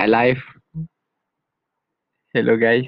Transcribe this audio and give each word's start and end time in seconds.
kat 0.00 0.08
live. 0.08 0.40
Hello 2.32 2.56
guys. 2.56 2.86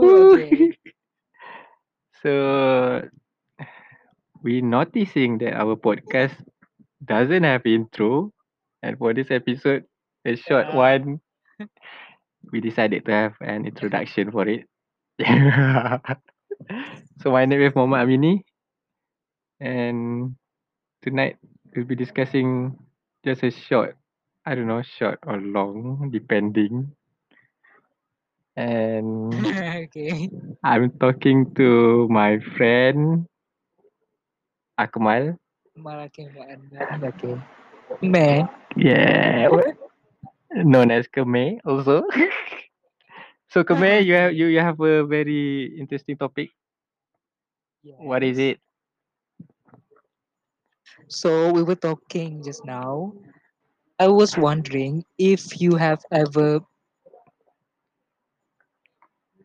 Okay. 0.00 0.72
So 2.22 3.08
we 4.42 4.60
noticing 4.62 5.38
that 5.38 5.54
our 5.54 5.76
podcast 5.76 6.34
doesn't 7.04 7.44
have 7.44 7.66
intro 7.66 8.32
and 8.82 8.98
for 8.98 9.14
this 9.14 9.30
episode 9.30 9.84
a 10.24 10.36
short 10.36 10.68
Yeah. 10.68 10.74
one 10.74 11.20
we 12.52 12.60
decided 12.60 13.04
to 13.06 13.12
have 13.12 13.34
an 13.40 13.66
introduction 13.66 14.30
for 14.30 14.46
it. 14.48 14.64
so 17.22 17.30
my 17.32 17.44
name 17.44 17.62
is 17.62 17.74
Muhammad 17.74 18.06
Amini 18.08 18.42
and 19.60 20.34
tonight 21.02 21.36
we'll 21.74 21.84
be 21.86 21.96
discussing 21.96 22.76
just 23.24 23.42
a 23.42 23.50
short 23.50 23.96
I 24.46 24.54
don't 24.54 24.66
know 24.66 24.82
short 24.82 25.18
or 25.26 25.40
long 25.40 26.10
depending 26.10 26.96
and 28.56 29.44
okay. 29.84 30.30
I'm 30.64 30.90
talking 30.98 31.54
to 31.54 32.08
my 32.10 32.38
friend 32.56 33.26
Akmal. 34.78 35.36
Malakin 35.84 36.30
Anda. 36.52 36.82
Okay. 37.08 37.36
Man. 38.02 38.48
Yeah, 38.76 39.48
known 40.52 40.90
as 40.90 41.06
Keme 41.08 41.58
also. 41.64 42.04
so 43.48 43.64
Keme, 43.64 44.04
you 44.04 44.14
have 44.14 44.32
you, 44.32 44.46
you 44.46 44.58
have 44.60 44.80
a 44.80 45.04
very 45.04 45.76
interesting 45.78 46.16
topic. 46.16 46.50
What 47.98 48.22
is 48.22 48.38
it? 48.38 48.60
So 51.08 51.52
we 51.52 51.62
were 51.62 51.74
talking 51.76 52.42
just 52.42 52.64
now. 52.64 53.12
I 53.98 54.06
was 54.06 54.38
wondering 54.38 55.04
if 55.18 55.60
you 55.60 55.74
have 55.74 56.02
ever 56.14 56.62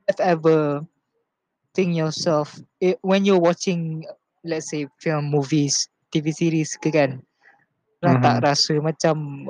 have 0.07 0.19
ever 0.19 0.85
think 1.73 1.95
yourself 1.97 2.61
eh, 2.81 2.93
when 3.01 3.25
you're 3.25 3.41
watching 3.41 4.05
let's 4.45 4.69
say 4.69 4.85
film 5.01 5.33
movies 5.33 5.89
TV 6.13 6.29
series 6.29 6.77
ke 6.77 6.93
kan 6.93 7.23
pernah 7.97 8.19
tak 8.21 8.37
rasa 8.45 8.77
macam 8.77 9.47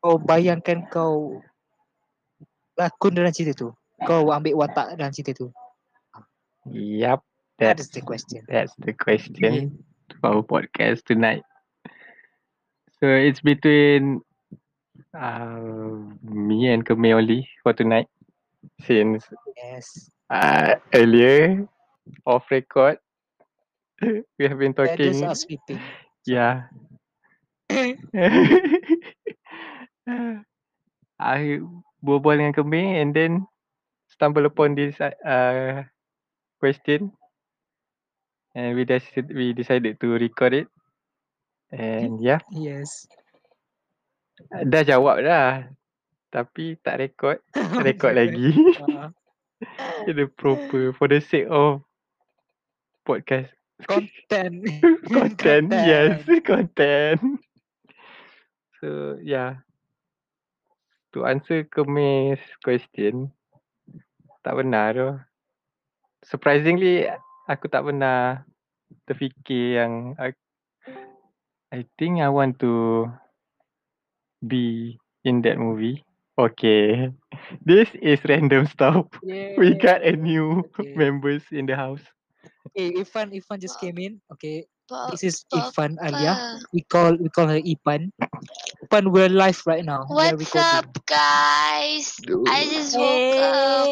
kau 0.00 0.16
bayangkan 0.16 0.88
kau 0.88 1.42
lakon 2.78 3.12
dalam 3.12 3.34
cerita 3.34 3.52
tu 3.66 3.68
kau 4.06 4.30
ambil 4.30 4.62
watak 4.62 4.94
dalam 4.94 5.10
cerita 5.10 5.34
tu. 5.34 5.50
Yup, 6.70 7.20
that 7.58 7.76
that's 7.76 7.90
the 7.90 8.00
question. 8.00 8.46
that's 8.46 8.72
the 8.78 8.94
question. 8.94 9.74
For 10.22 10.40
our 10.40 10.44
podcast 10.46 11.04
tonight. 11.04 11.42
So 12.98 13.06
it's 13.06 13.40
between 13.40 14.20
uh, 15.14 15.58
me 16.22 16.68
and 16.68 16.84
Keme 16.84 17.14
only 17.14 17.48
for 17.62 17.72
tonight. 17.72 18.08
Since 18.82 19.24
yes 19.54 20.10
uh, 20.30 20.74
earlier 20.94 21.66
off 22.26 22.50
record 22.50 22.98
we 24.02 24.44
have 24.46 24.58
been 24.58 24.74
the 24.74 24.82
others 24.82 25.20
talking. 25.20 25.24
are 25.24 25.34
sleeping 25.34 25.80
Yeah. 26.26 26.68
I 31.18 31.60
berbual 32.02 32.38
dengan 32.38 32.54
Kemi 32.54 33.00
and 33.02 33.10
then 33.14 33.46
stumble 34.10 34.46
upon 34.46 34.74
this 34.74 34.98
uh, 35.02 35.82
question 36.62 37.12
and 38.54 38.74
we 38.74 38.84
decided 38.86 39.30
we 39.34 39.52
decided 39.52 39.98
to 40.00 40.18
record 40.18 40.54
it 40.54 40.68
and 41.72 42.20
yeah 42.22 42.40
yes. 42.52 43.06
Dah 44.48 44.86
jawab 44.86 45.20
dah 45.26 45.66
tapi 46.28 46.76
tak 46.84 47.00
record 47.00 47.38
record 47.86 48.14
lagi. 48.14 48.52
Uh, 48.78 49.10
the 50.06 50.30
proper 50.38 50.94
for 50.94 51.10
the 51.10 51.18
sake 51.18 51.48
of 51.50 51.82
podcast. 53.02 53.50
Content. 53.86 54.66
Content 55.14 55.70
yes 55.70 56.22
content. 56.42 57.22
so 58.78 59.18
yeah 59.22 59.62
to 61.10 61.26
answer 61.26 61.66
Kemi's 61.66 62.42
question 62.62 63.30
tak 64.42 64.54
benar 64.54 64.94
tu. 64.94 65.10
Surprisingly 66.22 67.06
aku 67.50 67.66
tak 67.70 67.86
pernah 67.86 68.42
terfikir 69.06 69.82
yang 69.82 70.14
I, 71.72 71.78
I 71.78 71.86
think 71.98 72.20
I 72.20 72.28
want 72.28 72.58
to 72.60 73.12
be 74.46 74.98
in 75.24 75.42
that 75.42 75.58
movie. 75.58 76.04
Okay. 76.38 77.10
This 77.64 77.88
is 78.02 78.20
random 78.28 78.66
stuff. 78.66 79.06
We 79.56 79.74
got 79.74 80.02
a 80.04 80.12
new 80.16 80.64
Okay. 80.80 80.94
members 80.96 81.42
in 81.52 81.66
the 81.66 81.76
house. 81.76 82.02
Okay, 82.68 82.92
Ifan, 83.02 83.32
Ifan 83.34 83.58
just 83.60 83.78
came 83.80 83.98
in. 83.98 84.20
Okay, 84.32 84.66
this 85.10 85.22
is 85.24 85.44
pop, 85.50 85.74
Ifan 85.76 85.96
Alia. 86.02 86.36
We 86.72 86.82
call 86.82 87.16
we 87.16 87.28
call 87.30 87.48
her 87.48 87.60
Ipan. 87.60 88.10
Ipan, 88.84 89.12
we're 89.12 89.28
live 89.28 89.60
right 89.66 89.84
now. 89.84 90.06
We 90.18 90.28
are 90.28 90.36
What's 90.36 90.38
recording. 90.38 90.82
up, 90.84 91.06
guys? 91.06 92.16
I 92.46 92.64
just 92.66 92.96
woke 92.98 93.36
up. 93.38 93.88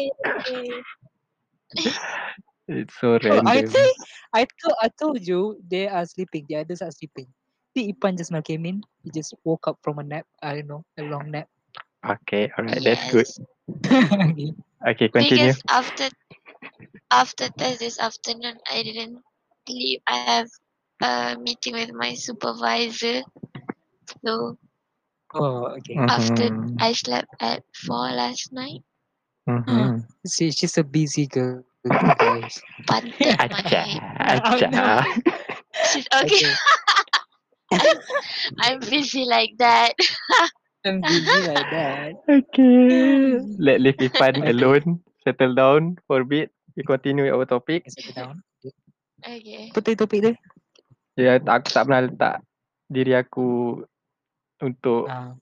It's 2.67 2.93
so 2.99 3.17
Oh, 3.29 3.41
random. 3.41 3.45
I 3.45 3.61
think 3.61 3.97
I 4.33 4.45
told 4.61 4.75
I 4.81 4.89
told 4.89 5.27
you 5.27 5.61
they 5.69 5.87
are 5.87 6.05
sleeping. 6.05 6.45
The 6.47 6.57
others 6.57 6.81
are 6.81 6.91
sleeping. 6.91 7.27
The 7.77 7.93
Ipan 7.93 8.17
just 8.17 8.31
now 8.31 8.41
came 8.41 8.65
in. 8.65 8.83
He 9.03 9.11
just 9.11 9.35
woke 9.45 9.67
up 9.67 9.79
from 9.83 9.99
a 9.99 10.03
nap. 10.03 10.27
I 10.41 10.55
don't 10.55 10.67
know, 10.67 10.85
a 10.97 11.03
long 11.03 11.31
nap. 11.31 11.47
Okay, 12.07 12.51
alright, 12.57 12.83
that's 12.83 13.05
good. 13.05 13.27
Okay. 14.11 14.53
Okay, 14.87 15.09
continue. 15.09 15.53
Because 15.53 15.61
after 15.69 16.09
after 17.11 17.49
test 17.49 17.79
this 17.79 17.99
afternoon, 17.99 18.59
I 18.69 18.83
didn't 18.83 19.23
sleep. 19.67 20.03
I 20.07 20.17
have 20.17 20.49
a 21.01 21.37
meeting 21.39 21.73
with 21.75 21.91
my 21.93 22.13
supervisor. 22.13 23.23
So 24.25 24.57
oh, 25.33 25.65
okay. 25.77 25.95
after 26.07 26.49
Mhm. 26.49 26.77
I 26.79 26.93
slept 26.93 27.29
at 27.39 27.63
four 27.75 28.09
last 28.11 28.51
night, 28.51 28.83
Mhm. 29.47 30.03
See, 30.25 30.51
she's 30.51 30.77
a 30.77 30.83
busy 30.83 31.27
girl, 31.27 31.63
guys. 32.19 32.63
pantat 32.87 33.39
my 33.49 33.61
Acha, 33.61 33.81
head. 33.81 34.01
Oh, 34.45 34.61
no. 34.61 34.83
acha. 34.85 35.21
She's 35.83 36.07
okay. 36.13 36.59
I'm 38.63 38.79
busy 38.79 39.25
like 39.27 39.57
that. 39.59 39.93
I'm 40.85 41.01
busy 41.03 41.39
like 41.43 41.67
that. 41.71 42.11
Okay. 42.27 43.43
Let 43.59 43.83
Ipan 43.83 44.39
Okay. 44.39 44.51
alone. 44.55 44.87
Settle 45.27 45.53
down 45.55 45.99
for 46.07 46.23
a 46.23 46.27
bit. 46.27 46.51
We 46.79 46.87
continue 46.87 47.27
our 47.27 47.43
topic. 47.43 47.83
Okay, 47.83 47.91
settle 47.91 48.15
down. 48.15 48.35
Okay. 49.19 49.73
Apa 49.73 49.79
tu 49.83 49.91
topik 49.99 50.19
dia? 50.23 50.33
Ya, 51.17 51.41
tak- 51.41 51.65
aku 51.65 51.67
tak 51.73 51.83
pernah 51.89 52.01
letak 52.05 52.35
diri 52.87 53.11
aku 53.17 53.81
untuk 54.61 55.09
Ah, 55.09 55.33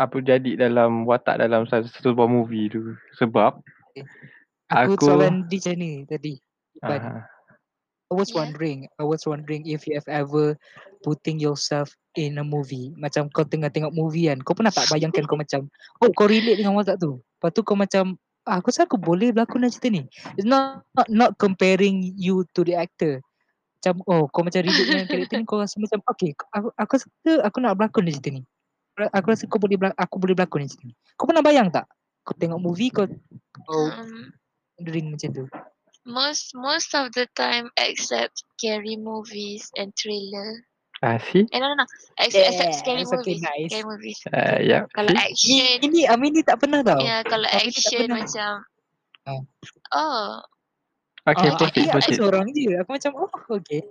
apa 0.00 0.16
jadi 0.18 0.56
dalam 0.58 1.04
watak 1.06 1.38
dalam 1.38 1.68
satu 1.68 1.86
sebuah 2.02 2.26
movie 2.26 2.72
tu. 2.72 2.96
Sebab 3.20 3.62
aku, 4.72 4.96
Aku- 4.96 5.06
soalan 5.06 5.46
di 5.46 5.60
macam 5.62 5.74
ni 5.78 5.92
tadi. 6.08 6.34
Ipan. 6.80 6.98
uh, 6.98 7.22
I 8.08 8.14
was 8.16 8.32
Yeah. 8.32 8.40
wondering, 8.40 8.88
I 8.96 9.04
was 9.04 9.28
wondering 9.28 9.68
if 9.68 9.84
you 9.84 9.92
have 10.00 10.08
ever 10.08 10.56
putting 11.02 11.38
yourself 11.38 11.94
in 12.18 12.38
a 12.38 12.44
movie. 12.44 12.94
Macam 12.98 13.30
kau 13.30 13.46
tengah 13.46 13.70
tengok 13.70 13.94
movie 13.94 14.26
kan, 14.26 14.42
kau 14.42 14.54
pernah 14.58 14.74
tak 14.74 14.86
bayangkan 14.92 15.24
kau 15.24 15.38
macam, 15.38 15.70
oh 16.02 16.10
kau 16.12 16.26
relate 16.26 16.58
dengan 16.58 16.74
watak 16.74 16.98
tu. 16.98 17.22
Lepas 17.22 17.50
tu 17.54 17.60
kau 17.62 17.78
macam, 17.78 18.18
ah, 18.48 18.58
aku 18.58 18.74
rasa 18.74 18.84
aku 18.84 18.98
boleh 18.98 19.30
berlakon 19.30 19.62
dalam 19.62 19.72
cerita 19.72 19.88
ni. 19.94 20.02
It's 20.34 20.48
not, 20.48 20.82
not, 20.92 21.08
not 21.08 21.30
comparing 21.38 22.14
you 22.18 22.42
to 22.58 22.66
the 22.66 22.74
actor. 22.74 23.22
Macam, 23.78 24.02
oh 24.10 24.26
kau 24.26 24.42
macam 24.42 24.60
relate 24.66 24.86
dengan 24.90 25.06
karakter 25.10 25.36
ni, 25.38 25.44
kau 25.46 25.62
rasa 25.62 25.78
macam, 25.78 26.02
okay, 26.10 26.34
aku, 26.50 26.68
aku 26.74 26.90
rasa 26.98 27.06
aku 27.46 27.56
nak 27.62 27.78
berlakon 27.78 28.02
dalam 28.06 28.16
cerita 28.18 28.30
ni. 28.34 28.42
Aku 28.98 29.26
rasa 29.30 29.46
kau 29.46 29.62
boleh 29.62 29.78
aku 29.94 30.14
boleh 30.18 30.34
berlakon 30.34 30.66
dalam 30.66 30.70
cerita 30.74 30.84
ni. 30.90 30.94
Kau 31.14 31.30
pernah 31.30 31.44
bayang 31.44 31.70
tak? 31.70 31.86
Kau 32.26 32.34
tengok 32.34 32.58
movie, 32.58 32.90
kau, 32.90 33.06
kau 33.64 33.82
Um, 33.88 34.34
dream 34.82 35.14
macam 35.14 35.30
tu. 35.34 35.44
most 36.08 36.56
most 36.56 36.96
of 36.96 37.12
the 37.12 37.28
time, 37.36 37.68
except 37.76 38.42
scary 38.56 38.96
movies 38.96 39.68
and 39.76 39.92
thriller. 39.92 40.64
Ah, 41.02 41.18
see? 41.20 41.46
Eh 41.50 41.58
no 41.58 41.72
no 41.72 41.76
no. 41.78 41.86
Except, 42.18 42.46
except 42.50 42.72
scary 42.82 43.04
okay, 43.06 43.14
movies. 43.14 43.40
nice. 43.42 43.70
Scary 43.70 43.86
movies. 43.86 44.18
Uh, 44.30 44.58
yeah. 44.62 44.82
Kalau 44.94 45.10
See? 45.12 45.22
Action, 45.22 45.76
ini 45.86 46.00
Amin 46.10 46.30
ni 46.34 46.42
tak 46.42 46.58
pernah 46.58 46.82
tau. 46.82 46.98
ya 46.98 47.22
kalau 47.26 47.46
Tapi 47.46 47.58
tak 47.58 47.68
action 47.70 48.06
macam. 48.10 48.52
Ah. 49.28 49.40
Oh, 49.94 50.42
Okay, 51.28 51.52
Ah, 51.52 51.56
proceed, 51.60 51.86
I 51.88 51.92
proceed. 51.92 52.16
seorang 52.16 52.48
je. 52.56 52.72
Aku 52.80 52.96
macam, 52.96 53.12
oh 53.20 53.28
okay. 53.52 53.84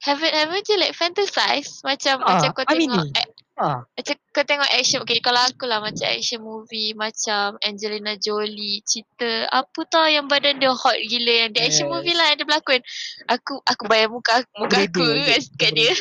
haven't 0.00 0.32
haven't 0.32 0.64
you 0.72 0.80
like 0.80 0.96
fantasize 0.96 1.84
macam 1.84 2.24
Ah, 2.24 2.40
macam 2.40 2.48
kau 2.56 2.64
I 2.64 2.72
mean 2.80 2.88
tengok 2.88 3.12
ni. 3.12 3.12
Ah, 3.60 3.84
macam 3.84 4.16
kau 4.30 4.46
tengok 4.46 4.70
action. 4.70 5.02
Okay 5.02 5.18
kalau 5.18 5.42
aku 5.42 5.66
lah 5.66 5.82
macam 5.82 6.06
action 6.06 6.38
movie 6.42 6.94
macam 6.94 7.58
Angelina 7.66 8.14
Jolie 8.14 8.78
cerita 8.86 9.50
apa 9.50 9.80
tau 9.90 10.06
yang 10.06 10.30
badan 10.30 10.62
dia 10.62 10.70
hot 10.70 10.96
gila 11.02 11.46
yang 11.46 11.50
dia 11.50 11.66
action 11.66 11.90
movie 11.90 12.14
Yes. 12.14 12.18
lah 12.18 12.26
yang 12.30 12.38
dia 12.38 12.46
berlakon. 12.46 12.80
Aku 13.26 13.54
aku 13.66 13.82
bayar 13.90 14.08
muka 14.08 14.42
muka 14.54 14.86
aku 14.86 15.02
bereda 15.02 15.34
kat, 15.58 15.72
dia. 15.74 15.94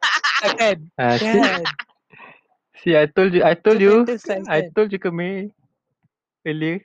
Kan? 0.60 0.76
Ah, 0.98 1.14
see? 1.18 1.42
Kan? 1.42 1.62
See, 2.80 2.96
I 2.96 3.06
told 3.06 3.36
you, 3.36 3.44
I 3.44 3.54
told 3.54 3.80
you, 3.80 4.08
fantasize 4.08 4.48
I 4.48 4.64
kan. 4.64 4.72
told 4.72 4.88
you 4.90 4.98
Kemi 4.98 5.52
earlier 6.48 6.80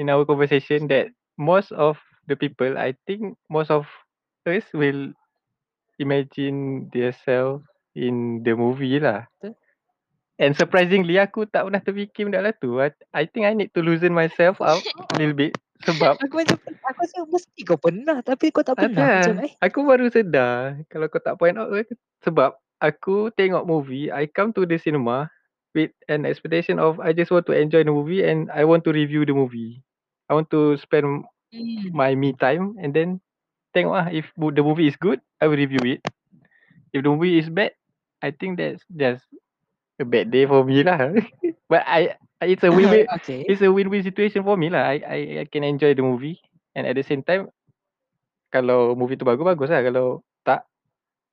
in 0.00 0.08
our 0.08 0.24
conversation 0.24 0.88
that 0.88 1.12
most 1.36 1.72
of 1.76 2.00
the 2.26 2.36
people, 2.36 2.78
I 2.80 2.96
think 3.04 3.36
most 3.52 3.68
of 3.70 3.84
us 4.48 4.64
will 4.72 5.12
imagine 6.00 6.88
themselves 6.92 7.64
in 7.94 8.40
the 8.44 8.56
movie 8.56 8.96
lah. 8.96 9.28
Betul. 9.36 9.56
And 10.36 10.52
surprisingly, 10.56 11.16
aku 11.16 11.48
tak 11.48 11.64
pernah 11.68 11.80
terfikir 11.80 12.28
benda 12.28 12.44
lah 12.44 12.52
tu. 12.56 12.76
I, 12.80 12.92
I 13.16 13.24
think 13.24 13.48
I 13.48 13.56
need 13.56 13.72
to 13.72 13.80
loosen 13.80 14.12
myself 14.12 14.60
up 14.60 14.84
a 15.12 15.14
little 15.16 15.36
bit 15.36 15.56
sebab 15.84 16.20
Aku 16.20 16.34
macam 16.40 16.56
aku 16.84 17.00
rasa 17.04 17.18
mesti 17.28 17.60
kau 17.64 17.78
pernah 17.80 18.18
tapi 18.24 18.48
kau 18.52 18.64
tak 18.64 18.76
pernah 18.80 19.08
macam 19.12 19.34
eh. 19.44 19.52
Aku 19.64 19.84
baru 19.84 20.08
sedar 20.12 20.80
kalau 20.92 21.06
kau 21.08 21.20
tak 21.20 21.36
point 21.40 21.56
out 21.56 21.68
aku- 21.72 21.96
sebab 22.24 22.50
aku 22.80 23.32
tengok 23.36 23.64
movie, 23.68 24.12
I 24.12 24.28
come 24.28 24.52
to 24.56 24.64
the 24.68 24.76
cinema 24.80 25.28
with 25.72 25.92
an 26.08 26.24
expectation 26.28 26.76
of 26.80 27.00
I 27.00 27.12
just 27.16 27.32
want 27.32 27.48
to 27.48 27.54
enjoy 27.56 27.84
the 27.84 27.92
movie 27.92 28.24
and 28.24 28.48
I 28.52 28.64
want 28.68 28.84
to 28.88 28.92
review 28.92 29.24
the 29.24 29.36
movie. 29.36 29.80
I 30.28 30.36
want 30.36 30.48
to 30.52 30.76
spend 30.80 31.24
Hmm. 31.52 31.92
my 31.94 32.14
me 32.14 32.32
time 32.36 32.76
and 32.80 32.92
then 32.92 33.20
tengok 33.76 33.94
lah 33.96 34.08
if 34.12 34.28
the 34.36 34.62
movie 34.64 34.88
is 34.88 34.96
good, 34.98 35.20
I 35.40 35.48
will 35.48 35.58
review 35.60 35.82
it. 35.86 36.00
If 36.92 37.04
the 37.04 37.10
movie 37.12 37.38
is 37.38 37.48
bad, 37.48 37.72
I 38.22 38.30
think 38.32 38.58
that's 38.58 38.82
just 38.96 39.24
a 40.00 40.04
bad 40.04 40.30
day 40.30 40.44
for 40.46 40.64
me 40.64 40.82
lah. 40.82 41.12
But 41.70 41.82
I 41.86 42.14
it's 42.44 42.64
a 42.64 42.70
win-win 42.72 43.06
okay. 43.20 43.44
it's 43.48 43.62
a 43.62 43.70
win-win 43.72 44.02
situation 44.04 44.44
for 44.44 44.56
me 44.56 44.68
lah. 44.70 44.92
I, 44.92 44.96
I 45.02 45.18
I 45.42 45.44
can 45.48 45.64
enjoy 45.64 45.94
the 45.96 46.04
movie 46.04 46.38
and 46.76 46.86
at 46.86 46.94
the 46.96 47.04
same 47.06 47.22
time 47.24 47.50
kalau 48.52 48.94
movie 48.94 49.18
tu 49.18 49.26
bagus 49.26 49.44
bagus 49.44 49.68
lah. 49.72 49.82
Kalau 49.82 50.22
tak, 50.46 50.64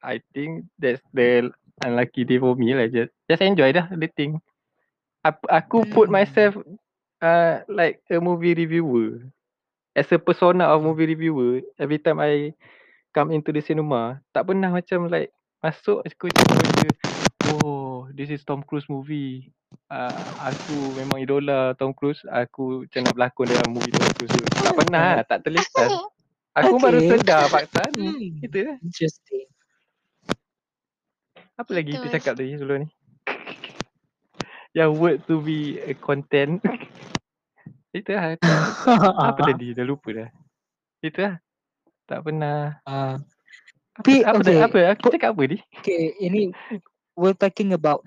I 0.04 0.20
think 0.34 0.68
that's 0.82 1.02
the 1.14 1.50
unlucky 1.86 2.26
day 2.28 2.40
for 2.42 2.56
me 2.58 2.74
lah. 2.76 2.90
Just 2.90 3.14
just 3.30 3.44
enjoy 3.44 3.72
dah 3.72 3.88
the 3.94 4.10
thing. 4.10 4.40
Aku, 5.24 5.46
aku 5.48 5.78
put 5.96 6.08
Hmm. 6.12 6.20
myself 6.20 6.54
uh, 7.24 7.64
like 7.72 8.04
a 8.12 8.20
movie 8.20 8.56
reviewer. 8.56 9.24
As 9.96 10.10
a 10.12 10.20
persona 10.20 10.68
of 10.74 10.82
movie 10.84 11.06
reviewer, 11.06 11.62
every 11.78 12.02
time 12.02 12.20
I 12.20 12.52
come 13.14 13.32
into 13.32 13.54
the 13.54 13.62
cinema, 13.62 14.20
tak 14.34 14.50
pernah 14.50 14.74
macam 14.74 15.08
like 15.08 15.30
masuk 15.64 16.04
aku 16.04 16.28
cakap 16.34 16.60
benda, 16.60 16.90
oh 17.52 18.08
this 18.14 18.30
is 18.30 18.44
Tom 18.46 18.64
Cruise 18.64 18.88
movie. 18.88 19.52
Uh, 19.90 20.14
aku 20.38 20.94
memang 20.96 21.18
idola 21.22 21.74
Tom 21.76 21.92
Cruise. 21.98 22.22
Aku 22.30 22.86
macam 22.86 23.02
nak 23.04 23.14
berlakon 23.18 23.48
dalam 23.50 23.70
movie 23.74 23.94
Tom 23.94 24.12
Cruise 24.16 24.34
tu. 24.34 24.46
Tak 24.62 24.74
pernah 24.78 25.06
lah, 25.18 25.26
tak 25.26 25.40
terlintas. 25.44 25.90
Aku 26.54 26.78
baru 26.78 27.02
Okay. 27.02 27.10
sedar 27.18 27.50
paksa 27.50 27.82
ni. 27.98 28.10
Hmm. 28.10 28.46
Itu 28.46 28.58
lah. 28.62 28.78
Interesting. 28.86 29.46
Apa 31.58 31.72
lagi 31.74 31.92
kita 31.98 32.08
cakap 32.18 32.34
tadi 32.38 32.54
sebelum 32.58 32.86
ni? 32.86 32.90
Yang 34.74 34.92
word 34.98 35.18
to 35.26 35.42
be 35.42 35.82
a 35.82 35.94
content. 35.98 36.62
Itu 37.94 38.10
lah. 38.14 38.38
Apa 39.30 39.54
tadi? 39.54 39.74
Dah 39.74 39.86
lupa 39.86 40.10
dah. 40.14 40.30
Itu 41.02 41.20
lah. 41.22 41.38
Tak 42.06 42.20
pernah. 42.26 42.78
Ah, 42.86 43.18
Apa, 43.98 44.02
Tapi, 44.02 44.14
apa, 44.26 44.42
okay. 44.42 44.58
apa? 44.58 44.80
Kita 44.98 45.10
cakap 45.14 45.30
apa 45.38 45.44
ni? 45.54 45.58
okay, 45.78 46.18
ini 46.18 46.50
we're 47.16 47.38
talking 47.38 47.74
about 47.74 48.02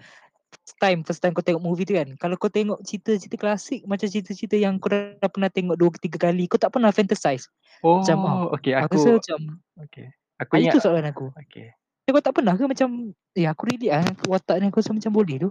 first 0.50 0.78
time 0.82 1.00
first 1.06 1.20
time 1.22 1.34
kau 1.34 1.44
tengok 1.44 1.62
movie 1.62 1.86
tu 1.86 1.94
kan. 1.94 2.08
Kalau 2.18 2.34
kau 2.38 2.50
tengok 2.50 2.82
cerita-cerita 2.82 3.36
klasik 3.38 3.86
macam 3.86 4.06
cerita-cerita 4.06 4.58
yang 4.58 4.78
kau 4.82 4.90
dah 4.90 5.30
pernah 5.30 5.50
tengok 5.50 5.76
dua 5.78 5.90
tiga 5.98 6.18
kali, 6.30 6.50
kau 6.50 6.58
tak 6.58 6.74
pernah 6.74 6.90
fantasize. 6.90 7.46
Oh, 7.84 8.02
Macam, 8.02 8.18
ah, 8.26 8.48
okay. 8.56 8.72
Aku, 8.74 8.98
rasa 8.98 9.08
Aku, 9.08 9.18
macam 9.18 9.38
okay. 9.84 10.06
Aku 10.36 10.52
ah, 10.52 10.58
ingat. 10.60 10.72
itu 10.74 10.78
soalan 10.82 11.06
aku. 11.08 11.26
Okay. 11.46 11.72
Kau 12.06 12.22
tak 12.22 12.38
pernah 12.38 12.54
ke 12.54 12.62
macam 12.70 13.10
eh 13.34 13.46
aku 13.50 13.62
relate 13.66 13.90
ah 13.90 14.06
watak 14.30 14.62
ni 14.62 14.70
aku 14.70 14.78
rasa 14.78 14.94
macam 14.94 15.10
boleh 15.10 15.36
tu. 15.42 15.50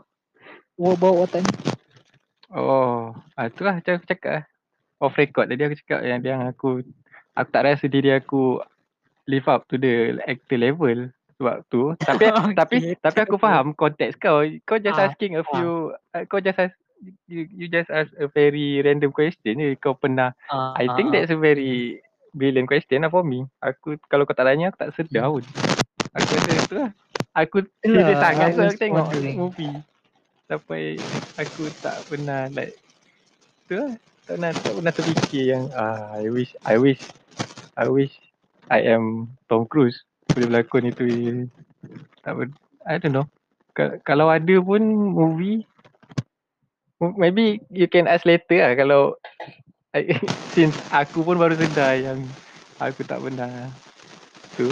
Bawa 0.79 0.93
bawa 0.95 1.13
watak 1.27 1.43
ni. 1.43 1.51
Oh, 2.53 3.11
ah, 3.35 3.45
itulah 3.49 3.79
macam 3.79 3.99
aku 3.99 4.07
cakap 4.07 4.31
lah. 4.31 4.43
Off 5.03 5.19
record 5.19 5.51
tadi 5.51 5.61
aku 5.67 5.75
cakap 5.83 5.99
yang, 6.07 6.23
yang 6.23 6.41
aku 6.47 6.79
aku 7.35 7.49
tak 7.51 7.67
rasa 7.67 7.85
diri 7.91 8.15
aku 8.15 8.63
live 9.27 9.47
up 9.51 9.67
to 9.67 9.75
the 9.75 10.15
actor 10.23 10.55
level 10.55 11.11
sebab 11.35 11.55
tu. 11.67 11.91
Tapi 12.07 12.25
tapi 12.55 12.75
Okay, 12.79 12.95
tapi 12.99 13.17
aku 13.23 13.35
okay. 13.35 13.43
faham 13.43 13.67
konteks 13.75 14.15
kau. 14.19 14.43
Kau 14.63 14.79
just 14.79 14.99
Ah, 14.99 15.11
asking 15.11 15.35
a 15.35 15.43
ah. 15.43 15.47
few 15.51 15.91
uh, 16.15 16.23
kau 16.27 16.39
just 16.39 16.59
ask 16.59 16.75
you, 17.27 17.45
you 17.51 17.67
just 17.67 17.91
ask 17.91 18.07
a 18.17 18.27
very 18.31 18.79
random 18.81 19.11
question 19.11 19.59
je. 19.59 19.75
Kau 19.79 19.95
pernah 19.95 20.31
Ah, 20.47 20.71
I 20.79 20.87
think 20.95 21.11
ah, 21.11 21.19
that's 21.19 21.33
a 21.33 21.39
very 21.39 21.99
brilliant 22.31 22.67
question 22.67 23.03
lah 23.03 23.11
for 23.11 23.23
me. 23.23 23.43
Aku 23.59 23.99
kalau 24.07 24.23
kau 24.23 24.35
tak 24.35 24.47
tanya 24.47 24.71
aku 24.71 24.79
tak 24.79 24.91
sedar 24.95 25.27
pun. 25.27 25.43
Aku 26.15 26.31
rasa 26.31 26.51
itu 26.55 26.75
lah. 26.79 26.91
Aku 27.35 27.57
serius 27.83 28.19
sangat 28.23 28.47
I 28.47 28.55
so 28.55 28.61
aku 28.63 28.79
tengok 28.79 29.05
wondering. 29.11 29.35
movie. 29.35 29.75
Sampai 30.47 30.95
aku 31.35 31.63
tak 31.83 31.95
pernah 32.07 32.47
like 32.55 32.75
tu 33.67 33.75
lah. 33.75 33.91
Tak 34.25 34.41
pernah, 34.41 34.51
tak 34.57 34.73
pernah 34.73 34.93
terfikir 34.95 35.43
yang 35.53 35.63
ah, 35.77 36.15
I 36.17 36.31
wish 36.33 36.55
I 36.65 36.79
wish 36.81 37.03
I 37.77 37.85
wish 37.91 38.15
I 38.71 38.81
am 38.87 39.29
Tom 39.45 39.67
Cruise 39.69 40.01
boleh 40.35 40.47
berlakon 40.51 40.91
itu 40.91 41.03
tak 42.21 42.33
ber- 42.35 42.59
I 42.83 42.99
don't 42.99 43.15
know 43.15 43.25
Ka- 43.71 43.99
kalau 44.03 44.27
ada 44.27 44.55
pun 44.59 44.83
movie 45.15 45.63
maybe 47.15 47.63
you 47.71 47.87
can 47.87 48.07
ask 48.07 48.27
later 48.27 48.59
lah 48.59 48.73
kalau 48.75 49.01
I, 49.95 50.11
since 50.55 50.75
aku 50.91 51.23
pun 51.23 51.39
baru 51.39 51.55
sedar 51.55 51.95
yang 51.95 52.19
aku 52.83 53.07
tak 53.07 53.23
pernah 53.23 53.71
tu 54.59 54.67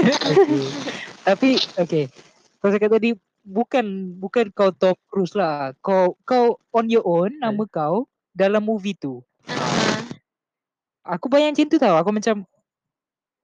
okay. 0.00 0.62
Tapi 1.28 1.48
okay. 1.76 2.04
Kau 2.60 2.72
cakap 2.72 2.96
tadi 2.96 3.14
bukan 3.44 4.16
bukan 4.16 4.52
kau 4.52 4.72
Tom 4.72 4.96
Cruise 5.08 5.36
lah. 5.36 5.72
Kau 5.80 6.16
kau 6.24 6.56
on 6.72 6.86
your 6.88 7.04
own 7.04 7.32
nama 7.40 7.64
kau 7.68 8.08
dalam 8.32 8.64
movie 8.64 8.96
tu. 8.96 9.20
Ah, 9.48 10.04
Aku 11.16 11.28
bayang 11.28 11.52
macam 11.52 11.66
tu 11.68 11.78
tau. 11.80 11.96
Aku 11.96 12.10
macam 12.12 12.44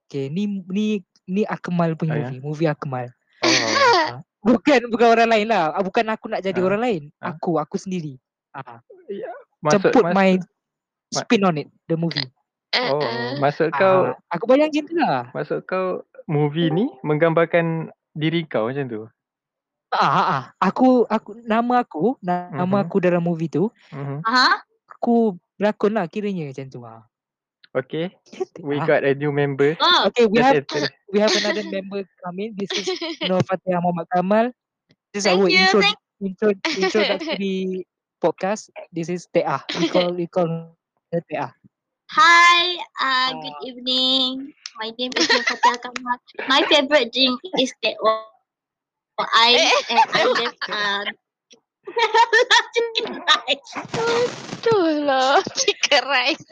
okay 0.07 0.29
ni 0.31 0.63
ni 0.69 1.01
ni 1.27 1.43
Akmal 1.43 1.93
punya 1.93 2.13
Oh, 2.13 2.17
ya? 2.17 2.27
movie. 2.27 2.41
Movie 2.41 2.69
Akmal. 2.69 3.07
oh 3.41 4.23
Bukan 4.39 4.87
bukan 4.87 5.07
orang 5.09 5.29
lain 5.29 5.47
lah. 5.47 5.71
Ah, 5.71 5.81
Bukan 5.81 6.07
aku 6.07 6.25
nak 6.27 6.39
jadi 6.39 6.55
Ah. 6.55 6.65
orang 6.65 6.81
lain. 6.81 7.01
Ah. 7.17 7.31
Aku 7.31 7.57
aku 7.57 7.75
sendiri. 7.75 8.15
Ah. 8.49 8.79
maksud 9.59 9.83
Macam 9.83 9.91
put 9.91 10.03
mas- 10.03 10.15
my 10.15 10.29
spin 11.11 11.43
on 11.43 11.57
it 11.57 11.67
the 11.85 11.95
movie. 11.95 12.23
ah, 12.69 12.89
oh 12.89 12.99
ah. 12.99 13.31
maksud 13.37 13.69
kau 13.71 14.11
Ah, 14.11 14.19
aku 14.29 14.43
bayang 14.45 14.69
macam 14.69 14.83
tu 14.83 14.93
lah. 14.95 15.19
maksud 15.31 15.59
kau 15.63 15.85
movie 16.25 16.69
ni 16.69 16.85
menggambarkan 17.01 17.87
diri 18.11 18.43
kau 18.43 18.67
macam 18.67 18.85
tu 18.85 19.01
Ah, 19.89 20.03
ah, 20.03 20.25
ah. 20.29 20.43
Aku 20.61 21.03
aku 21.05 21.39
nama 21.41 21.79
aku 21.79 22.19
na- 22.19 22.51
nama 22.53 22.77
Mhm. 22.77 22.83
aku 22.83 22.97
dalam 22.99 23.19
movie 23.19 23.47
tu. 23.47 23.71
Mhm. 23.89 24.19
Aha. 24.21 24.59
Aku 24.91 25.15
berlakon 25.55 25.91
lah 25.91 26.05
kiranya 26.05 26.43
macam 26.45 26.67
tu. 26.67 26.79
Ah. 26.81 27.07
Okay 27.77 28.09
we 28.61 28.77
Ah. 28.81 28.85
got 28.85 29.01
a 29.05 29.13
new 29.13 29.31
member 29.31 29.77
Oh, 29.79 30.09
Okay, 30.09 30.25
we 30.25 30.41
have 30.41 30.65
we 31.13 31.17
have 31.21 31.33
another 31.37 31.63
member 31.69 32.03
coming. 32.25 32.53
This 32.57 32.69
is 32.73 32.85
Nur 33.29 33.41
Fatihah 33.45 33.79
Muhammad 33.79 34.07
Kamal. 34.11 34.45
This 35.13 35.23
is 35.23 35.27
Thank 35.29 35.39
our 35.41 35.47
you, 35.49 35.61
intro, 35.61 35.79
thank- 35.81 36.01
intro 36.25 36.47
introductory 36.75 37.85
podcast. 38.23 38.69
This 38.91 39.07
is 39.13 39.29
Tea. 39.31 39.45
We 39.79 39.87
call 39.87 40.09
we 40.13 40.25
call 40.27 40.49
her 41.13 41.21
Tea. 41.29 41.47
Hi, 42.07 42.59
uh, 43.03 43.29
good 43.35 43.57
evening. 43.67 44.55
My 44.79 44.91
name 44.95 45.11
is 45.15 45.27
Fatia 45.27 45.75
Kamal. 45.79 46.17
My 46.47 46.63
favorite 46.71 47.11
drink 47.11 47.39
is 47.59 47.71
teh 47.83 47.95
o. 47.99 48.25
I 49.19 49.57
and 49.89 50.07
I 50.13 50.23
uh, 50.71 51.03
chicken 52.73 53.17
rice. 53.17 53.71
Betul 54.61 55.07
lah. 55.07 55.41
Chicken 55.57 56.03
rice. 56.05 56.45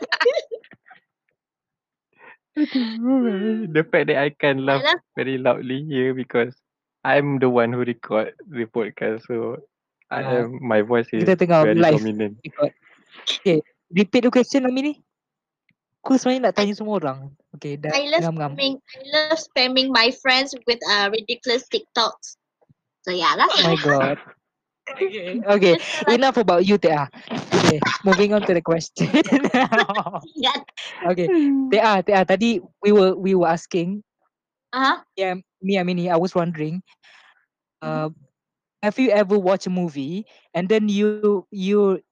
the 3.76 3.84
fact 3.92 4.08
that 4.08 4.18
I 4.20 4.30
can 4.32 4.66
laugh 4.66 4.84
very 5.16 5.38
loudly 5.38 5.84
here 5.84 6.14
because 6.14 6.56
I'm 7.04 7.40
the 7.40 7.50
one 7.50 7.74
who 7.74 7.84
record 7.84 8.34
the 8.48 8.66
podcast, 8.66 9.28
so 9.28 9.60
I 10.10 10.24
Ah, 10.24 10.48
am 10.48 10.60
my 10.64 10.82
voice 10.82 11.10
is 11.12 11.28
Kita 11.28 11.36
tengah 11.36 11.62
very 11.68 11.80
live. 11.82 12.00
dominant. 12.00 12.36
record. 12.42 12.72
Okay, 13.42 13.60
repeat 13.92 14.24
the 14.26 14.32
question 14.32 14.66
Ami 14.66 14.82
ni. 14.82 14.94
Aku 16.06 16.22
sebenarnya 16.22 16.50
nak 16.50 16.56
tanya 16.56 16.74
semua 16.78 17.02
orang. 17.02 17.34
Okay, 17.58 17.76
dah 17.82 17.90
I 17.92 18.08
love 18.14 18.22
ngam-ngam. 18.22 18.54
spamming 18.54 18.76
I 18.78 19.02
love 19.10 19.42
spamming 19.42 19.90
my 19.90 20.14
friends 20.22 20.54
with 20.70 20.78
uh 20.86 21.10
ridiculous 21.10 21.66
TikToks. 21.68 22.38
So 23.02 23.10
yeah, 23.10 23.34
that's 23.34 23.58
Oh 23.58 23.66
my 23.66 23.78
god. 23.82 24.18
Okay, 24.86 25.42
okay. 25.58 25.74
enough 26.10 26.38
about 26.38 26.66
you, 26.66 26.78
Tea. 26.78 27.10
Okay, 27.54 27.82
moving 28.06 28.34
on 28.34 28.46
to 28.46 28.54
the 28.54 28.62
question. 28.62 29.10
okay, 31.10 31.28
Tea, 31.72 32.02
Tea. 32.06 32.24
Tadi 32.26 32.50
we 32.84 32.92
were 32.94 33.16
we 33.18 33.34
were 33.36 33.50
asking 33.50 34.04
Uh-huh. 34.76 35.00
yeah, 35.16 35.40
me, 35.64 35.80
I 35.80 35.88
mean, 35.88 36.04
I 36.12 36.20
was 36.20 36.36
wondering, 36.36 36.84
uh, 37.80 38.12
have 38.84 39.00
you 39.00 39.08
ever 39.08 39.40
watched 39.40 39.68
a 39.68 39.72
movie 39.72 40.28
and 40.52 40.68
then 40.68 40.92
you 40.92 41.48
you 41.48 42.04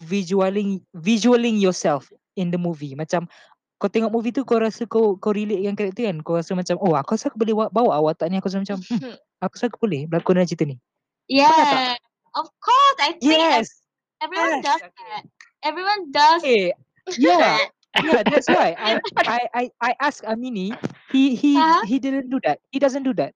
visualing 0.00 0.80
visualing 0.96 1.60
yourself 1.60 2.08
in 2.32 2.48
the 2.48 2.56
movie? 2.56 2.96
Macam 2.96 3.28
kau 3.76 3.92
tengok 3.92 4.08
movie 4.08 4.32
tu 4.32 4.40
kau 4.48 4.56
rasa 4.56 4.88
kau 4.88 5.20
kau 5.20 5.36
relate 5.36 5.60
dengan 5.60 5.76
karakter 5.76 6.08
kan? 6.08 6.24
Kau 6.24 6.40
rasa 6.40 6.56
macam 6.56 6.80
oh 6.80 6.96
aku 6.96 7.12
rasa 7.12 7.28
aku 7.28 7.36
boleh 7.36 7.60
wa- 7.60 7.68
bawa 7.68 8.00
watak 8.00 8.32
ni 8.32 8.40
aku 8.40 8.48
rasa 8.48 8.64
macam 8.64 8.80
hmm, 8.80 9.20
aku 9.44 9.52
rasa 9.60 9.68
aku 9.68 9.78
boleh 9.84 10.08
berlakon 10.08 10.40
dalam 10.40 10.48
cerita 10.48 10.64
ni. 10.64 10.80
Yeah. 11.28 12.00
Of 12.38 12.48
course, 12.62 12.96
I 13.00 13.12
think 13.28 13.50
Yes. 13.50 13.82
everyone 14.22 14.60
Yes. 14.60 14.62
does 14.62 14.80
that. 14.80 15.24
Everyone 15.64 16.10
does 16.12 16.44
Okay. 16.44 16.72
Yeah. 17.16 17.58
that. 17.58 17.70
Yeah, 18.00 18.22
that's 18.24 18.48
why 18.48 18.76
I 18.78 19.00
I 19.26 19.40
I, 19.54 19.70
I 19.80 19.94
asked 20.00 20.22
Amini. 20.24 20.78
He 21.10 21.34
he 21.36 21.52
Huh? 21.54 21.82
he 21.82 21.98
didn't 21.98 22.30
do 22.30 22.40
that. 22.44 22.60
He 22.70 22.78
doesn't 22.78 23.02
do 23.04 23.14
that. 23.14 23.34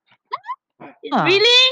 Really? 1.24 1.62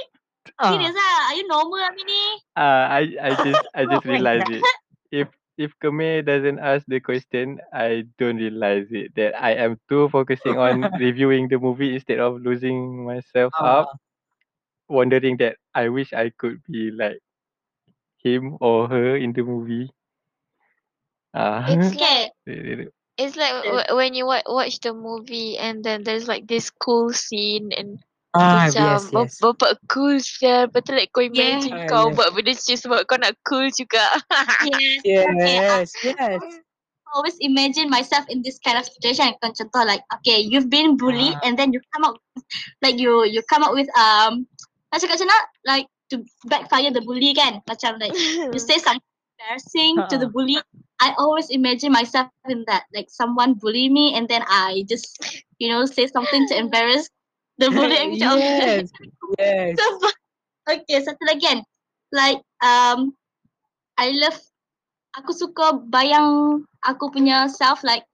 Ah. 0.59 0.91
Serious 0.91 0.95
ah? 0.99 1.29
Are 1.31 1.35
you 1.37 1.47
normal, 1.49 1.79
Amini? 1.81 2.41
Uh, 2.57 2.85
I 2.99 3.03
I 3.21 3.35
just 3.35 3.67
I 3.75 3.87
just 3.87 4.05
Oh 4.07 4.07
realized 4.07 4.49
it. 4.49 4.69
If 5.11 5.29
if 5.59 5.73
Keme 5.83 6.25
doesn't 6.27 6.59
ask 6.59 6.85
the 6.87 7.01
question, 7.01 7.61
I 7.73 8.05
don't 8.19 8.37
realize 8.37 8.89
it 8.93 9.15
that 9.17 9.35
I 9.41 9.53
am 9.55 9.79
too 9.89 10.09
focusing 10.09 10.57
on 10.59 10.91
reviewing 10.97 11.49
the 11.49 11.59
movie 11.59 11.95
instead 11.95 12.19
of 12.21 12.41
losing 12.43 13.05
myself 13.07 13.55
up, 13.61 13.89
Ah. 13.89 13.99
wondering 14.89 15.37
that 15.39 15.57
I 15.75 15.89
wish 15.89 16.13
I 16.13 16.31
could 16.31 16.63
be 16.65 16.91
like 16.91 17.21
him 18.23 18.57
or 18.61 18.89
her 18.89 19.17
in 19.17 19.33
the 19.33 19.43
movie. 19.43 19.91
Ah, 21.35 21.65
It's 21.69 21.95
like 21.95 22.33
it's 23.17 23.37
like 23.37 23.53
w- 23.65 23.97
when 23.97 24.15
you 24.15 24.27
wa- 24.27 24.43
watch 24.47 24.81
the 24.81 24.93
movie 24.95 25.59
and 25.59 25.85
then 25.85 26.03
there's 26.05 26.29
like 26.29 26.47
this 26.49 26.71
cool 26.71 27.13
scene 27.13 27.71
and 27.77 27.99
Ah, 28.35 28.67
macam 28.69 28.79
yes, 28.79 29.13
bap- 29.13 29.35
yes. 29.35 29.41
bapak 29.41 29.79
cool 29.89 30.19
sia. 30.21 30.67
Betul 30.69 30.97
like 31.01 31.13
kau 31.13 31.23
Yeah. 31.33 31.61
imagine 31.61 31.73
Ah, 31.73 31.87
kau 31.87 32.11
yes. 32.11 32.17
buat 32.17 32.33
benda 32.35 32.53
macam 32.55 32.77
sebab 32.79 33.01
kau 33.09 33.19
nak 33.19 33.35
cool 33.47 33.69
juga. 33.73 34.05
Yes. 34.61 35.05
Okay. 35.19 35.59
Yes, 35.59 35.99
yes. 36.03 36.61
always 37.15 37.37
imagine 37.41 37.91
myself 37.91 38.25
in 38.29 38.43
this 38.43 38.59
kind 38.65 38.79
of 38.79 38.87
situation. 38.87 39.35
Kan 39.43 39.53
contoh 39.55 39.85
like, 39.87 40.03
okay, 40.21 40.39
you've 40.41 40.71
been 40.71 40.97
bullied 40.97 41.35
Ah. 41.35 41.43
and 41.43 41.59
then 41.59 41.73
you 41.73 41.81
come 41.95 42.05
out 42.07 42.19
like 42.83 42.99
you 42.99 43.25
you 43.27 43.43
come 43.51 43.63
out 43.65 43.75
with 43.75 43.89
um, 43.99 44.47
macam 44.91 45.07
kat 45.11 45.19
sana, 45.19 45.37
like 45.67 45.87
to 46.11 46.23
backfire 46.51 46.91
the 46.91 47.03
bully 47.03 47.33
kan. 47.35 47.63
Macam 47.71 47.99
like 48.03 48.15
you 48.51 48.59
say 48.69 48.79
something 48.79 49.11
embarrassing 49.41 49.97
to 50.11 50.19
the 50.19 50.29
Ha. 50.29 50.33
bully. 50.35 50.59
I 51.01 51.17
always 51.17 51.49
imagine 51.49 51.93
myself 51.93 52.29
in 52.45 52.65
that, 52.69 52.85
like 52.93 53.09
someone 53.09 53.57
bully 53.57 53.89
me 53.89 54.13
and 54.13 54.29
then 54.29 54.45
I 54.45 54.85
just, 54.85 55.17
you 55.57 55.73
know, 55.73 55.89
say 55.89 56.07
something 56.07 56.45
to 56.53 56.55
embarrass 56.61 57.09
the 57.57 57.73
bully. 57.73 58.21
macam, 58.21 58.37
yes. 58.37 58.93
Yes. 59.39 59.79
So, 59.81 59.85
okay, 60.69 61.01
satu 61.01 61.25
lagi 61.25 61.41
kan. 61.41 61.59
Like, 62.13 62.45
um, 62.61 63.17
I 63.97 64.13
love, 64.13 64.37
aku 65.17 65.33
suka 65.33 65.81
bayang 65.89 66.63
aku 66.85 67.09
punya 67.09 67.49
self 67.49 67.81
like, 67.81 68.05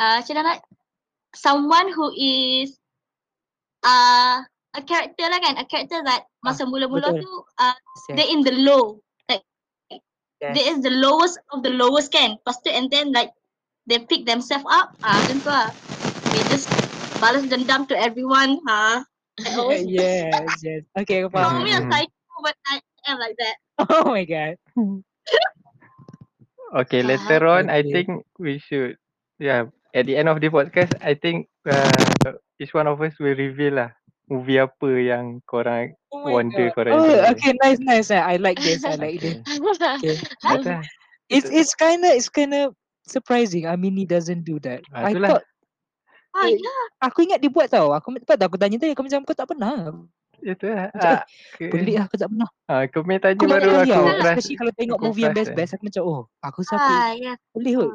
uh, 0.00 0.24
macam 0.24 0.40
mana 0.40 0.56
nak, 0.56 0.60
someone 1.36 1.92
who 1.92 2.08
is, 2.16 2.80
uh, 3.84 4.40
a 4.76 4.80
character 4.82 5.26
lah 5.28 5.40
kan, 5.40 5.54
a 5.60 5.64
character 5.68 6.00
that 6.04 6.24
masa 6.44 6.64
mula-mula 6.64 7.12
betul. 7.12 7.22
tu, 7.22 7.30
uh, 7.60 7.76
Yes. 8.08 8.16
they 8.16 8.26
in 8.32 8.40
the 8.42 8.54
low. 8.64 9.00
Like, 9.28 9.44
Yes. 10.40 10.54
they 10.56 10.64
is 10.72 10.80
the 10.82 10.92
lowest 10.92 11.38
of 11.52 11.62
the 11.62 11.70
lowest 11.72 12.10
kan. 12.12 12.36
Lepas 12.40 12.60
tu, 12.64 12.70
and 12.72 12.88
then 12.90 13.12
like, 13.12 13.30
they 13.86 14.00
pick 14.00 14.24
themselves 14.24 14.66
up, 14.68 14.96
ah, 15.04 15.14
macam 15.14 15.38
tu 15.44 15.50
lah. 15.50 15.68
They 16.32 16.42
just 16.50 16.68
balas 17.20 17.46
dendam 17.46 17.86
to 17.92 17.94
everyone, 17.96 18.58
ha. 18.66 19.04
I 19.46 19.56
always 19.56 19.84
yes, 19.86 20.60
yes. 20.64 20.82
Okay, 20.98 21.24
aku 21.24 21.30
Call 21.32 21.52
faham. 21.52 21.64
me 21.64 21.72
a 21.72 21.80
Mhm. 21.80 21.88
psycho, 21.88 22.34
but 22.44 22.56
I 22.68 22.74
am 23.08 23.16
like 23.20 23.36
that. 23.38 23.56
Oh 24.02 24.08
my 24.12 24.24
god. 24.24 24.56
Okay, 26.72 27.02
Ah, 27.04 27.06
later 27.06 27.46
on, 27.46 27.68
I 27.68 27.82
think 27.84 28.08
we 28.40 28.58
should, 28.58 28.96
yeah, 29.38 29.68
at 29.94 30.06
the 30.08 30.16
end 30.16 30.28
of 30.28 30.40
the 30.40 30.48
podcast, 30.48 30.96
I 31.04 31.14
think 31.14 31.48
uh, 31.68 31.92
each 32.58 32.72
one 32.72 32.88
of 32.88 33.00
us 33.00 33.12
will 33.20 33.36
reveal 33.36 33.76
lah 33.76 33.92
movie 34.30 34.58
apa 34.62 34.88
yang 34.98 35.42
korang 35.48 35.94
Oh 36.12 36.28
wonder 36.28 36.68
god. 36.70 36.76
korang 36.76 36.94
Oh, 37.00 37.08
enjoy. 37.08 37.32
okay, 37.32 37.52
nice, 37.64 37.80
nice. 37.82 38.08
I 38.12 38.36
like 38.36 38.60
this. 38.60 38.84
I 38.84 38.94
like 39.00 39.18
this. 39.18 39.40
Okay. 40.02 40.16
Betul 40.44 40.60
lah. 40.68 40.82
It's 41.32 41.48
it's 41.48 41.72
kind 41.72 42.04
of 42.04 42.12
it's 42.12 42.28
kind 42.28 42.52
of 42.52 42.76
surprising. 43.08 43.64
I 43.64 43.74
mean, 43.80 43.96
he 43.96 44.04
doesn't 44.04 44.44
do 44.44 44.60
that. 44.68 44.84
Ah, 44.92 45.08
I 45.08 45.16
thought 45.16 45.44
Oh, 46.32 46.48
Eh, 46.48 46.56
yeah. 46.56 46.84
aku 47.04 47.28
ingat 47.28 47.44
dia 47.44 47.52
buat 47.52 47.68
tau. 47.68 47.92
Aku 47.92 48.08
tempat 48.16 48.40
aku 48.40 48.56
tanya 48.56 48.80
tadi 48.80 48.96
aku 48.96 49.04
macam 49.04 49.20
kau 49.24 49.36
tak 49.36 49.52
pernah. 49.52 49.92
Itu 50.40 50.64
lah. 50.64 50.88
Macam, 50.92 51.12
Ah, 51.12 51.22
Pelik 51.60 51.94
lah 52.00 52.04
aku 52.08 52.16
tak 52.16 52.28
pernah. 52.32 52.48
ah, 52.72 52.82
tanya 52.88 53.36
Aku 53.36 53.44
banyak 53.44 53.52
baru 53.52 53.68
kali 53.68 53.80
aku 53.84 53.92
tau. 53.92 54.06
rasa. 54.08 54.24
Especially 54.32 54.56
kalau 54.56 54.72
tengok 54.72 54.96
aku 54.96 55.04
movie 55.08 55.24
yang 55.28 55.36
best-best 55.36 55.72
aku 55.76 55.84
macam 55.88 56.02
oh 56.08 56.20
aku 56.40 56.60
aku 56.64 56.76
Ah, 56.76 57.12
yeah. 57.20 57.36
boleh 57.52 57.72
kot. 57.76 57.90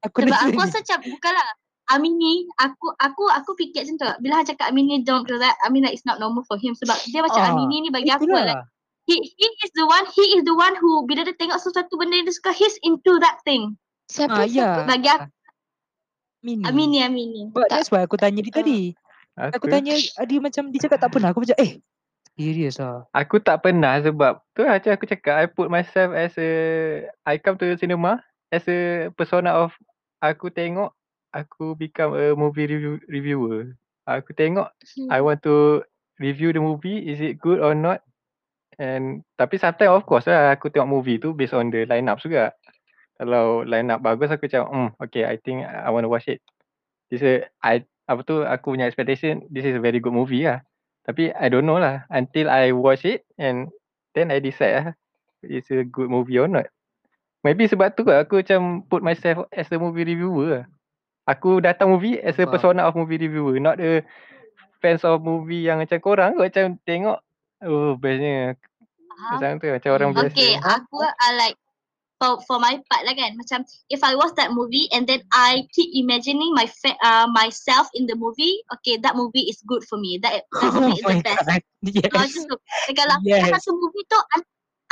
Aku 0.00 0.16
Sebab 0.24 0.38
aku 0.48 0.58
rasa 0.64 0.78
macam 0.80 0.98
bukanlah 1.12 1.48
Amini, 1.88 2.44
aku 2.56 2.92
aku 2.94 3.24
aku 3.28 3.56
fikir 3.56 3.88
macam 3.88 3.96
tu. 3.96 4.08
Bila 4.20 4.40
Han 4.40 4.46
cakap 4.46 4.68
Amini 4.68 5.00
don't 5.00 5.24
do 5.24 5.36
that, 5.36 5.56
I 5.64 5.72
mean 5.72 5.82
like 5.82 5.92
it's 5.92 6.04
not 6.04 6.20
normal 6.20 6.44
for 6.44 6.60
him 6.60 6.76
sebab 6.76 6.96
dia 7.08 7.24
macam 7.24 7.40
Ah, 7.40 7.50
Amini 7.50 7.80
ni 7.80 7.88
bagi 7.88 8.12
aku 8.12 8.28
like 8.28 8.44
itulah. 8.44 8.64
he 9.08 9.16
he 9.16 9.46
is 9.64 9.72
the 9.72 9.88
one 9.88 10.04
he 10.12 10.36
is 10.36 10.44
the 10.44 10.52
one 10.52 10.76
who 10.76 11.04
bila 11.04 11.24
dia 11.24 11.32
tengok 11.32 11.56
sesuatu 11.56 11.96
benda 11.96 12.14
yang 12.14 12.28
dia 12.28 12.36
suka 12.36 12.52
he's 12.52 12.76
into 12.84 13.16
that 13.18 13.40
thing. 13.42 13.72
Ah, 13.72 14.12
Siapa 14.12 14.42
ya. 14.44 14.84
Bagi 14.84 15.08
aku 15.08 15.28
Mini. 16.38 16.62
Amini 16.62 16.98
Amini. 17.02 17.42
But 17.50 17.66
Tak. 17.66 17.70
that's 17.72 17.88
why 17.88 18.04
aku 18.04 18.14
tanya 18.14 18.40
dia 18.40 18.52
Ah. 18.52 18.58
tadi. 18.60 18.80
Aku 19.34 19.54
Aku, 19.58 19.66
tanya 19.70 19.94
ah, 20.18 20.26
dia 20.26 20.38
macam 20.38 20.62
dia 20.68 20.80
cakap 20.82 20.98
tak 20.98 21.10
pernah. 21.10 21.30
Aku 21.32 21.40
macam 21.40 21.58
eh 21.58 21.80
serius 22.34 22.78
ah. 22.78 23.02
aku 23.10 23.42
tak 23.42 23.66
pernah 23.66 23.98
sebab 23.98 24.38
tu 24.54 24.62
lah 24.62 24.78
macam 24.78 24.94
aku 24.94 25.10
cakap, 25.10 25.34
I 25.34 25.50
put 25.50 25.66
myself 25.66 26.14
as 26.14 26.30
a, 26.38 26.50
I 27.26 27.34
come 27.34 27.58
to 27.58 27.74
cinema 27.74 28.22
as 28.54 28.62
a 28.70 29.10
persona 29.10 29.50
of 29.50 29.74
aku 30.22 30.46
tengok, 30.46 30.94
aku 31.38 31.78
become 31.78 32.18
a 32.18 32.34
movie 32.34 32.66
review, 32.66 32.98
reviewer. 33.06 33.78
Aku 34.08 34.34
tengok, 34.34 34.72
I 35.12 35.20
Hmm. 35.20 35.26
want 35.30 35.40
to 35.44 35.84
review 36.18 36.50
the 36.50 36.58
movie, 36.58 37.06
is 37.06 37.22
it 37.22 37.38
good 37.38 37.62
or 37.62 37.76
not? 37.76 38.02
And 38.78 39.26
tapi 39.34 39.58
sometimes 39.58 39.90
of 39.90 40.06
course 40.06 40.30
lah 40.30 40.54
aku 40.54 40.70
tengok 40.70 40.90
movie 40.90 41.18
tu 41.18 41.34
based 41.34 41.54
on 41.54 41.70
the 41.74 41.82
line 41.86 42.06
up 42.06 42.22
juga. 42.22 42.54
Kalau 43.18 43.66
line 43.66 43.90
up 43.90 44.02
bagus 44.02 44.30
aku 44.30 44.46
macam, 44.46 44.62
hmm, 44.70 44.88
okay, 45.02 45.26
I 45.26 45.34
think 45.42 45.66
I 45.66 45.90
want 45.90 46.06
to 46.06 46.10
watch 46.12 46.30
it. 46.30 46.38
This 47.10 47.22
is 47.22 47.42
I 47.62 47.82
apa 48.08 48.24
tu 48.24 48.40
aku 48.46 48.72
punya 48.72 48.88
expectation 48.88 49.44
this 49.52 49.68
is 49.68 49.76
a 49.76 49.82
very 49.82 49.98
good 49.98 50.14
movie 50.14 50.46
lah. 50.46 50.62
Tapi 51.04 51.34
I 51.34 51.50
don't 51.50 51.66
know 51.66 51.82
lah 51.82 52.06
until 52.14 52.48
I 52.48 52.70
watch 52.70 53.02
it 53.02 53.26
and 53.36 53.68
then 54.14 54.30
I 54.30 54.38
decide 54.38 54.74
lah 54.78 54.86
it's 55.42 55.68
a 55.74 55.82
good 55.82 56.08
movie 56.08 56.38
or 56.38 56.46
not. 56.46 56.70
Maybe 57.42 57.66
sebab 57.66 57.98
tu 57.98 58.06
kot 58.06 58.14
aku 58.26 58.46
macam 58.46 58.86
put 58.86 59.02
myself 59.02 59.46
as 59.50 59.66
a 59.74 59.78
movie 59.78 60.06
reviewer 60.06 60.62
lah. 60.62 60.64
Aku 61.28 61.60
datang 61.60 61.92
movie 61.92 62.16
as 62.16 62.40
a 62.40 62.48
Faham. 62.48 62.56
persona 62.56 62.88
of 62.88 62.96
movie 62.96 63.20
reviewer, 63.20 63.60
not 63.60 63.76
a 63.76 64.00
fans 64.80 65.04
of 65.04 65.20
movie 65.20 65.68
yang 65.68 65.76
macam 65.82 66.00
korang 66.00 66.32
kot 66.38 66.48
macam 66.48 66.80
tengok 66.88 67.18
oh 67.68 67.98
bestnya 68.00 68.56
macam 69.28 69.58
tu 69.60 69.68
macam 69.68 69.90
orang 69.92 70.10
Hmm. 70.14 70.18
biasa. 70.24 70.32
Okay, 70.32 70.52
aku 70.56 70.98
I 71.04 71.28
like 71.36 71.56
for 72.18 72.40
for 72.48 72.58
my 72.58 72.80
part 72.90 73.02
lah 73.06 73.14
kan 73.14 73.36
macam 73.36 73.62
if 73.92 74.00
I 74.02 74.16
watch 74.16 74.34
that 74.40 74.50
movie 74.56 74.90
and 74.90 75.06
then 75.06 75.22
I 75.30 75.68
keep 75.74 75.90
imagining 75.94 76.50
my 76.56 76.66
fa- 76.66 76.98
uh, 77.04 77.26
myself 77.30 77.90
in 77.94 78.08
the 78.08 78.16
movie, 78.16 78.58
okay 78.80 78.96
that 79.04 79.14
movie 79.14 79.46
is 79.46 79.60
good 79.68 79.84
for 79.84 80.00
me. 80.00 80.18
That 80.22 80.46
that 80.62 80.72
Oh 80.72 80.72
movie 80.80 80.98
is 80.98 81.06
my 81.06 81.18
the 81.18 81.26
best. 81.28 81.44
god. 81.44 81.60
Yes. 81.84 82.34
Kalau 82.90 83.14
aku 83.20 83.26
Yes. 83.28 83.52
satu 83.52 83.70
movie 83.76 84.04
tu 84.08 84.18
un- 84.38 84.48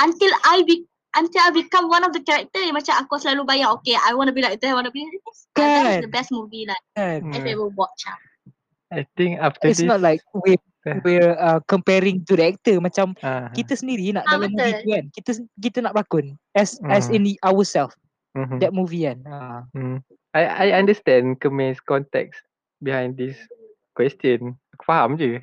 until 0.07 0.33
I 0.47 0.62
be 0.69 0.87
until 1.16 1.43
I 1.43 1.50
become 1.50 1.88
one 1.88 2.05
of 2.05 2.12
the 2.14 2.23
character 2.23 2.61
yang 2.62 2.76
macam 2.76 2.95
aku 3.00 3.19
selalu 3.19 3.43
bayang 3.49 3.75
okay 3.81 3.97
I 3.99 4.12
want 4.14 4.28
to 4.31 4.35
be 4.37 4.45
like 4.45 4.61
that, 4.62 4.71
I 4.71 4.76
want 4.76 4.87
to 4.87 4.95
be 4.95 5.02
like 5.02 5.25
Uh, 5.56 5.64
that 5.64 5.84
is 5.88 5.96
the 6.04 6.08
Kan. 6.08 6.12
best 6.12 6.30
movie 6.30 6.64
lah 6.68 6.78
Kan. 6.94 7.32
I've 7.32 7.48
ever 7.48 7.68
watched. 7.72 8.06
lah. 8.06 8.18
I 8.86 9.02
think 9.18 9.42
after 9.42 9.66
It's 9.66 9.82
this 9.82 9.88
not 9.88 9.98
like 9.98 10.22
we 10.46 10.54
we're 11.02 11.34
uh, 11.34 11.58
comparing 11.66 12.22
to 12.30 12.38
the 12.38 12.54
actor 12.54 12.78
macam 12.78 13.18
ah, 13.20 13.50
kita 13.50 13.75
sendiri 13.75 14.14
nak 14.14 14.22
Ah, 14.30 14.38
dalam 14.38 14.54
movie 14.54 14.62
betul. 14.70 14.78
tu 14.78 14.88
kan. 14.94 15.04
Kita 15.10 15.30
kita 15.58 15.78
nak 15.82 15.92
berlakon 15.98 16.26
as 16.54 16.78
as 16.86 17.10
Hmm. 17.10 17.18
in 17.18 17.22
ourselves 17.42 17.98
mhm. 18.38 18.62
that 18.62 18.70
movie 18.70 19.10
kan. 19.10 19.18
Ah. 19.26 19.60
Hmm. 19.75 19.98
I 20.30 20.70
I 20.70 20.78
understand 20.78 21.42
Kemis 21.42 21.82
context 21.82 22.38
behind 22.78 23.18
this 23.18 23.34
question. 23.98 24.54
Aku 24.78 24.84
faham 24.86 25.18
je. 25.18 25.42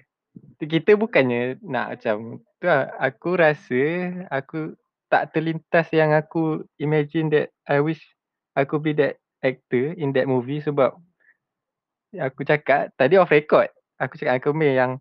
Kita 0.63 0.95
bukannya 0.95 1.59
nak 1.59 1.99
macam 1.99 2.39
tu 2.61 2.65
lah. 2.65 2.87
Aku 3.03 3.35
rasa 3.35 3.81
aku 4.31 4.77
tak 5.11 5.35
terlintas 5.35 5.91
yang 5.91 6.15
aku 6.15 6.63
imagine 6.79 7.27
that 7.27 7.51
I 7.67 7.83
wish 7.83 7.99
I 8.55 8.63
could 8.63 8.81
be 8.81 8.95
that 9.03 9.19
actor 9.43 9.93
in 9.99 10.15
that 10.15 10.25
movie 10.25 10.63
sebab 10.63 10.95
aku 12.15 12.41
cakap 12.47 12.95
tadi 12.95 13.19
off 13.19 13.29
record. 13.29 13.67
Aku 13.99 14.17
cakap 14.17 14.39
dengan 14.39 14.45
Kemih 14.47 14.73
yang 14.73 14.91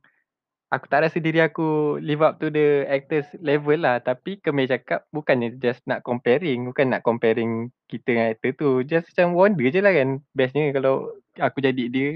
aku 0.72 0.88
tak 0.88 1.04
rasa 1.04 1.20
diri 1.20 1.44
aku 1.44 2.00
live 2.00 2.24
up 2.24 2.40
to 2.40 2.48
the 2.48 2.84
actors 2.88 3.28
level 3.40 3.78
lah. 3.78 4.02
Tapi 4.02 4.42
Kemih 4.42 4.68
cakap 4.68 5.06
bukannya 5.14 5.56
just 5.60 5.80
nak 5.86 6.02
comparing. 6.02 6.68
Bukan 6.68 6.92
nak 6.92 7.06
comparing 7.06 7.70
kita 7.86 8.16
dengan 8.16 8.26
actor 8.34 8.50
tu. 8.58 8.70
Just 8.84 9.12
macam 9.14 9.38
wonder 9.38 9.68
je 9.70 9.80
lah 9.80 9.92
kan. 9.94 10.20
Bestnya 10.34 10.74
kalau 10.74 11.14
aku 11.38 11.62
jadi 11.62 11.84
dia 11.88 12.08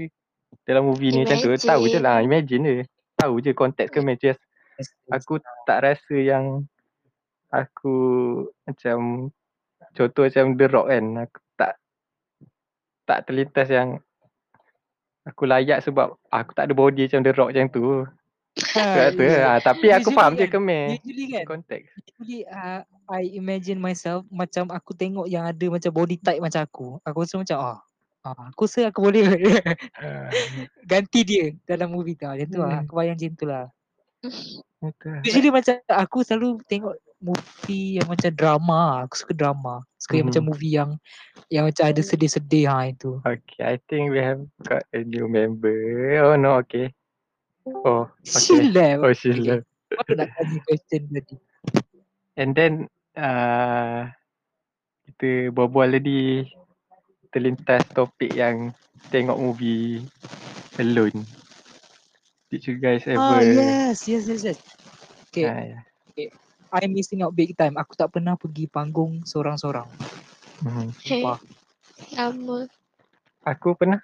dalam 0.67 0.91
movie 0.91 1.13
ni 1.15 1.23
macam 1.23 1.39
tu. 1.39 1.49
Tahu 1.55 1.83
je 1.89 1.99
lah. 2.01 2.19
Imagine 2.21 2.63
je. 2.65 2.77
Tahu 3.17 3.41
je 3.41 3.51
konteks 3.55 3.93
Kemih. 3.93 4.17
Just 4.17 4.41
aku 5.09 5.41
tak 5.65 5.85
rasa 5.85 6.15
yang 6.17 6.65
aku 7.49 7.95
macam 8.67 9.29
contoh 9.95 10.23
macam 10.27 10.45
The 10.57 10.65
Rock 10.69 10.87
kan. 10.89 11.05
Aku 11.25 11.37
tak 13.07 13.23
terlintas 13.23 13.71
yang 13.71 14.03
aku 15.23 15.47
layak 15.47 15.79
sebab 15.83 16.19
aku 16.27 16.51
tak 16.51 16.67
ada 16.67 16.73
body 16.75 17.07
macam 17.07 17.23
The 17.23 17.31
Rock 17.31 17.49
macam 17.55 17.67
tu. 17.71 17.85
Sebab 18.57 19.09
tu 19.13 19.23
lah. 19.23 19.57
Tapi 19.61 19.87
aku 19.93 20.09
Usually 20.11 20.17
faham 20.17 20.33
je 20.33 20.45
kan, 20.49 20.51
kemeh. 20.59 20.85
Usually 20.99 21.25
kan, 21.29 21.43
Konteks. 21.45 21.87
usually 22.19 22.41
uh, 22.49 22.81
I 23.07 23.23
imagine 23.37 23.77
myself 23.77 24.25
macam 24.33 24.73
aku 24.73 24.91
tengok 24.97 25.29
yang 25.29 25.45
ada 25.45 25.65
macam 25.69 25.91
body 25.93 26.17
type 26.19 26.41
macam 26.41 26.61
aku. 26.65 26.97
Aku 27.05 27.17
rasa 27.23 27.35
macam 27.39 27.57
ah, 27.61 27.79
ah 28.25 28.49
aku 28.51 28.65
rasa 28.67 28.89
aku 28.89 28.99
boleh 29.07 29.23
Ah, 30.01 30.27
ganti 30.91 31.21
dia 31.23 31.53
dalam 31.69 31.93
movie 31.93 32.17
tu. 32.17 32.25
Ah, 32.27 32.33
Macam 32.35 32.47
tu 32.49 32.59
lah. 32.59 32.69
Hmm. 32.73 32.81
Aku 32.83 32.93
bayang 32.97 33.15
macam 33.15 33.31
tu 33.37 33.45
lah. 33.45 33.65
Usually 35.23 35.51
macam 35.53 35.75
aku 35.85 36.17
selalu 36.25 36.59
tengok 36.65 36.97
movie 37.17 37.97
yang 37.97 38.07
macam 38.07 38.31
drama. 38.33 39.05
Aku 39.05 39.15
suka 39.17 39.33
drama. 39.33 39.81
Suka 39.97 40.17
yang 40.17 40.29
Mhm. 40.29 40.31
macam 40.33 40.43
movie 40.47 40.73
yang 40.77 40.91
yang 41.49 41.63
macam 41.65 41.83
ada 41.89 42.01
sedih-sedih 42.01 42.65
ha 42.69 42.87
itu. 42.89 43.19
Okay, 43.25 43.61
I 43.63 43.75
think 43.89 44.13
we 44.13 44.21
have 44.21 44.43
got 44.63 44.85
a 44.93 45.01
new 45.01 45.25
member. 45.25 45.73
Oh 46.21 46.37
no, 46.37 46.61
okay. 46.61 46.93
Oh, 47.67 48.07
okay. 48.07 48.39
Sheila. 48.39 49.01
Oh, 49.03 49.11
Sheila. 49.11 49.59
Baru 49.91 50.13
nak 50.15 50.29
tanya 50.35 50.59
question 50.63 51.01
tadi. 51.11 51.35
And 52.37 52.53
then 52.53 52.73
uh, 53.17 54.07
kita 55.09 55.51
berbual 55.51 55.97
tadi 55.97 56.47
terlintas 57.33 57.83
topik 57.91 58.31
yang 58.31 58.71
tengok 59.09 59.35
movie 59.41 60.05
alone. 60.79 61.25
Did 62.47 62.63
you 62.63 62.79
guys 62.79 63.03
ever? 63.03 63.19
Ah 63.19 63.43
yes, 63.43 64.07
yes, 64.07 64.23
yes, 64.31 64.41
yes. 64.47 64.59
Okay, 65.27 65.43
Ah, 65.43 65.59
yeah. 66.15 66.31
I'm 66.73 66.91
missing 66.91 67.23
out 67.23 67.33
big 67.33 67.55
time. 67.55 67.79
Aku 67.79 67.95
tak 67.95 68.11
pernah 68.11 68.35
pergi 68.35 68.67
panggung 68.67 69.23
seorang-seorang. 69.23 69.87
Mhm. 70.63 70.87
Hei, 71.05 71.21
Sumpah. 71.23 71.37
sama. 72.11 72.57
Aku 73.47 73.77
pernah 73.77 74.01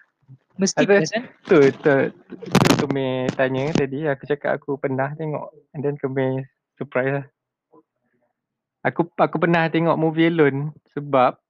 Mesti 0.53 0.85
Ada- 0.85 1.01
kan? 1.09 1.25
tu 1.49 1.57
tu 1.81 1.93
tu 2.37 2.73
kami 2.85 3.25
tanya 3.33 3.73
tadi 3.73 4.05
aku 4.05 4.29
cakap 4.29 4.61
aku 4.61 4.77
pernah 4.77 5.09
tengok 5.17 5.49
and 5.73 5.81
then 5.81 5.97
kami 5.97 6.45
surprise 6.77 7.09
lah. 7.09 7.25
Aku 8.85 9.09
aku 9.17 9.35
pernah 9.41 9.65
tengok 9.65 9.97
movie 9.97 10.29
alone 10.29 10.69
sebab 10.93 11.41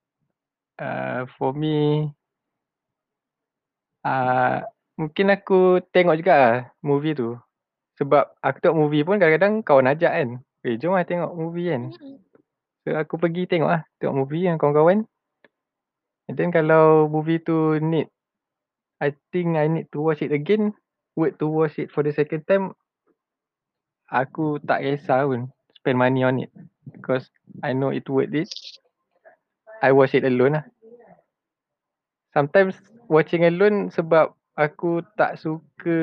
uh, 0.80 1.28
for 1.36 1.52
me 1.52 2.08
uh, 4.08 4.64
mungkin 4.96 5.36
aku 5.36 5.84
tengok 5.92 6.16
juga 6.24 6.34
lah 6.34 6.56
movie 6.80 7.12
tu. 7.12 7.36
Sebab 8.00 8.40
aku 8.40 8.58
tengok 8.64 8.80
movie 8.80 9.04
pun 9.04 9.20
kadang-kadang 9.20 9.60
kawan 9.68 9.92
ajak 9.92 10.12
kan. 10.16 10.30
Eh 10.64 10.80
jom 10.80 10.96
lah 10.96 11.04
tengok 11.04 11.36
movie 11.36 11.72
kan. 11.72 11.92
Mm. 11.92 12.18
So 12.84 12.96
aku 12.96 13.20
pergi 13.20 13.48
tengok 13.48 13.70
lah. 13.72 13.82
Tengok 14.00 14.16
movie 14.16 14.48
dengan 14.48 14.60
kawan-kawan. 14.60 15.04
And 16.32 16.36
then 16.40 16.56
kalau 16.56 17.12
movie 17.12 17.44
tu 17.44 17.80
need 17.84 18.08
I 19.04 19.12
think 19.36 19.60
I 19.60 19.68
need 19.68 19.92
to 19.92 20.00
watch 20.00 20.24
it 20.24 20.32
again. 20.32 20.72
Wait 21.20 21.36
to 21.44 21.52
watch 21.52 21.76
it 21.76 21.92
for 21.92 22.00
the 22.00 22.16
second 22.16 22.48
time. 22.48 22.72
Aku 24.08 24.64
tak 24.64 24.88
kisah 24.88 25.28
pun 25.28 25.52
spend 25.76 26.00
money 26.00 26.24
on 26.24 26.40
it. 26.40 26.52
Because 26.88 27.28
I 27.60 27.76
know 27.76 27.92
it 27.92 28.08
worth 28.08 28.32
it. 28.32 28.48
I 29.84 29.92
watch 29.92 30.16
it 30.16 30.24
alone 30.24 30.64
lah. 30.64 30.66
Sometimes 32.32 32.80
watching 33.12 33.44
alone 33.44 33.92
sebab 33.92 34.32
aku 34.56 35.04
tak 35.20 35.36
suka 35.36 36.00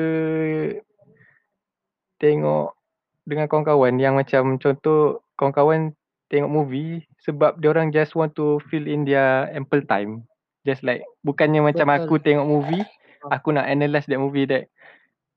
tengok 2.21 2.77
dengan 3.25 3.45
kawan-kawan 3.45 4.01
yang 4.01 4.17
macam 4.17 4.57
contoh 4.57 5.21
kawan-kawan 5.37 5.93
tengok 6.31 6.49
movie 6.49 7.03
sebab 7.21 7.59
dia 7.59 7.69
orang 7.75 7.91
just 7.91 8.15
want 8.15 8.31
to 8.33 8.57
fill 8.71 8.87
in 8.87 9.03
their 9.03 9.51
ample 9.51 9.83
time. 9.83 10.23
Just 10.63 10.81
like 10.81 11.03
bukannya 11.27 11.59
macam 11.59 11.91
Betul. 11.91 11.97
aku 12.07 12.13
tengok 12.23 12.47
movie, 12.47 12.85
aku 13.27 13.51
nak 13.51 13.67
analyse 13.67 14.07
that 14.07 14.21
movie 14.21 14.47
that 14.47 14.71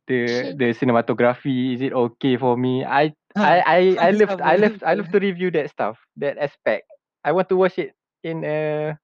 the 0.06 0.52
the 0.54 0.76
cinematography 0.76 1.74
is 1.74 1.80
it 1.82 1.96
okay 1.96 2.36
for 2.38 2.54
me? 2.54 2.86
I 2.86 3.10
I 3.34 3.56
I 3.64 3.80
I 3.98 4.10
love 4.14 4.38
I 4.38 4.54
love 4.62 4.76
I 4.86 4.92
love 4.94 5.10
to 5.10 5.18
review 5.18 5.50
that 5.58 5.68
stuff, 5.72 5.98
that 6.20 6.38
aspect. 6.38 6.86
I 7.26 7.32
want 7.34 7.50
to 7.50 7.58
watch 7.58 7.80
it 7.80 7.96
in 8.22 8.44
a 8.44 8.94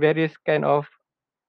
various 0.00 0.32
kind 0.42 0.64
of 0.64 0.88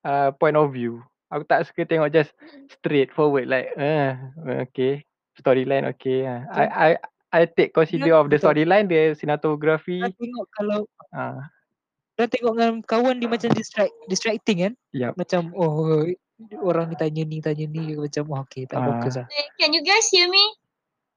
uh, 0.06 0.36
point 0.38 0.60
of 0.60 0.76
view. 0.76 1.02
Aku 1.32 1.48
tak 1.48 1.66
suka 1.66 1.88
tengok 1.88 2.12
just 2.14 2.36
straight 2.68 3.10
forward 3.16 3.48
like 3.48 3.72
uh, 3.80 4.18
okay 4.68 5.09
storyline 5.40 5.88
okay. 5.88 6.28
Uh. 6.28 6.44
I 6.52 6.66
I 6.68 6.90
I 7.30 7.42
take 7.46 7.72
consider 7.72 8.18
of 8.18 8.28
the 8.28 8.38
storyline, 8.42 8.90
the 8.90 9.14
cinematography. 9.16 10.02
Dah 10.02 10.12
tengok 10.14 10.46
kalau 10.52 10.80
Ah, 11.10 11.50
dah 12.20 12.28
tengok 12.30 12.54
dengan 12.58 12.74
kawan 12.84 13.18
dia 13.18 13.30
macam 13.30 13.50
distract 13.56 13.94
distracting 14.06 14.58
kan? 14.62 14.74
Yup. 14.94 15.16
Macam 15.16 15.50
oh 15.54 16.06
orang 16.64 16.90
ni 16.90 16.96
tanya 16.98 17.24
ni 17.26 17.38
tanya 17.40 17.66
ni 17.66 17.96
macam 17.96 18.24
oh, 18.32 18.42
okay 18.44 18.66
tak 18.66 18.80
Ah. 18.82 18.86
fokus 18.98 19.14
lah. 19.20 19.28
Can 19.58 19.72
you 19.72 19.82
guys 19.82 20.10
hear 20.10 20.28
me? 20.28 20.44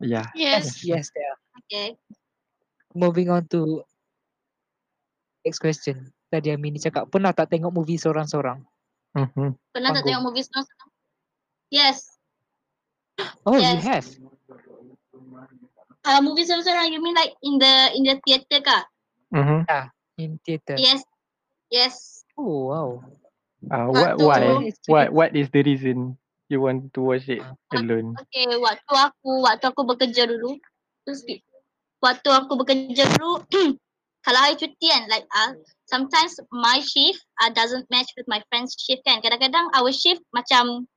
yeah. 0.03 0.27
Yes. 0.35 0.83
Yes, 0.83 1.15
there. 1.15 1.37
Okay. 1.65 1.95
Moving 2.93 3.31
on 3.31 3.47
to 3.49 3.81
next 5.43 5.63
question. 5.63 6.13
Tadi 6.29 6.49
Amin 6.51 6.77
ni 6.77 6.81
cakap 6.81 7.09
pernah 7.09 7.31
tak 7.33 7.53
tengok 7.53 7.73
movie 7.73 8.01
seorang-seorang? 8.01 8.61
Mm-hmm. 9.13 9.49
Pernah 9.73 9.91
tak 9.93 10.01
Panggung. 10.01 10.07
tengok 10.09 10.23
movie 10.29 10.45
seorang-seorang? 10.45 10.91
Yes. 11.69 11.99
Oh, 13.47 13.57
you 13.59 13.63
Yes. 13.63 13.85
have. 13.85 14.07
Uh, 16.03 16.19
movie 16.19 16.43
seorang-seorang 16.43 16.91
you 16.91 16.99
mean 16.99 17.15
like 17.15 17.31
in 17.47 17.59
the 17.63 17.73
in 17.95 18.03
the 18.03 18.17
theatre 18.27 18.61
kah? 18.63 18.83
Mm-hmm. 19.31 19.63
In 20.19 20.31
theatre. 20.43 20.79
Yes. 20.79 21.03
Yes. 21.71 21.95
Oh, 22.35 22.71
wow. 22.75 22.89
Uh, 23.71 23.87
Part 23.91 23.95
what 23.95 24.13
two. 24.19 24.27
why? 24.27 24.43
Experience. 24.67 24.79
What 24.91 25.07
what 25.15 25.31
is 25.39 25.47
the 25.55 25.63
reason 25.63 26.19
you 26.51 26.59
want 26.61 26.91
to 26.95 27.01
watch 27.01 27.31
it 27.31 27.43
Ah. 27.43 27.55
alone? 27.79 28.19
Okay, 28.19 28.51
waktu 28.59 28.93
aku 28.99 29.31
waktu 29.47 29.65
aku 29.71 29.83
bekerja 29.87 30.27
dulu, 30.27 30.59
tu 31.07 31.13
skip. 31.15 31.41
Waktu 32.03 32.29
aku 32.35 32.59
bekerja 32.59 33.07
dulu, 33.15 33.47
kalau 34.27 34.39
hari 34.43 34.59
cuti 34.59 34.87
kan, 34.91 35.07
like 35.07 35.23
uh, 35.39 35.55
sometimes 35.87 36.35
my 36.51 36.83
shift 36.83 37.23
uh, 37.39 37.51
doesn't 37.55 37.87
match 37.95 38.11
with 38.19 38.27
my 38.27 38.43
friend's 38.51 38.75
shift 38.75 39.07
kan. 39.07 39.23
Kadang-kadang 39.23 39.71
our 39.79 39.95
shift 39.95 40.27
macam 40.35 40.91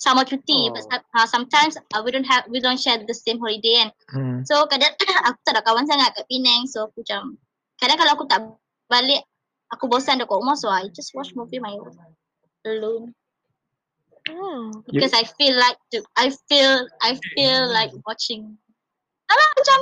sama 0.00 0.24
cuti, 0.24 0.66
Oh. 0.66 0.72
but 0.72 1.04
uh, 1.12 1.28
sometimes 1.28 1.76
uh, 1.76 2.00
we 2.00 2.08
don't 2.08 2.24
have 2.24 2.48
we 2.48 2.56
don't 2.56 2.80
share 2.80 2.96
the 3.04 3.12
same 3.12 3.36
holiday 3.36 3.84
kan. 3.84 3.88
Hmm. 4.08 4.38
So 4.48 4.64
kadang 4.64 4.96
aku 5.28 5.38
tak 5.44 5.60
ada 5.60 5.62
kawan 5.62 5.84
sangat 5.84 6.16
kat 6.16 6.24
Penang, 6.24 6.64
so 6.64 6.88
aku 6.88 7.04
macam 7.04 7.36
kadang 7.76 8.00
kalau 8.00 8.12
aku 8.16 8.24
tak 8.24 8.40
balik, 8.88 9.20
aku 9.68 9.84
bosan 9.92 10.16
dekat 10.16 10.32
rumah, 10.32 10.56
so 10.56 10.72
I 10.72 10.88
just 10.96 11.12
watch 11.12 11.36
movie 11.36 11.60
my 11.60 11.76
own 11.76 11.92
alone. 12.64 13.12
Hmm. 14.24 14.72
You- 14.88 15.04
because 15.04 15.12
I 15.12 15.28
feel 15.36 15.52
like 15.60 15.76
to, 15.92 16.00
I 16.16 16.32
feel 16.48 16.88
I 17.04 17.20
feel 17.36 17.68
like 17.68 17.92
watching. 18.08 18.56
Alah 19.28 19.48
macam 19.52 19.78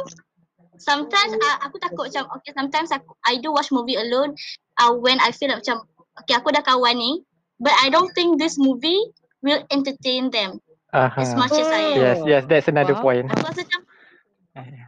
sometimes 0.78 1.32
uh, 1.38 1.56
aku 1.62 1.78
takut 1.78 2.10
macam 2.10 2.26
okay 2.38 2.52
sometimes 2.54 2.90
aku 2.90 3.14
I 3.22 3.38
do 3.38 3.54
watch 3.54 3.70
movie 3.70 3.98
alone 3.98 4.34
uh, 4.82 4.94
when 4.94 5.18
I 5.22 5.30
feel 5.30 5.50
like 5.50 5.62
macam 5.62 5.86
okay 6.22 6.38
aku 6.38 6.54
dah 6.54 6.62
kawan 6.62 6.98
ni 6.98 7.22
but 7.58 7.74
I 7.82 7.90
don't 7.90 8.12
think 8.14 8.38
this 8.38 8.54
movie 8.60 8.98
will 9.42 9.62
entertain 9.70 10.30
them 10.30 10.58
as 10.94 11.30
Aha. 11.32 11.38
much 11.38 11.54
as 11.58 11.68
I 11.70 11.94
am. 11.94 11.98
Yes, 12.00 12.18
yes, 12.26 12.42
that's 12.48 12.68
another 12.68 12.96
Faham. 12.98 13.04
point. 13.04 13.26
Aku 13.30 13.44
rasa 13.46 13.62
macam 13.64 13.82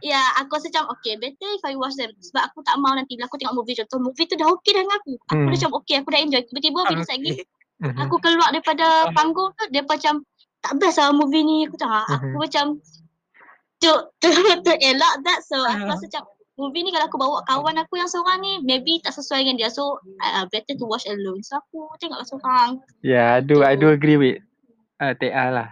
Ya, 0.01 0.17
aku 0.41 0.57
rasa 0.57 0.67
macam 0.73 0.97
okay, 0.97 1.13
better 1.15 1.49
if 1.53 1.61
I 1.61 1.77
watch 1.77 1.93
them. 1.93 2.09
Sebab 2.17 2.51
aku 2.51 2.65
tak 2.65 2.75
mau 2.81 2.91
nanti 2.97 3.13
bila 3.13 3.29
aku 3.29 3.37
tengok 3.37 3.53
movie 3.61 3.77
contoh 3.77 4.01
movie 4.01 4.25
tu 4.25 4.33
dah 4.33 4.49
okay 4.49 4.73
dah 4.73 4.81
dengan 4.81 4.97
aku. 4.97 5.13
Aku 5.29 5.33
Hmm. 5.37 5.45
dah 5.45 5.53
macam 5.61 5.71
okay, 5.77 5.95
aku 6.01 6.09
dah 6.09 6.19
enjoy. 6.25 6.41
Tiba-tiba 6.41 6.79
bila 6.89 7.03
lagi 7.05 7.31
Mhm. 7.81 7.97
aku 7.97 8.15
keluar 8.21 8.49
daripada 8.49 9.09
panggung 9.13 9.53
tu 9.57 9.63
dia 9.69 9.81
macam 9.85 10.25
tak 10.61 10.73
best 10.77 11.01
lah 11.01 11.09
movie 11.13 11.41
ni 11.41 11.65
aku 11.65 11.77
tak 11.77 11.89
aku 11.89 12.33
Mhm. 12.33 12.37
macam 12.37 12.65
tu 13.81 13.91
tu 14.21 14.29
tu 14.61 14.71
elak 14.77 15.13
that 15.25 15.41
so 15.41 15.57
aku 15.57 15.89
rasa 15.89 16.05
macam 16.05 16.23
movie 16.61 16.85
ni 16.85 16.93
kalau 16.93 17.09
aku 17.09 17.17
bawa 17.17 17.41
kawan 17.49 17.81
aku 17.81 17.97
yang 17.97 18.05
seorang 18.05 18.37
ni 18.37 18.61
maybe 18.61 19.01
tak 19.01 19.17
sesuai 19.17 19.41
dengan 19.41 19.57
dia 19.57 19.73
so 19.73 19.97
uh, 20.21 20.45
better 20.53 20.77
to 20.77 20.85
watch 20.85 21.09
alone 21.09 21.41
so 21.41 21.57
aku 21.57 21.89
tengoklah 21.97 22.27
seorang 22.29 22.77
Yeah, 23.01 23.33
I 23.33 23.41
do 23.41 23.65
I 23.65 23.73
do 23.73 23.89
agree 23.89 24.21
with 24.21 24.45
uh, 25.01 25.17
TA 25.17 25.49
lah. 25.49 25.69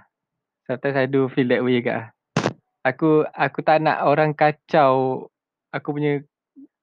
Sometimes 0.66 0.98
I 0.98 1.06
do 1.06 1.30
feel 1.30 1.50
that 1.54 1.62
way 1.62 1.82
juga. 1.82 2.10
Aku 2.82 3.26
aku 3.38 3.62
tak 3.62 3.86
nak 3.86 4.02
orang 4.02 4.34
kacau 4.34 5.26
aku 5.70 5.88
punya 5.94 6.26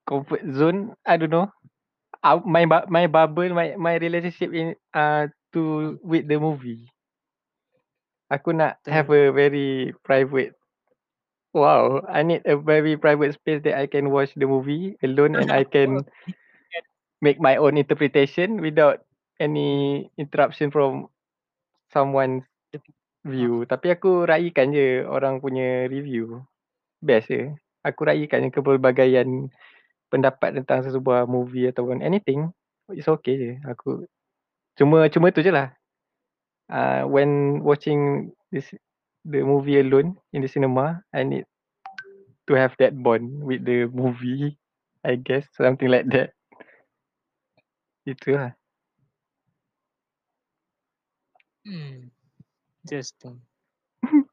comfort 0.07 0.43
zone. 0.55 0.95
I 1.03 1.19
don't 1.19 1.35
know. 1.35 1.51
Uh, 2.23 2.39
my 2.47 2.67
my 2.67 3.07
bubble, 3.11 3.51
my 3.51 3.75
my 3.79 3.99
relationship 3.99 4.55
in 4.55 4.79
uh 4.95 5.31
to 5.55 5.95
with 6.03 6.27
the 6.31 6.39
movie. 6.39 6.87
Aku 8.27 8.51
nak 8.51 8.83
have 8.87 9.11
a 9.11 9.31
very 9.31 9.95
private. 10.03 10.56
Wow, 11.57 12.05
I 12.05 12.21
need 12.21 12.45
a 12.45 12.61
very 12.61 13.01
private 13.01 13.33
space 13.33 13.65
that 13.65 13.81
I 13.81 13.89
can 13.89 14.13
watch 14.13 14.37
the 14.37 14.45
movie 14.45 15.01
alone 15.01 15.41
and 15.41 15.49
I 15.49 15.65
can 15.65 16.05
make 17.25 17.41
my 17.41 17.57
own 17.57 17.81
interpretation 17.81 18.61
without 18.61 19.01
any 19.41 20.05
interruption 20.21 20.69
from 20.69 21.09
someone's 21.89 22.45
view. 23.25 23.65
Tapi 23.65 23.97
aku 23.97 24.29
raikan 24.29 24.77
je 24.77 25.01
orang 25.09 25.41
punya 25.41 25.89
review. 25.89 26.45
Best 27.01 27.33
je. 27.33 27.57
Aku 27.81 28.05
raikan 28.05 28.45
je 28.45 28.53
kepelbagaian 28.53 29.49
pendapat 30.13 30.61
tentang 30.61 30.85
sesebuah 30.85 31.25
movie 31.25 31.73
ataupun 31.73 32.05
anything. 32.05 32.53
It's 32.93 33.09
okay 33.09 33.35
je. 33.41 33.53
Aku 33.65 34.05
cuma 34.77 35.09
cuma 35.09 35.33
tu 35.33 35.41
je 35.41 35.49
lah. 35.49 35.73
Uh, 36.69 37.09
when 37.09 37.63
watching 37.65 38.29
this 38.53 38.69
the 39.27 39.43
movie 39.43 39.83
alone 39.83 40.15
in 40.33 40.43
the 40.43 40.49
cinema, 40.49 41.03
I 41.11 41.27
need 41.27 41.45
to 42.47 42.55
have 42.55 42.79
that 42.79 42.95
bond 42.95 43.43
with 43.43 43.67
the 43.67 43.91
movie. 43.91 44.59
I 45.03 45.19
guess 45.19 45.47
something 45.55 45.91
like 45.91 46.07
that. 46.15 46.35
Itu 48.07 48.39
lah. 48.39 48.55
Hmm. 51.67 52.15
Interesting. 52.87 53.43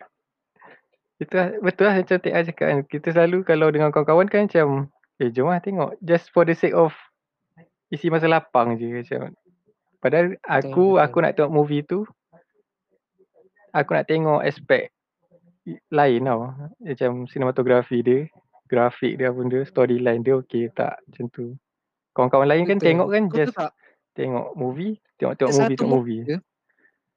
Itu 1.22 1.34
lah, 1.34 1.58
betul 1.62 1.90
lah 1.90 1.98
macam 1.98 2.18
Tia 2.22 2.46
cakap 2.46 2.66
kan. 2.70 2.80
Kita 2.86 3.08
selalu 3.10 3.42
kalau 3.46 3.74
dengan 3.74 3.90
kawan-kawan 3.90 4.30
kan 4.30 4.46
macam, 4.46 4.94
eh 5.18 5.34
jom 5.34 5.50
lah 5.50 5.62
tengok. 5.62 5.98
Just 6.06 6.30
for 6.30 6.46
the 6.46 6.54
sake 6.54 6.78
of 6.78 6.94
isi 7.90 8.14
masa 8.14 8.30
lapang 8.30 8.78
je 8.78 8.90
macam. 8.90 9.34
Padahal 9.98 10.38
aku, 10.46 10.98
betul. 10.98 11.06
aku 11.06 11.18
nak 11.22 11.34
tengok 11.34 11.54
movie 11.54 11.82
tu, 11.86 12.06
aku 13.74 13.90
nak 13.98 14.06
tengok 14.08 14.46
aspek 14.46 14.94
lain 15.90 16.22
tau. 16.24 16.54
Macam 16.80 17.26
sinematografi 17.28 18.06
dia, 18.06 18.30
grafik 18.70 19.18
dia 19.18 19.34
apa 19.34 19.42
dia, 19.50 19.62
storyline 19.66 20.22
dia 20.22 20.38
okey 20.40 20.70
tak 20.72 21.02
macam 21.10 21.26
tu. 21.34 21.46
Kawan-kawan 22.14 22.48
lain 22.48 22.64
kan 22.70 22.78
Betul. 22.78 22.88
tengok 22.88 23.08
kan 23.10 23.24
Kau 23.26 23.38
just 23.42 23.56
tak? 23.58 23.72
tengok 24.14 24.48
movie, 24.54 24.94
tengok-tengok 25.18 25.50
Ada 25.50 25.58
movie, 25.58 25.78
tengok 25.78 25.92
movie. 25.92 26.22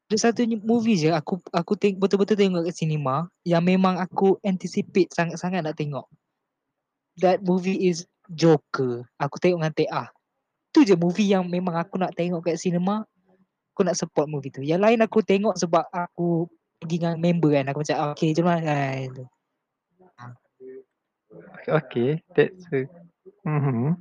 Ada 0.07 0.17
satu 0.17 0.41
movie 0.63 0.97
je 0.97 1.11
aku 1.11 1.43
aku 1.51 1.75
teng- 1.75 1.99
betul-betul 1.99 2.39
tengok 2.39 2.71
kat 2.71 2.75
cinema 2.79 3.27
yang 3.43 3.61
memang 3.61 3.99
aku 3.99 4.39
anticipate 4.47 5.11
sangat-sangat 5.13 5.67
nak 5.67 5.75
tengok. 5.77 6.07
That 7.19 7.43
movie 7.43 7.91
is 7.91 8.07
Joker. 8.31 9.05
Aku 9.19 9.37
tengok 9.43 9.59
dengan 9.61 9.75
Tia. 9.75 10.03
Tu 10.71 10.87
je 10.87 10.95
movie 10.95 11.33
yang 11.33 11.49
memang 11.49 11.75
aku 11.75 11.99
nak 11.99 12.15
tengok 12.15 12.47
kat 12.47 12.57
cinema. 12.61 13.03
Aku 13.77 13.85
nak 13.85 14.01
support 14.01 14.25
movie 14.25 14.49
tu. 14.49 14.65
Yang 14.65 14.89
lain 14.89 15.05
aku 15.05 15.21
tengok 15.21 15.53
sebab 15.61 15.85
aku 15.93 16.49
pergi 16.81 16.97
dengan 16.97 17.21
member 17.21 17.53
kan. 17.61 17.69
Aku 17.69 17.85
macam 17.85 17.97
ah, 18.01 18.09
okay 18.17 18.33
jom 18.33 18.49
lah. 18.49 18.57
Ah, 18.65 19.05
tu. 19.13 19.25
Okay, 21.69 22.25
that's 22.33 22.65
a, 22.73 22.89
mm-hmm. 23.45 23.93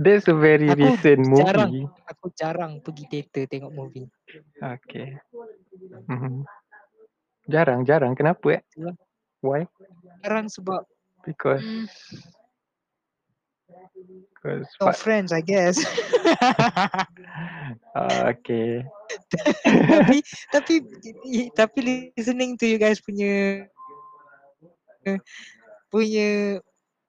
That's 0.00 0.24
a 0.24 0.32
very 0.32 0.72
Aku 0.72 0.88
recent 0.88 1.20
jarang. 1.36 1.68
movie. 1.68 1.84
Aku 2.08 2.32
jarang 2.32 2.80
pergi 2.80 3.04
teater 3.12 3.44
tengok 3.44 3.76
movie. 3.76 4.08
Okay. 4.56 5.20
Mm-hmm. 6.08 6.48
Jarang, 7.52 7.84
jarang. 7.84 8.16
Kenapa 8.16 8.56
eh? 8.56 8.62
Why? 9.44 9.68
Jarang 10.24 10.48
sebab 10.48 10.88
Because, 11.28 11.60
Hmm. 11.60 11.86
Because 14.06 14.66
no 14.80 14.92
friends 14.92 15.30
I 15.30 15.40
guess. 15.40 15.78
uh, 17.94 18.28
okay. 18.32 18.82
tapi 19.32 20.16
tapi 20.54 20.74
tapi 21.54 21.78
listening 22.16 22.58
to 22.58 22.66
you 22.66 22.78
guys 22.78 22.98
punya 23.02 23.66
punya 25.90 26.58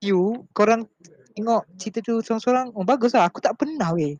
view 0.02 0.46
korang 0.54 0.90
tengok 1.34 1.66
cerita 1.78 2.02
tu 2.02 2.22
seorang-seorang 2.22 2.74
oh 2.74 2.86
bagus 2.86 3.14
lah 3.18 3.30
aku 3.30 3.42
tak 3.42 3.58
pernah 3.58 3.94
weh 3.94 4.18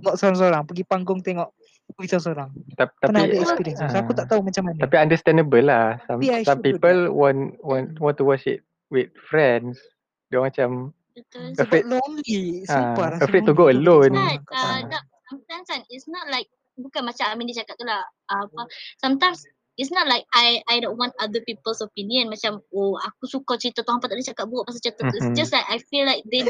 tengok 0.00 0.16
seorang-seorang 0.16 0.62
pergi 0.68 0.84
panggung 0.84 1.20
tengok 1.20 1.52
movie 1.92 2.08
seorang-seorang 2.08 2.50
Tapi, 2.76 2.92
pernah 3.00 3.20
tapi 3.24 3.32
ada 3.32 3.36
experience 3.40 3.78
tu 3.80 3.88
so 3.88 3.98
aku 4.00 4.12
tak 4.16 4.26
ah, 4.26 4.30
tahu 4.32 4.40
macam 4.44 4.62
mana 4.68 4.78
tapi 4.80 4.96
understandable 4.96 5.64
lah. 5.64 6.00
Some 6.08 6.20
some 6.44 6.60
people 6.60 7.12
want 7.12 7.56
want 7.62 7.96
want 8.00 8.16
to 8.18 8.24
watch 8.26 8.44
it 8.48 8.64
with 8.92 9.08
friends. 9.30 9.80
Dia 10.28 10.44
macam 10.44 10.92
Betul. 11.12 11.52
sebab 11.52 11.68
afraid 11.68 11.86
lonely 11.92 12.64
ah, 12.64 12.72
sumpah 12.72 13.06
rasa 13.12 13.24
afraid 13.28 13.44
to 13.44 13.52
go 13.52 13.68
alone. 13.68 14.12
kat 14.48 14.56
uh, 14.56 14.80
Ah. 14.80 14.80
tak, 14.88 15.02
sometimes 15.28 15.66
kan, 15.68 15.80
it's 15.92 16.08
not 16.08 16.24
like, 16.32 16.48
bukan 16.80 17.04
macam 17.04 17.28
Amin 17.28 17.52
dia 17.52 17.60
cakap 17.60 17.76
tu 17.76 17.84
lah. 17.84 18.00
Uh, 18.32 18.48
apa, 18.48 18.62
sometimes, 18.96 19.44
it's 19.76 19.92
not 19.92 20.08
like 20.08 20.24
I 20.32 20.64
I 20.72 20.80
don't 20.80 20.96
want 20.96 21.12
other 21.20 21.44
people's 21.44 21.84
opinion. 21.84 22.32
Macam, 22.32 22.64
oh, 22.72 22.96
aku 22.96 23.28
suka 23.28 23.60
cerita 23.60 23.84
tu, 23.84 23.92
hampa 23.92 24.08
tak 24.08 24.16
boleh 24.16 24.28
cakap 24.32 24.46
buruk 24.48 24.64
pasal 24.68 24.80
cerita 24.80 25.04
tu. 25.04 25.16
It's 25.20 25.28
Mhm. 25.28 25.36
just 25.36 25.52
like, 25.52 25.68
I 25.68 25.78
feel 25.92 26.08
like 26.08 26.24
they, 26.32 26.44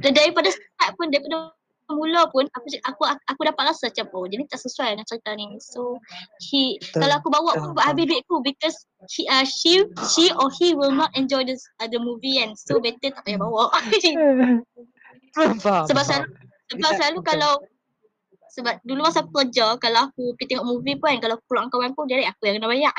daripada 0.00 0.48
start 0.48 0.96
pun, 0.96 1.12
daripada 1.12 1.52
mula 1.94 2.26
pun, 2.30 2.46
aku 2.52 2.66
aku 2.86 3.02
aku, 3.06 3.40
dapat 3.44 3.72
rasa 3.72 3.90
macam, 3.90 4.06
oh, 4.14 4.26
jadi 4.26 4.42
tak 4.46 4.60
sesuai 4.62 4.96
dengan 4.96 5.06
cerita 5.06 5.30
ni. 5.34 5.58
So, 5.60 5.98
he, 6.40 6.76
Betul, 6.80 7.00
kalau 7.02 7.14
aku 7.18 7.28
bawa 7.28 7.50
pun, 7.56 7.70
buat 7.76 7.86
habis 7.90 8.06
duitku 8.08 8.36
because 8.42 8.76
he, 9.10 9.28
uh, 9.30 9.46
she, 9.46 9.84
she 10.10 10.30
or 10.36 10.50
he 10.54 10.72
will 10.74 10.94
not 10.94 11.10
enjoy 11.18 11.42
this, 11.42 11.62
uh, 11.82 11.88
the 11.88 11.98
movie 11.98 12.38
kan. 12.38 12.54
So, 12.54 12.78
better 12.78 13.10
tak 13.12 13.22
payah 13.26 13.40
bawa. 13.40 13.70
sebab 15.34 15.58
faham. 15.64 15.86
selalu 15.86 16.26
sebab 16.70 16.90
selalu 16.94 17.18
kalau 17.26 17.52
sebab 18.50 18.82
dulu 18.82 19.06
masa 19.06 19.22
aku 19.22 19.30
kerja 19.46 19.78
kalau 19.78 20.10
aku 20.10 20.34
pergi 20.34 20.58
tengok 20.58 20.66
movie 20.66 20.98
pun 20.98 21.14
kan 21.14 21.18
kalau 21.22 21.34
aku 21.38 21.44
pulang 21.46 21.70
kawan 21.70 21.94
aku 21.94 22.02
direct 22.10 22.34
aku 22.34 22.42
yang 22.50 22.58
kena 22.58 22.68
bayar. 22.70 22.94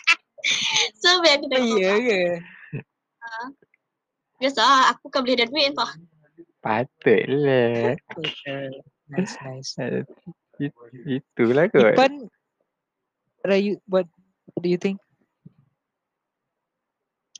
so 1.00 1.20
biar 1.20 1.36
aku 1.36 1.46
tengok 1.52 1.76
Ya 1.76 1.92
ke? 2.00 2.20
biasa 4.40 4.60
lah, 4.64 4.82
aku 4.96 5.12
kan 5.12 5.20
boleh 5.20 5.36
ada 5.36 5.46
duit 5.52 5.68
entah. 5.68 5.92
Patutlah. 6.60 7.96
Nice 9.10 9.34
nice. 9.42 9.72
Uh, 9.80 10.04
it, 10.60 10.76
itulah 11.08 11.72
kot. 11.72 11.96
Ipan 11.96 12.28
what 13.40 13.56
you 13.56 13.80
what, 13.88 14.04
what 14.52 14.60
do 14.60 14.68
you 14.68 14.76
think? 14.76 15.00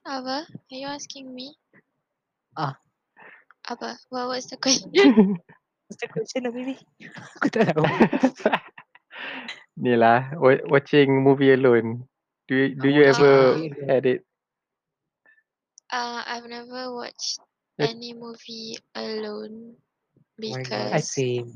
Apa? 0.09 0.49
Are 0.49 0.79
you 0.81 0.89
asking 0.89 1.29
me? 1.29 1.53
Ah. 2.57 2.81
Apa? 3.69 4.01
What 4.09 4.33
was 4.33 4.49
the 4.49 4.57
question? 4.65 4.91
What's 5.87 6.01
the 6.01 6.09
question 6.09 6.49
of 6.49 6.57
maybe? 6.57 6.81
Aku 7.37 7.53
tak 7.53 7.77
tahu. 7.77 7.85
Ni 9.81 9.97
lah, 9.97 10.33
wa- 10.41 10.65
watching 10.69 11.21
movie 11.21 11.53
alone. 11.53 12.09
Do 12.49 12.57
you, 12.57 12.67
do 12.75 12.89
you 12.89 13.05
watching 13.05 13.21
ever 13.21 13.35
movie 13.37 13.69
alone. 13.77 13.89
had 13.89 14.05
it? 14.09 14.21
Uh, 15.93 16.23
I've 16.25 16.49
never 16.49 16.95
watched. 16.97 17.41
Any 17.81 18.13
movie 18.13 18.77
alone 18.95 19.77
Oh 20.41 20.57
my 20.57 20.63
god. 20.63 20.93
because 20.93 20.93
I 20.93 21.01
same. 21.01 21.49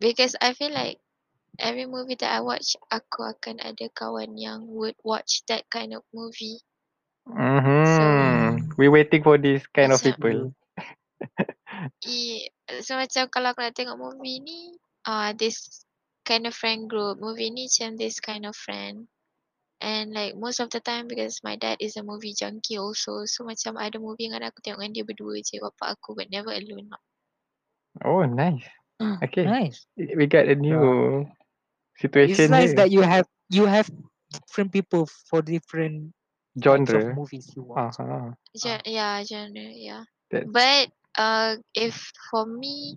because 0.00 0.34
I 0.40 0.52
feel 0.54 0.72
like 0.74 0.98
every 1.58 1.86
movie 1.86 2.18
that 2.18 2.32
I 2.34 2.40
watch, 2.42 2.74
aku 2.90 3.30
akan 3.30 3.62
ada 3.62 3.86
kawan 3.94 4.34
yang 4.34 4.66
would 4.66 4.98
watch 5.06 5.46
that 5.46 5.70
kind 5.70 5.94
of 5.94 6.02
movie. 6.10 6.58
Mm-hmm. 7.30 8.74
We 8.76 8.90
waiting 8.90 9.22
for 9.22 9.38
this 9.38 9.64
kind 9.70 9.94
of 9.94 10.02
people. 10.02 10.52
I, 12.04 12.18
so 12.82 12.98
macam 12.98 13.30
kalau 13.32 13.54
aku 13.54 13.64
nak 13.64 13.76
tengok 13.78 13.96
movie 13.96 14.42
ni, 14.42 14.76
uh, 15.08 15.32
this 15.32 15.86
kind 16.26 16.44
of 16.44 16.52
friend 16.52 16.90
group. 16.90 17.22
Movie 17.22 17.54
ni 17.54 17.70
macam 17.70 17.96
this 17.96 18.18
kind 18.20 18.44
of 18.44 18.54
friend. 18.58 19.08
And 19.84 20.16
like 20.16 20.32
most 20.32 20.64
of 20.64 20.72
the 20.72 20.80
time 20.80 21.12
because 21.12 21.44
my 21.44 21.60
dad 21.60 21.76
is 21.84 22.00
a 22.00 22.02
movie 22.02 22.32
junkie 22.32 22.80
also. 22.80 23.28
So 23.28 23.44
macam 23.44 23.76
ada 23.76 24.00
movie 24.00 24.32
dengan 24.32 24.48
aku 24.48 24.64
tengok 24.64 24.80
dengan 24.80 24.96
dia 24.96 25.04
berdua 25.04 25.36
je. 25.44 25.60
Bapak 25.60 26.00
aku 26.00 26.16
but 26.16 26.32
never 26.32 26.56
alone. 26.56 26.88
Oh, 28.04 28.24
nice. 28.24 28.64
Okay. 29.22 29.44
Nice. 29.44 29.86
We 29.96 30.26
got 30.26 30.48
a 30.48 30.56
new 30.56 31.26
It's 32.16 32.48
situation 32.48 32.48
nice 32.48 32.72
here. 32.72 32.80
that 32.80 32.90
you 32.90 33.02
have 33.02 33.26
you 33.50 33.66
have 33.66 33.90
different 34.32 34.72
people 34.72 35.06
for 35.28 35.42
different 35.42 36.12
types 36.64 36.94
of 36.94 37.04
Genre. 37.04 37.12
movies 37.12 37.52
you 37.56 37.62
watch. 37.62 38.00
Uh-huh. 38.00 38.32
Ja- 38.54 38.86
yeah, 38.86 39.22
genre, 39.24 39.68
yeah. 39.74 40.04
That's 40.30 40.46
But 40.46 40.90
uh, 41.18 41.56
if 41.74 42.12
for 42.30 42.46
me, 42.46 42.96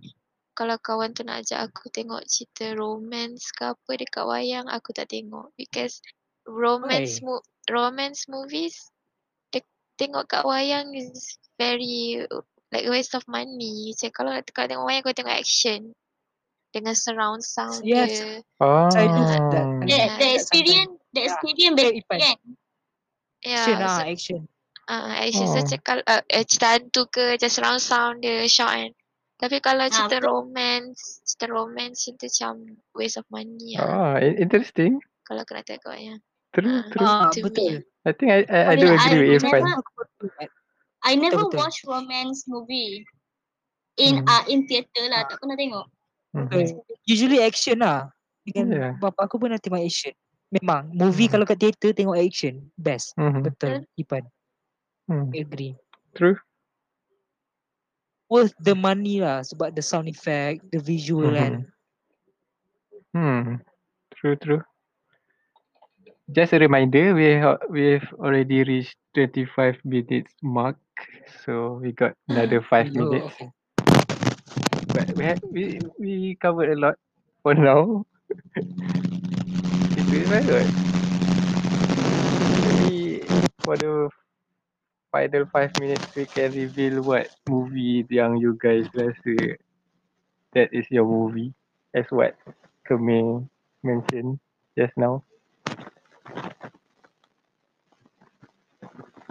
kalau 0.57 0.77
kawan 0.81 1.13
tu 1.13 1.21
nak 1.25 1.45
ajak 1.45 1.69
aku 1.69 1.89
tengok 1.93 2.25
cerita 2.29 2.73
romance 2.77 3.51
ke 3.53 3.73
apa 3.73 3.91
dekat 3.97 4.23
wayang, 4.25 4.67
aku 4.69 4.93
tak 4.93 5.09
tengok 5.11 5.51
because 5.57 6.01
romance 6.47 7.19
mo- 7.19 7.43
romance 7.67 8.25
movies 8.31 8.89
de- 9.51 9.67
tengok 9.99 10.25
kat 10.25 10.43
wayang 10.47 10.95
is 10.95 11.35
very 11.59 12.23
uh, 12.23 12.41
like 12.71 12.87
waste 12.87 13.13
of 13.13 13.27
money. 13.27 13.91
Macam 13.91 14.09
kalau 14.15 14.31
nak 14.31 14.47
kalau 14.49 14.67
tengok 14.71 14.85
wayang, 14.87 15.03
kau 15.03 15.15
tengok 15.15 15.35
action 15.35 15.91
dengan 16.71 16.95
surround 16.95 17.43
sound 17.43 17.83
Yes. 17.83 18.19
dia. 18.23 18.43
Oh. 18.59 18.87
I 18.91 19.05
do 19.07 19.21
that. 19.23 19.43
The, 19.51 19.61
Yeah. 19.87 20.15
the 20.15 20.27
experience, 20.35 20.93
the 21.11 21.21
Yeah. 21.23 21.27
experience 21.31 21.75
better 21.75 21.95
Ipan. 21.95 22.19
kan. 22.19 22.37
Action 23.37 23.77
Yeah, 23.77 23.85
ah, 23.85 23.97
so, 23.97 24.03
action. 24.03 24.39
uh, 24.89 25.13
action 25.13 25.47
Oh. 25.47 25.79
kalau 25.85 26.03
uh, 26.03 26.23
eh, 26.27 26.43
cerita 26.43 26.67
hantu 26.75 27.05
ke 27.07 27.37
macam 27.37 27.49
surround 27.51 27.81
sound 27.81 28.15
dia 28.19 28.43
shout 28.47 28.71
kan. 28.71 28.91
Tapi 29.37 29.61
kalau 29.61 29.85
Ah, 29.85 29.93
cerita 29.93 30.17
betul. 30.17 30.27
romance, 30.27 31.21
cerita 31.21 31.45
romance 31.53 32.09
itu 32.09 32.25
macam 32.25 32.53
waste 32.97 33.21
of 33.21 33.27
money 33.29 33.77
lah. 33.77 33.85
Oh, 33.85 34.13
i- 34.17 34.37
interesting. 34.41 34.97
Kalau 35.21 35.45
aku 35.45 35.53
nak 35.53 35.69
tengok 35.69 35.93
yang 35.93 36.19
True, 36.57 36.81
Ah. 36.81 36.89
true. 36.89 37.05
Ah, 37.05 37.29
to 37.29 37.37
me 37.37 37.45
betul. 37.45 37.73
I 38.01 38.11
think 38.17 38.29
I 38.33 38.39
I, 38.49 38.59
I 38.73 38.75
do 38.75 38.87
agree 38.89 38.97
I 38.97 39.37
with 39.37 39.45
Irfan. 39.45 39.63
I 41.05 41.13
never 41.13 41.45
betul. 41.45 41.59
watch 41.61 41.77
romance 41.85 42.49
movie. 42.49 43.05
In 43.97 44.21
Hmm. 44.21 44.29
uh, 44.29 44.43
in 44.49 44.65
theater 44.65 45.05
lah, 45.09 45.25
Ah. 45.25 45.29
tak 45.29 45.37
pernah 45.37 45.57
tengok. 45.57 45.85
Mhm. 46.33 46.81
Usually 47.05 47.39
action 47.41 47.77
lah. 47.81 48.09
Dengan 48.41 48.65
Yeah. 48.73 48.93
bapa 48.97 49.29
aku 49.29 49.37
pun 49.37 49.53
nak 49.53 49.61
tengok 49.61 49.81
action. 49.81 50.13
Memang 50.49 50.89
movie 50.95 51.27
Hmm. 51.27 51.33
kalau 51.37 51.45
kat 51.45 51.59
teater 51.59 51.91
tengok 51.93 52.17
action 52.17 52.71
best. 52.73 53.13
Mhm. 53.19 53.45
Betul. 53.45 53.85
Ipan. 53.93 54.23
Hmm. 55.05 55.29
Agree. 55.33 55.77
True. 56.17 56.39
Worth 58.27 58.55
the 58.59 58.75
money 58.75 59.23
lah 59.23 59.39
sebab 59.43 59.71
the 59.71 59.83
sound 59.83 60.09
effect, 60.11 60.63
the 60.73 60.79
visual 60.81 61.31
kan. 61.31 61.63
Mhm. 63.13 63.13
Hmm. 63.13 63.47
True, 64.17 64.35
true. 64.35 64.61
Just 66.31 66.53
a 66.53 66.59
reminder, 66.59 67.13
we 67.15 67.39
ha- 67.39 67.59
we've 67.69 68.07
already 68.19 68.63
reached 68.63 68.97
25 69.15 69.77
minutes 69.83 70.33
mark, 70.43 70.77
so 71.43 71.79
we 71.81 71.91
got 71.91 72.13
another 72.29 72.61
five 72.69 72.93
Oh, 72.95 72.95
minutes. 72.95 73.33
But 74.93 75.07
we 75.15 75.25
we 75.51 75.79
we 75.99 76.35
covered 76.41 76.69
a 76.71 76.75
lot 76.79 76.95
for 77.43 77.53
now. 77.55 78.05
Je 80.09 80.19
lah 80.29 80.41
kot. 80.47 80.67
Maybe 82.63 83.27
for 83.63 83.77
the 83.77 84.09
final 85.11 85.45
five 85.53 85.71
minutes 85.79 86.15
we 86.15 86.25
can 86.25 86.51
reveal 86.53 87.01
what 87.03 87.27
movie 87.47 88.05
yang 88.09 88.37
you 88.43 88.53
guys 88.59 88.87
rasa 88.95 89.57
that 90.53 90.69
is 90.73 90.87
your 90.91 91.05
movie 91.05 91.53
as 91.95 92.05
what 92.11 92.35
Kemeng 92.87 93.49
mentioned 93.83 94.39
just 94.77 94.95
now. 94.97 95.23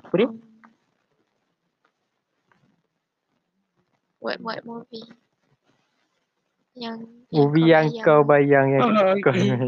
Apa 0.07 0.23
dia? 0.23 0.31
What 4.23 4.39
what 4.39 4.63
movie? 4.63 5.03
Yang 6.79 7.11
Movie 7.35 7.75
yang 7.75 7.91
kau 8.07 8.23
bayang 8.23 8.71
yang 8.71 8.87
Oh, 8.87 8.95
kau 8.95 9.19
okay. 9.19 9.51
Let, 9.51 9.59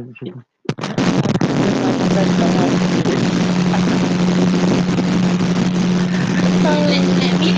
let 6.86 7.02
me 7.02 7.18
let 7.18 7.42
me 7.42 7.50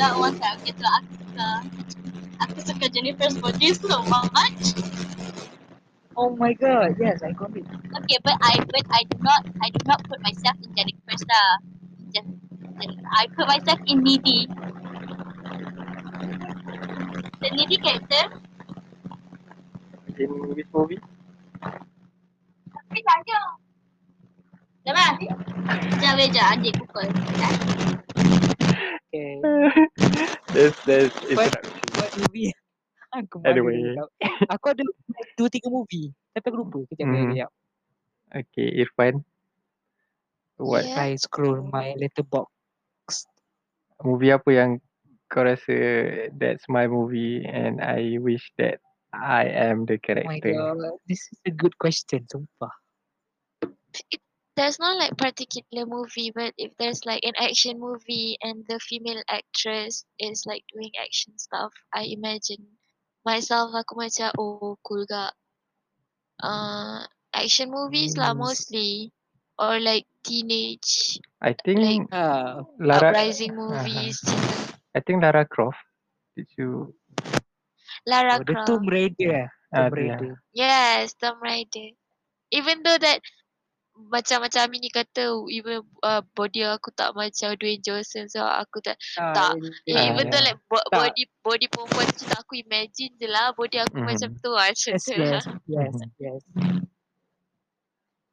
That 0.00 0.16
one 0.16 0.32
aku 0.40 0.72
suka 0.72 0.88
aku 2.40 2.56
suka 2.64 2.88
Jennifer's 2.88 3.36
body 3.36 3.76
so 3.76 4.00
much. 4.08 4.72
Oh 6.16 6.36
my 6.36 6.52
god, 6.52 6.96
yes, 7.00 7.22
I 7.22 7.32
got 7.32 7.56
it. 7.56 7.64
Okay, 7.64 8.18
but 8.24 8.36
I 8.42 8.60
but 8.68 8.84
I 8.92 9.02
do 9.08 9.16
not 9.24 9.42
I 9.64 9.68
do 9.70 9.80
not 9.88 10.00
put 10.04 10.20
myself 10.22 10.56
in 10.60 10.70
Jennifer's 10.76 11.24
lah. 11.24 11.50
Just, 12.12 12.28
just 12.80 12.96
I 13.16 13.26
put 13.32 13.46
myself 13.48 13.80
in 13.88 14.04
needy. 14.04 14.44
The 17.40 17.48
needy 17.56 17.76
character. 17.80 18.28
In 20.20 20.28
which 20.52 20.68
movie? 20.76 21.00
Tapi 22.68 23.00
saja. 23.00 23.38
Dah 24.82 25.14
Sekejap 25.16 26.14
Beja, 26.18 26.42
adik 26.52 26.74
pukul. 26.76 27.06
Okay. 29.12 29.38
That's 30.52 30.76
that's 30.84 31.14
But- 31.32 31.54
introduction. 31.56 31.78
What 31.96 32.10
movie? 32.18 32.52
Aku 33.12 33.38
Anyway. 33.44 33.96
Aku 34.54 34.66
ada 34.72 34.82
dua 35.38 35.48
tiga 35.52 35.68
movie. 35.70 36.12
Tapi 36.34 36.46
aku 36.48 36.56
lupa. 36.62 36.78
Kejap, 36.90 37.08
Mhm. 37.08 37.28
kejap. 37.28 37.50
Okay, 38.32 38.68
Irfan. 38.82 39.24
What 40.58 40.86
Yeah. 40.86 40.96
I 40.96 41.16
scroll 41.16 41.62
my 41.62 41.94
letterbox. 41.98 42.52
movie 44.04 44.32
apa 44.34 44.50
yang 44.52 44.70
kau 45.30 45.44
rasa 45.46 45.74
that's 46.38 46.66
my 46.68 46.86
movie 46.86 47.42
and 47.46 47.80
I 47.80 48.18
wish 48.20 48.52
that 48.58 48.80
I 49.14 49.46
am 49.48 49.86
the 49.86 49.98
Oh 50.14 50.20
my 50.22 50.40
character. 50.40 50.52
god, 50.52 50.98
this 51.08 51.20
is 51.32 51.38
a 51.46 51.50
good 51.52 51.76
question, 51.78 52.26
sumpah. 52.30 52.72
There's 54.56 54.78
not 54.78 54.98
like 54.98 55.16
particular 55.16 55.86
movie, 55.86 56.30
but 56.30 56.54
if 56.58 56.76
there's 56.76 57.04
like 57.06 57.24
an 57.24 57.34
action 57.38 57.78
movie 57.80 58.36
and 58.42 58.66
the 58.66 58.78
female 58.80 59.22
actress 59.28 60.04
is 60.18 60.44
like 60.46 60.64
doing 60.72 60.92
action 60.98 61.38
stuff, 61.38 61.72
I 61.92 62.04
imagine 62.04 62.78
myself 63.24 63.72
aku 63.74 63.94
macam 63.98 64.30
oh 64.38 64.76
cool 64.82 65.04
gak. 65.06 65.32
Uh, 66.42 67.06
action 67.32 67.70
movies 67.70 68.18
lah 68.18 68.34
mostly 68.34 69.14
or 69.58 69.78
like 69.78 70.06
teenage 70.26 71.22
I 71.40 71.54
think 71.54 72.10
Ah, 72.10 72.62
Lara 72.78 73.14
uprising 73.14 73.54
movies. 73.62 74.18
cinta. 74.18 74.74
I 74.94 75.00
think 75.00 75.22
Lara 75.22 75.44
Croft. 75.46 75.78
Did 76.36 76.48
you 76.58 76.94
Lara 78.06 78.38
oh, 78.40 78.44
the 78.44 78.54
Croft. 78.54 78.66
Tomb 78.66 78.86
Raider. 78.88 79.46
eh? 79.46 79.48
Ah, 79.74 79.88
Tomb. 79.88 79.94
Raider. 79.94 80.34
Yes, 80.52 81.14
Tomb 81.14 81.40
Raider. 81.42 81.94
Even 82.50 82.82
though 82.82 82.98
that 82.98 83.20
macam-macam 84.08 84.66
ini 84.74 84.88
kata 84.88 85.22
even 85.46 85.82
uh, 86.02 86.22
body 86.34 86.64
aku 86.64 86.90
tak 86.92 87.14
macam 87.14 87.54
Dwayne 87.54 87.78
Johnson 87.78 88.26
so 88.26 88.42
aku 88.42 88.80
tak 88.80 88.96
Ah, 89.14 89.34
Tak. 89.34 89.52
yeah, 89.86 89.92
eh, 89.92 89.94
Ah, 89.94 90.04
even 90.10 90.24
though 90.26 90.40
yeah. 90.40 90.46
like 90.50 90.60
bo- 90.66 90.88
Tak. 90.88 90.98
body 90.98 91.22
body 91.42 91.66
perempuan 91.68 92.06
tu 92.10 92.24
tak 92.26 92.38
aku 92.42 92.54
imagine 92.58 93.12
je 93.16 93.28
lah 93.28 93.52
body 93.52 93.78
aku 93.78 94.00
Mhm. 94.00 94.06
macam 94.08 94.30
tu 94.38 94.50
lah 94.50 94.66
macam 94.70 94.92
Yes, 94.96 95.04
tu 95.04 95.12
yes, 95.12 95.30
lah. 95.36 95.44
yes, 95.68 95.94
yes. 96.18 96.40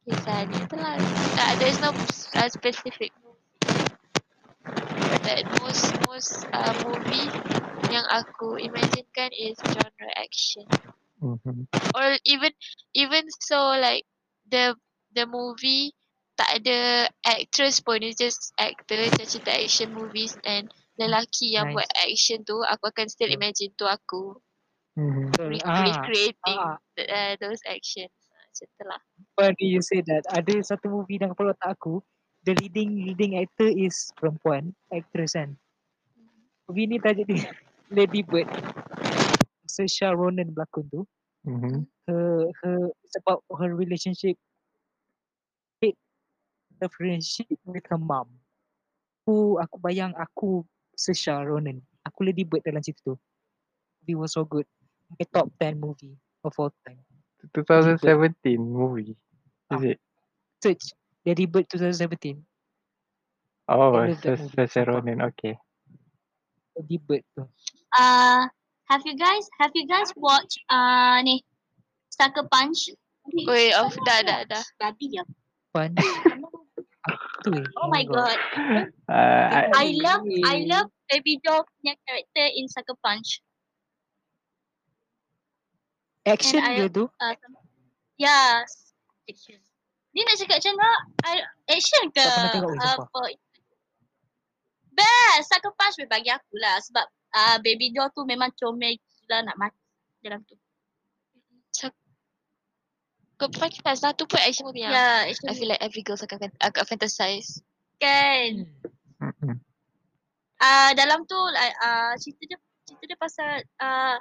Kisah 0.08 0.40
ni 0.48 0.58
tu 0.66 0.76
lah. 0.80 0.96
Tak, 1.38 1.50
there's 1.62 1.78
no 1.84 1.92
uh, 2.34 2.50
specific 2.50 3.12
movie. 3.22 3.38
That 5.22 5.44
most 5.62 5.86
most 6.08 6.34
uh, 6.50 6.74
movie 6.82 7.30
yang 7.92 8.06
aku 8.10 8.58
imaginekan 8.58 9.30
is 9.36 9.60
genre 9.62 10.10
action. 10.18 10.66
Mhm. 11.20 11.68
or 11.92 12.16
even 12.24 12.56
even 12.96 13.28
so 13.44 13.76
like 13.76 14.08
the 14.48 14.72
the 15.14 15.26
movie 15.26 15.94
tak 16.40 16.64
ada 16.64 17.10
actress 17.28 17.84
pun 17.84 18.00
it's 18.00 18.16
just 18.16 18.56
actor 18.56 18.96
macam 18.96 19.28
cerita 19.28 19.52
action 19.52 19.92
movies 19.92 20.40
and 20.48 20.72
lelaki 20.96 21.56
yang 21.56 21.68
Nice. 21.72 21.76
buat 21.84 21.90
action 22.00 22.40
tu 22.48 22.60
aku 22.64 22.88
akan 22.92 23.08
still 23.12 23.32
imagine 23.32 23.72
tu 23.76 23.88
aku 23.88 24.40
Mhm. 25.00 25.32
Re- 25.40 25.64
Ah, 25.64 25.84
recreating 25.88 26.60
ah. 26.60 26.76
the, 27.00 27.04
uh, 27.08 27.34
those 27.40 27.64
actions 27.64 28.12
macam 28.28 28.68
tu 28.76 28.84
lah 28.88 29.02
funny 29.40 29.68
you 29.72 29.82
say 29.84 30.04
that. 30.04 30.24
Ada 30.28 30.76
satu 30.76 30.92
movie 30.92 31.20
dalam 31.20 31.32
kepala 31.36 31.56
otak 31.56 31.80
aku, 31.80 32.04
the 32.44 32.56
leading 32.56 33.04
leading 33.04 33.40
actor 33.40 33.68
is 33.68 34.12
perempuan, 34.20 34.76
actress 34.92 35.36
kan. 35.36 35.56
Movie 36.68 36.88
ni 36.88 36.98
tajuk 37.00 37.26
dia 37.28 37.50
Lady 37.96 38.22
Bird. 38.22 38.48
Saoirse 39.70 40.12
Ronan 40.12 40.52
berlakon 40.52 40.86
tu. 40.92 41.02
Mhm. 41.48 41.88
Her 42.10 42.50
her 42.64 42.78
it's 43.06 43.16
about 43.22 43.46
her 43.54 43.72
relationship 43.72 44.36
friendship 46.88 47.52
with 47.68 47.84
her 47.92 48.00
mom. 48.00 48.32
Aku 49.28 49.60
aku 49.60 49.76
bayang 49.84 50.16
aku 50.16 50.64
Saoirse 50.96 51.44
Ronan. 51.44 51.84
Aku 52.08 52.24
Lady 52.24 52.48
Bird 52.48 52.64
dalam 52.64 52.80
cerita 52.80 53.04
tu. 53.04 53.16
It 54.08 54.16
was 54.16 54.34
so 54.34 54.48
good. 54.48 54.66
My 55.20 55.26
top 55.30 55.52
10 55.60 55.78
movie 55.78 56.16
of 56.48 56.56
all 56.56 56.72
time. 56.88 57.04
2017 57.54 58.58
movie. 58.58 59.14
Is 59.70 59.82
Ah. 59.84 59.92
it? 59.92 60.00
Search 60.64 60.96
Lady 61.28 61.46
Bird 61.46 61.68
2017. 61.68 62.40
Oh, 63.70 63.94
Saoirse 63.94 64.50
sumpah. 64.50 64.82
Ronan. 64.88 65.20
Okay. 65.30 65.60
Lady 66.80 66.98
Bird 66.98 67.22
tu. 67.36 67.44
Uh, 67.94 68.48
have 68.88 69.04
you 69.06 69.14
guys 69.20 69.46
have 69.60 69.74
you 69.76 69.84
guys 69.86 70.10
watched 70.16 70.58
uh 70.72 71.20
ni 71.22 71.44
Sucker 72.10 72.48
Punch? 72.50 72.90
Wait, 73.30 73.78
oh, 73.78 73.94
dah, 74.10 74.26
dah, 74.26 74.42
dah. 74.50 74.64
Babi 74.82 75.14
dia. 75.14 75.22
Fun. 75.70 75.94
tu. 77.44 77.54
Oh 77.80 77.88
my 77.88 78.04
god. 78.06 78.38
Uh, 79.08 79.48
I, 79.58 79.62
I 79.74 79.86
love 80.00 80.24
I 80.46 80.56
love 80.68 80.88
Baby 81.10 81.42
Doll 81.42 81.66
punya 81.66 81.96
character 82.06 82.46
in 82.54 82.66
Sucker 82.70 82.98
Punch. 83.00 83.42
Action 86.28 86.62
I- 86.62 86.86
dia 86.86 86.88
tu. 86.92 87.10
Uh, 87.18 87.34
yeah. 88.20 88.64
Action. 89.26 89.60
Ni 90.10 90.26
nak 90.26 90.42
cakap 90.42 90.58
macam 90.58 90.74
mana? 90.78 90.98
Action 91.70 92.04
ke? 92.10 92.26
Apa? 92.82 93.22
Best! 94.94 95.46
Sucker 95.48 95.74
Punch 95.78 96.02
bagi 96.10 96.34
aku 96.34 96.54
lah. 96.58 96.82
Sebab 96.82 97.06
uh, 97.34 97.58
Baby 97.62 97.94
Doll 97.94 98.10
tu 98.12 98.26
memang 98.26 98.50
comel 98.58 98.98
gila 98.98 99.46
nak 99.46 99.56
mati 99.58 99.80
dalam 100.26 100.42
tu. 100.46 100.58
Kau 103.40 103.48
pakai 103.48 103.96
satu 103.96 104.28
pun 104.28 104.36
action 104.44 104.68
movie 104.68 104.84
Ya, 104.84 104.92
yang 104.92 104.94
yeah, 105.00 105.16
I 105.24 105.32
action 105.32 105.48
feel 105.56 105.70
like 105.72 105.80
every 105.80 106.04
girl 106.04 106.20
akan 106.20 106.52
akan 106.60 106.84
fantasize. 106.84 107.64
kan. 107.98 108.68
Mhm. 109.20 109.60
Uh, 110.60 110.92
dalam 110.92 111.24
tu 111.24 111.40
like, 111.56 111.76
uh, 111.80 112.12
cerita 112.20 112.44
dia 112.44 112.58
cerita 112.84 113.04
dia 113.08 113.16
pasal 113.16 113.50
uh, 113.80 114.20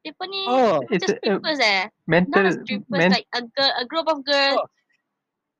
dia 0.00 0.14
pun 0.14 0.30
ni 0.30 0.42
Oh, 0.46 0.78
macam 0.86 1.02
a, 1.02 1.10
a 1.10 1.18
strippers 1.18 1.58
eh. 1.58 1.82
Not 1.86 1.90
mental 2.06 2.42
a 2.46 2.52
strippers 2.62 2.98
men, 3.02 3.10
like 3.10 3.26
a 3.34 3.42
girl, 3.42 3.72
a 3.74 3.84
group 3.86 4.06
of 4.06 4.22
girls 4.22 4.62
Oh. 4.62 4.66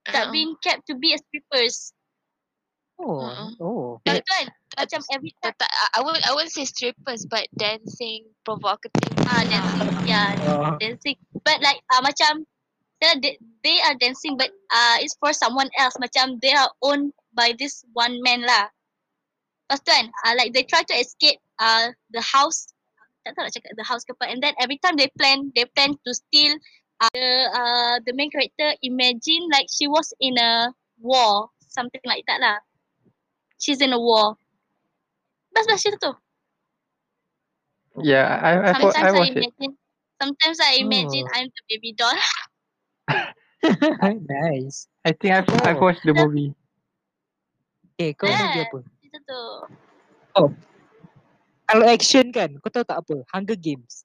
that 0.08 0.30
Uh-uh. 0.30 0.34
being 0.34 0.54
kept 0.62 0.86
to 0.86 0.94
be 0.94 1.10
as 1.14 1.22
strippers. 1.26 1.90
oh, 2.96 3.26
Uh-uh. 3.26 3.50
oh. 3.58 3.82
Kan? 4.06 4.22
Tak- 4.22 4.54
Macam 4.70 5.02
every 5.10 5.34
time 5.42 5.50
tak, 5.58 5.66
I 5.66 5.98
I 5.98 6.00
won't 6.06 6.22
I 6.22 6.30
won't 6.30 6.46
say 6.48 6.62
strippers 6.62 7.26
but 7.26 7.42
dancing 7.52 8.22
provocative. 8.46 9.18
ah 9.26 9.42
dancing, 9.42 9.90
yeah, 10.06 10.30
Oh, 10.46 10.78
dancing. 10.78 11.18
But 11.42 11.58
like 11.58 11.82
uh, 11.90 12.06
macam 12.06 12.46
they, 13.00 13.38
they, 13.64 13.80
are 13.80 13.96
dancing 13.96 14.36
but 14.36 14.50
uh, 14.70 14.96
it's 15.00 15.16
for 15.16 15.32
someone 15.32 15.70
else. 15.78 15.96
Macam 15.96 16.40
they 16.40 16.52
are 16.52 16.70
owned 16.82 17.12
by 17.32 17.54
this 17.58 17.84
one 17.92 18.20
man 18.22 18.44
lah. 18.44 18.68
Lepas 19.70 19.80
tu 19.86 19.90
kan, 19.94 20.06
uh, 20.26 20.34
like 20.36 20.52
they 20.52 20.66
try 20.66 20.82
to 20.82 20.96
escape 20.98 21.38
uh, 21.62 21.88
the 22.12 22.20
house 22.20 22.74
tak 23.24 23.36
tahu 23.36 23.44
nak 23.44 23.52
cakap 23.52 23.72
the 23.76 23.86
house 23.86 24.02
ke 24.04 24.12
apa. 24.16 24.32
And 24.32 24.40
then 24.40 24.56
every 24.58 24.80
time 24.80 24.96
they 24.96 25.12
plan, 25.16 25.52
they 25.52 25.68
plan 25.76 25.94
to 25.94 26.10
steal 26.12 26.56
uh, 27.00 27.12
the 27.12 27.28
uh, 27.52 27.96
the 28.04 28.12
main 28.16 28.32
character 28.32 28.72
imagine 28.82 29.48
like 29.52 29.68
she 29.68 29.86
was 29.86 30.12
in 30.20 30.36
a 30.40 30.72
war, 31.00 31.48
something 31.68 32.02
like 32.08 32.24
that 32.28 32.40
lah. 32.40 32.58
She's 33.60 33.80
in 33.84 33.92
a 33.92 34.00
war. 34.00 34.40
Best 35.52 35.68
best 35.68 35.84
cerita 35.84 36.00
tu. 36.00 36.12
Yeah, 38.00 38.40
I 38.40 38.50
I 38.56 38.70
I, 38.70 38.80
Sometimes 38.80 38.96
I 38.96 39.10
I, 39.10 39.26
it. 39.26 39.36
imagine, 39.36 39.72
sometimes 40.16 40.58
I 40.62 40.72
imagine 40.80 41.26
Oh. 41.28 41.34
I'm 41.36 41.48
the 41.52 41.62
baby 41.68 41.92
doll. 41.92 42.16
nice. 44.26 44.88
I 45.02 45.12
think 45.12 45.32
I've 45.34 45.48
I've 45.62 45.76
Oh. 45.76 45.84
watched 45.84 46.02
the 46.02 46.12
movie. 46.12 46.52
Okay, 47.94 48.16
kau 48.16 48.26
movie 48.26 48.60
Eh. 48.60 48.64
apa? 48.64 48.78
Cerita 49.00 49.18
tu. 49.24 49.42
Kalau 51.66 51.84
action 51.86 52.26
kan, 52.30 52.50
kau 52.58 52.70
tahu 52.70 52.82
tak 52.82 52.98
apa? 52.98 53.16
Hunger 53.30 53.54
Games. 53.54 54.02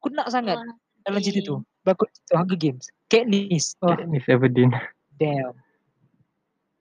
Aku 0.00 0.10
nak 0.10 0.26
sangat 0.28 0.58
Oh, 0.58 0.74
dalam 1.04 1.20
cerita 1.20 1.44
tu. 1.44 1.56
Berlakon 1.82 2.08
cerita 2.10 2.34
Hunger 2.34 2.58
Games. 2.58 2.84
Katniss. 3.06 3.78
Oh, 3.78 3.94
Miss 4.10 4.26
Everdeen. 4.26 4.74
damn. 5.14 5.54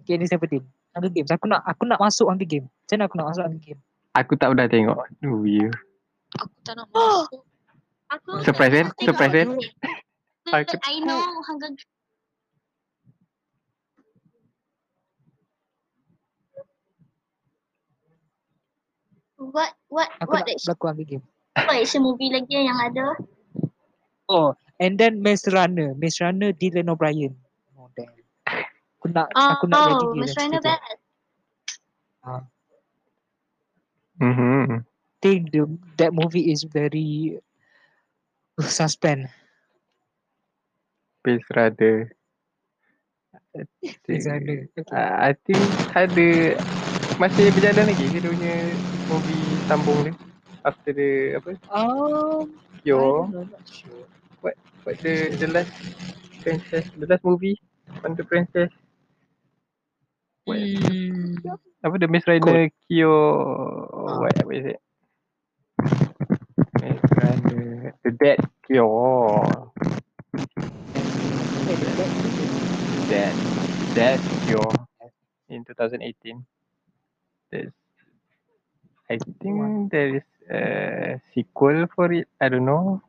Katniss 0.01 0.34
Everdeen. 0.34 0.65
Hunger 0.95 1.12
Games. 1.12 1.30
Aku 1.30 1.45
nak 1.45 1.62
aku 1.62 1.84
nak 1.86 1.99
masuk 1.99 2.25
Hunger 2.25 2.47
Games. 2.47 2.65
Macam 2.71 2.95
mana 2.95 3.04
aku 3.06 3.15
nak 3.15 3.28
masuk 3.30 3.43
Hunger 3.45 3.62
Games? 3.62 3.84
Aku 4.15 4.34
tak 4.34 4.47
pernah 4.56 4.65
tengok 4.65 4.97
movie. 5.21 5.67
Aku 6.34 6.47
tak 6.63 6.73
nak 6.73 6.88
masuk. 6.89 7.41
Aku 8.08 8.30
Surprise 8.41 8.73
kan? 8.73 8.88
tengok 8.95 9.06
Surprise 9.06 9.34
kan? 9.36 9.47
Aku- 10.63 10.79
I 10.87 10.99
know 11.03 11.19
Hunger 11.43 11.75
What 19.35 19.75
what 19.91 20.07
Aku 20.23 20.31
what 20.31 20.47
nak 20.47 20.55
action, 20.55 20.63
berlakon 20.71 20.87
Hunger 20.95 21.07
Games. 21.11 21.27
what 21.59 21.75
action 21.75 22.01
movie 22.07 22.31
lagi 22.31 22.55
yang 22.55 22.79
ada? 22.79 23.19
Oh, 24.31 24.55
and 24.79 24.95
then 24.95 25.19
Maze 25.19 25.45
Runner. 25.51 25.91
Maze 25.99 26.23
Runner 26.23 26.55
Dylan 26.55 26.87
O'Brien. 26.87 27.35
Oh, 27.75 27.91
damn. 27.93 28.15
Aku 28.97 29.11
nak 29.11 29.27
aku 29.35 29.67
nak 29.67 29.77
jadi 29.85 30.05
Oh, 30.07 30.09
dia 30.09 30.19
Miss 30.23 30.33
dalam 30.33 30.39
Rana 30.39 30.57
cerita 30.57 30.63
tu. 30.63 30.69
best. 30.71 30.99
Mhm. 34.15 34.85
think 35.21 35.49
the 35.51 35.65
that 35.97 36.13
movie 36.13 36.53
is 36.53 36.63
very 36.63 37.41
uh, 38.61 38.69
suspense. 38.69 39.27
Space 41.25 41.47
Runner. 41.57 42.13
Okay. 44.05 44.67
Uh, 44.91 45.15
I 45.15 45.31
think 45.47 45.59
ada 45.95 46.59
masih 47.15 47.55
berjalan 47.55 47.88
lagi 47.88 48.11
ke 48.11 48.19
dia 48.19 48.27
punya 48.27 48.55
movie 49.07 49.43
sambung 49.71 49.99
dia 50.03 50.13
after 50.67 50.91
the 50.91 51.39
apa? 51.39 51.55
Um, 51.71 52.51
Yo. 52.83 53.31
Not 53.31 53.63
sure. 53.63 54.05
what 54.85 55.01
the 55.01 55.33
the 55.41 55.47
last 55.49 55.73
princess 56.45 56.85
the 56.99 57.07
last 57.09 57.23
movie 57.25 57.57
on 58.05 58.13
the 58.13 58.25
princess? 58.25 58.69
What, 60.45 60.61
Hmm. 60.61 61.41
apa 61.81 61.95
the 61.97 62.09
Miss 62.09 62.25
Runner 62.29 62.69
Kyo 62.85 63.13
what 64.21 64.38
what 64.45 64.55
is 64.57 64.77
it? 64.77 64.79
Miss 66.81 67.01
Runner 67.17 67.93
the 68.05 68.11
Dead 68.13 68.41
Kyo 68.65 68.85
that- 73.09 73.39
that- 73.95 74.23
Kyo 74.45 74.61
in 75.49 75.65
2018 75.65 76.45
there's 77.49 77.73
I 79.09 79.17
think 79.41 79.89
there 79.89 80.17
is 80.17 80.27
a 80.49 80.61
sequel 81.33 81.85
for 81.93 82.09
it. 82.13 82.25
I 82.41 82.49
don't 82.49 82.65
know. 82.65 83.01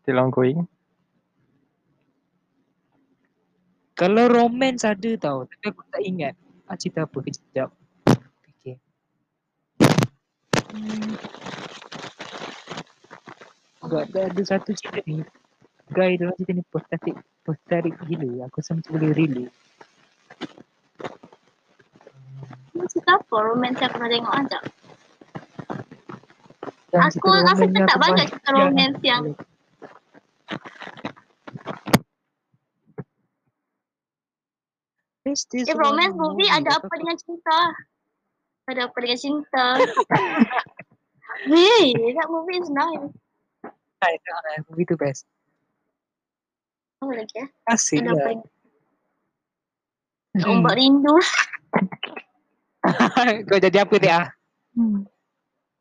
Still 0.00 0.20
ongoing. 0.20 0.64
Kalau 3.96 4.32
romance 4.32 4.88
ada 4.88 5.12
tau, 5.20 5.44
tapi 5.44 5.64
aku 5.68 5.84
tak 5.92 6.00
ingat. 6.00 6.34
Ah, 6.64 6.76
cerita 6.80 7.04
apa? 7.04 7.20
Kejap. 7.20 7.68
Okay. 8.56 8.80
Hmm. 10.72 11.20
Ada, 13.84 14.20
ada 14.32 14.42
satu 14.44 14.72
cerita 14.72 15.04
ni. 15.04 15.20
Guy 15.90 16.14
dalam 16.16 16.34
cerita 16.38 16.52
ni 16.54 16.64
pathetic, 16.70 17.16
pathetic 17.42 17.94
gila. 18.06 18.46
Aku 18.46 18.62
rasa 18.62 18.78
macam 18.78 18.90
boleh 18.94 19.10
relate. 19.10 19.54
Cerita 22.90 23.18
apa? 23.18 23.36
Romance 23.42 23.78
yang 23.82 23.90
aku 23.90 23.96
pernah 23.98 24.10
tengok 24.10 24.34
aja. 24.34 24.58
Yang 26.90 27.02
Aku 27.18 27.26
rasa 27.30 27.64
tak 27.66 27.98
banyak 27.98 28.26
baca- 28.26 28.30
cerita 28.30 28.50
romance 28.54 28.98
yang 29.02 29.22
Eh, 35.26 35.36
romance 35.76 36.16
movie 36.16 36.48
ada 36.48 36.80
apa 36.80 36.94
dengan 36.96 37.16
cinta? 37.20 37.58
Ada 38.66 38.80
apa 38.88 38.96
dengan 39.02 39.18
cinta? 39.20 39.64
Hey, 41.40 41.96
that 42.20 42.28
movie 42.28 42.60
is 42.60 42.68
nice. 42.68 43.08
Nice, 44.04 44.24
ah, 44.28 44.60
Movie 44.68 44.84
tu 44.84 44.92
best. 44.92 45.24
Oh, 47.00 47.10
lagi 47.10 47.32
eh. 47.40 47.48
Ada 47.64 48.12
apa 48.12 48.28
lah. 48.28 48.44
dengan 50.30 50.48
Ombak 50.62 50.74
rindu. 50.78 51.16
Kau 53.50 53.58
jadi 53.58 53.78
apa 53.82 53.94
dia? 53.98 54.18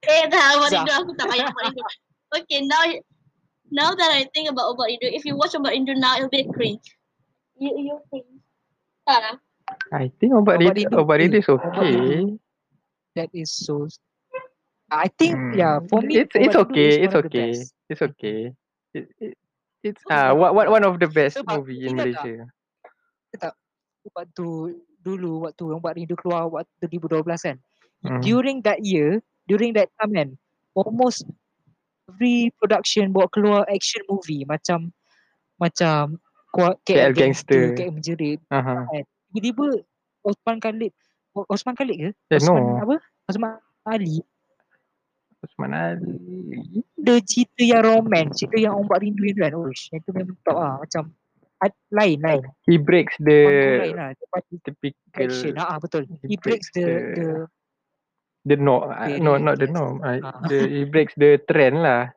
Eh, 0.04 0.24
dah 0.32 0.44
ombak 0.58 0.70
rindu. 0.74 0.92
Aku 0.96 1.12
tak 1.20 1.28
payah 1.30 1.48
ombak 1.52 1.66
rindu. 1.72 1.84
Okay, 2.30 2.62
now 2.62 2.86
now 3.74 3.90
that 3.98 4.14
I 4.14 4.30
think 4.38 4.54
about 4.54 4.70
ombak 4.78 4.94
rindu, 4.96 5.10
if 5.10 5.26
you 5.26 5.34
watch 5.34 5.58
ombak 5.58 5.74
rindu 5.74 5.98
now, 5.98 6.14
it'll 6.18 6.30
be 6.30 6.46
cringe. 6.46 6.86
You, 7.58 7.74
you 7.76 7.98
think? 8.14 8.26
Tak 9.04 9.20
lah. 9.20 9.36
I 9.94 10.10
think 10.18 10.34
Obat 10.34 10.62
Obat 10.62 10.74
Rindu, 10.78 10.98
Rindu, 10.98 11.02
Obat 11.02 11.18
Rindu 11.22 11.38
is 11.42 11.50
okay. 11.50 11.98
That 13.14 13.30
is 13.34 13.50
so 13.54 13.86
I 14.90 15.10
think 15.14 15.38
Hmm. 15.38 15.54
yeah 15.54 15.78
for 15.86 16.02
me 16.02 16.26
it's 16.26 16.34
it's 16.34 16.58
okay, 16.58 17.06
it's 17.06 17.14
of 17.14 17.30
the 17.30 17.30
okay, 17.30 17.50
it's 17.90 18.02
okay. 18.02 18.54
It, 19.80 19.96
it, 19.96 19.96
it's 19.96 20.04
ah 20.12 20.36
what 20.36 20.52
what 20.56 20.68
one 20.68 20.84
of 20.84 21.00
the 21.00 21.08
best 21.18 21.40
Sebab 21.40 21.64
movie 21.64 21.88
in 21.88 21.96
ingat 21.96 22.16
tak? 22.16 22.24
Malaysia. 22.24 22.36
Waktu 24.10 24.48
dulu 25.00 25.48
waktu 25.48 25.64
Obat 25.70 25.96
Rindu 25.96 26.16
keluar 26.20 26.50
waktu 26.52 26.88
2012 26.88 27.24
kan. 27.40 27.58
Hmm. 28.04 28.20
During 28.24 28.64
that 28.64 28.84
year, 28.84 29.20
during 29.48 29.76
that 29.76 29.92
time 30.00 30.12
kan, 30.16 30.30
almost 30.76 31.28
every 32.08 32.52
production 32.60 33.12
buat 33.12 33.32
keluar 33.32 33.68
action 33.68 34.02
movie 34.08 34.48
macam 34.48 34.92
macam 35.60 36.18
kuat 36.56 36.80
KL, 36.88 37.12
KL 37.12 37.14
Gangster. 37.14 37.64
KL 37.76 37.92
Menjerit. 37.94 38.40
Aha. 38.50 38.88
Tiba-tiba 39.30 39.86
Osman 40.26 40.58
Khalid 40.58 40.92
Osman 41.36 41.76
Khalid 41.78 41.98
ke? 42.02 42.10
Eh, 42.34 42.38
Osman 42.42 42.60
no. 42.60 42.82
apa? 42.82 42.96
Osman 43.30 43.52
Ali 43.86 44.26
Osman 45.40 45.72
Ali. 45.72 46.84
ada 47.00 47.16
cerita 47.24 47.64
yang 47.64 47.84
romance, 47.88 48.44
cerita 48.44 48.60
yang 48.60 48.76
ombak 48.76 49.00
rindu 49.00 49.24
yang 49.24 49.36
tu 49.38 49.44
kan. 49.44 49.54
Oh, 49.56 49.72
yang 49.72 50.02
tu 50.04 50.12
memang 50.12 50.38
top 50.44 50.58
lah. 50.60 50.76
Macam 50.84 51.04
lain 51.96 52.18
lain. 52.24 52.44
He 52.68 52.76
breaks 52.76 53.16
Panggung 53.20 53.80
lain 53.80 53.96
the 53.96 54.00
lah. 54.00 54.10
Typical 54.64 54.94
action. 55.16 55.54
Ha, 55.56 55.80
betul. 55.80 56.04
he 56.24 56.36
He 56.36 56.38
breaks 56.40 56.68
the 56.76 56.84
breaks 56.84 57.16
the 57.16 57.28
the 58.48 58.56
no 58.56 58.88
uh, 58.88 59.08
no 59.20 59.36
Very 59.36 59.44
not 59.48 59.56
the 59.60 59.68
norm. 59.68 60.00
Uh, 60.04 60.20
Ah. 60.24 60.44
the 60.48 60.68
he 60.68 60.84
breaks 60.88 61.16
the 61.16 61.40
trend 61.48 61.80
lah. 61.84 62.12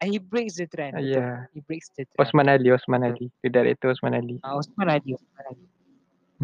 and 0.00 0.12
he 0.12 0.20
breaks 0.20 0.60
the 0.60 0.68
trend. 0.68 0.92
Uh, 0.92 1.00
yeah. 1.00 1.48
He 1.56 1.64
breaks 1.64 1.88
the 1.96 2.04
trend. 2.04 2.20
Osman 2.20 2.52
Ali, 2.52 2.68
Osman 2.68 3.00
Ali. 3.00 3.32
The 3.40 3.48
director 3.48 3.88
Osman 3.88 4.12
Ali. 4.12 4.36
Ah, 4.44 4.60
Osman 4.60 4.92
Ali, 4.92 5.16
Osman 5.16 5.44
Ali. 5.48 5.66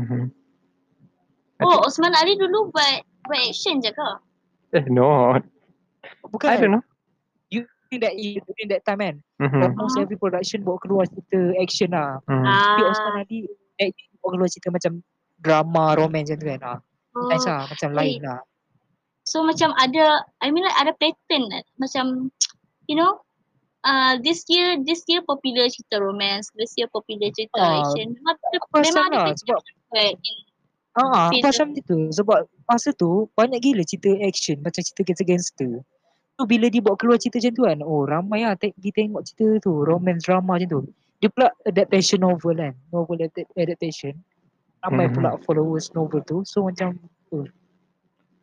Mm-hmm. 0.00 0.24
Oh, 1.60 1.84
Osman 1.84 2.16
Ali 2.16 2.40
dulu 2.40 2.72
buat 2.72 3.04
buat 3.28 3.40
action 3.44 3.84
je 3.84 3.92
ke? 3.92 4.08
Eh 4.72 4.88
no, 4.88 5.36
Bukan 6.28 6.48
I 6.48 6.56
don't 6.60 6.72
know. 6.78 6.84
during 7.92 8.08
that 8.08 8.16
year, 8.16 8.40
during 8.48 8.68
that 8.72 8.82
time 8.88 9.04
kan. 9.04 9.16
Mm-hmm. 9.36 9.60
Almost 9.76 10.00
every 10.00 10.16
production 10.16 10.64
buat 10.64 10.80
keluar 10.80 11.04
cerita 11.12 11.52
action 11.60 11.92
lah. 11.92 12.24
Mm. 12.24 12.40
Tapi 12.40 12.82
Osman 12.88 13.12
Ah, 13.12 13.20
Ali 13.20 13.38
that 13.76 13.92
year 13.92 14.10
buat 14.24 14.30
keluar 14.32 14.48
cerita 14.48 14.68
macam 14.72 14.92
drama, 15.44 15.84
romance 16.00 16.32
macam 16.32 16.40
tu 16.40 16.46
kan. 16.48 16.60
Ah, 16.64 16.78
nice 17.28 17.44
oh. 17.44 17.52
lah. 17.52 17.62
Macam 17.68 17.88
Eh, 17.92 17.96
lain 18.00 18.20
lah. 18.24 18.40
So 19.28 19.44
macam 19.44 19.76
ada, 19.76 20.24
I 20.40 20.48
mean 20.48 20.64
like 20.64 20.78
ada 20.80 20.96
pattern 20.96 21.52
kan? 21.52 21.64
Macam, 21.76 22.04
you 22.88 22.96
know, 22.96 23.20
uh, 23.84 24.16
this 24.24 24.48
year, 24.48 24.80
this 24.82 25.04
year 25.06 25.20
popular 25.22 25.68
cerita 25.68 26.00
romance, 26.00 26.48
this 26.56 26.72
year 26.80 26.88
popular 26.88 27.28
cerita 27.30 27.60
Ah, 27.60 27.84
action. 27.84 28.16
Memang, 28.16 28.36
memang 28.72 29.04
ada 29.12 29.16
lah 29.20 29.24
pattern 29.28 29.38
sebab 29.44 29.60
in 29.92 30.36
Ah, 30.92 31.32
aku 31.32 31.40
macam 31.40 31.72
tu 31.72 32.12
sebab 32.12 32.44
masa 32.68 32.92
tu 32.92 33.24
banyak 33.32 33.64
gila 33.64 33.80
cerita 33.80 34.12
action 34.20 34.60
macam 34.60 34.84
cerita 34.84 35.00
gangster-gangster. 35.08 35.80
Tu 36.42 36.50
bila 36.58 36.66
dia 36.66 36.82
buat 36.82 36.98
keluar 36.98 37.22
cerita 37.22 37.38
macam 37.38 37.54
tu 37.54 37.62
kan, 37.70 37.78
oh 37.86 38.02
ramai 38.02 38.42
lah 38.42 38.58
te- 38.58 38.74
pergi 38.74 38.90
tengok 38.90 39.22
cerita 39.22 39.62
tu, 39.62 39.86
romance 39.86 40.26
drama 40.26 40.58
macam 40.58 40.66
tu. 40.66 40.80
Dia 41.22 41.30
pula 41.30 41.54
adaptation 41.62 42.18
novel 42.18 42.58
kan, 42.58 42.74
novel 42.90 43.22
adap- 43.22 43.54
adaptation. 43.54 44.18
Ramai 44.82 45.06
Mhm. 45.06 45.14
pula 45.14 45.30
followers 45.46 45.94
novel 45.94 46.18
tu. 46.26 46.42
So 46.42 46.66
macam 46.66 46.98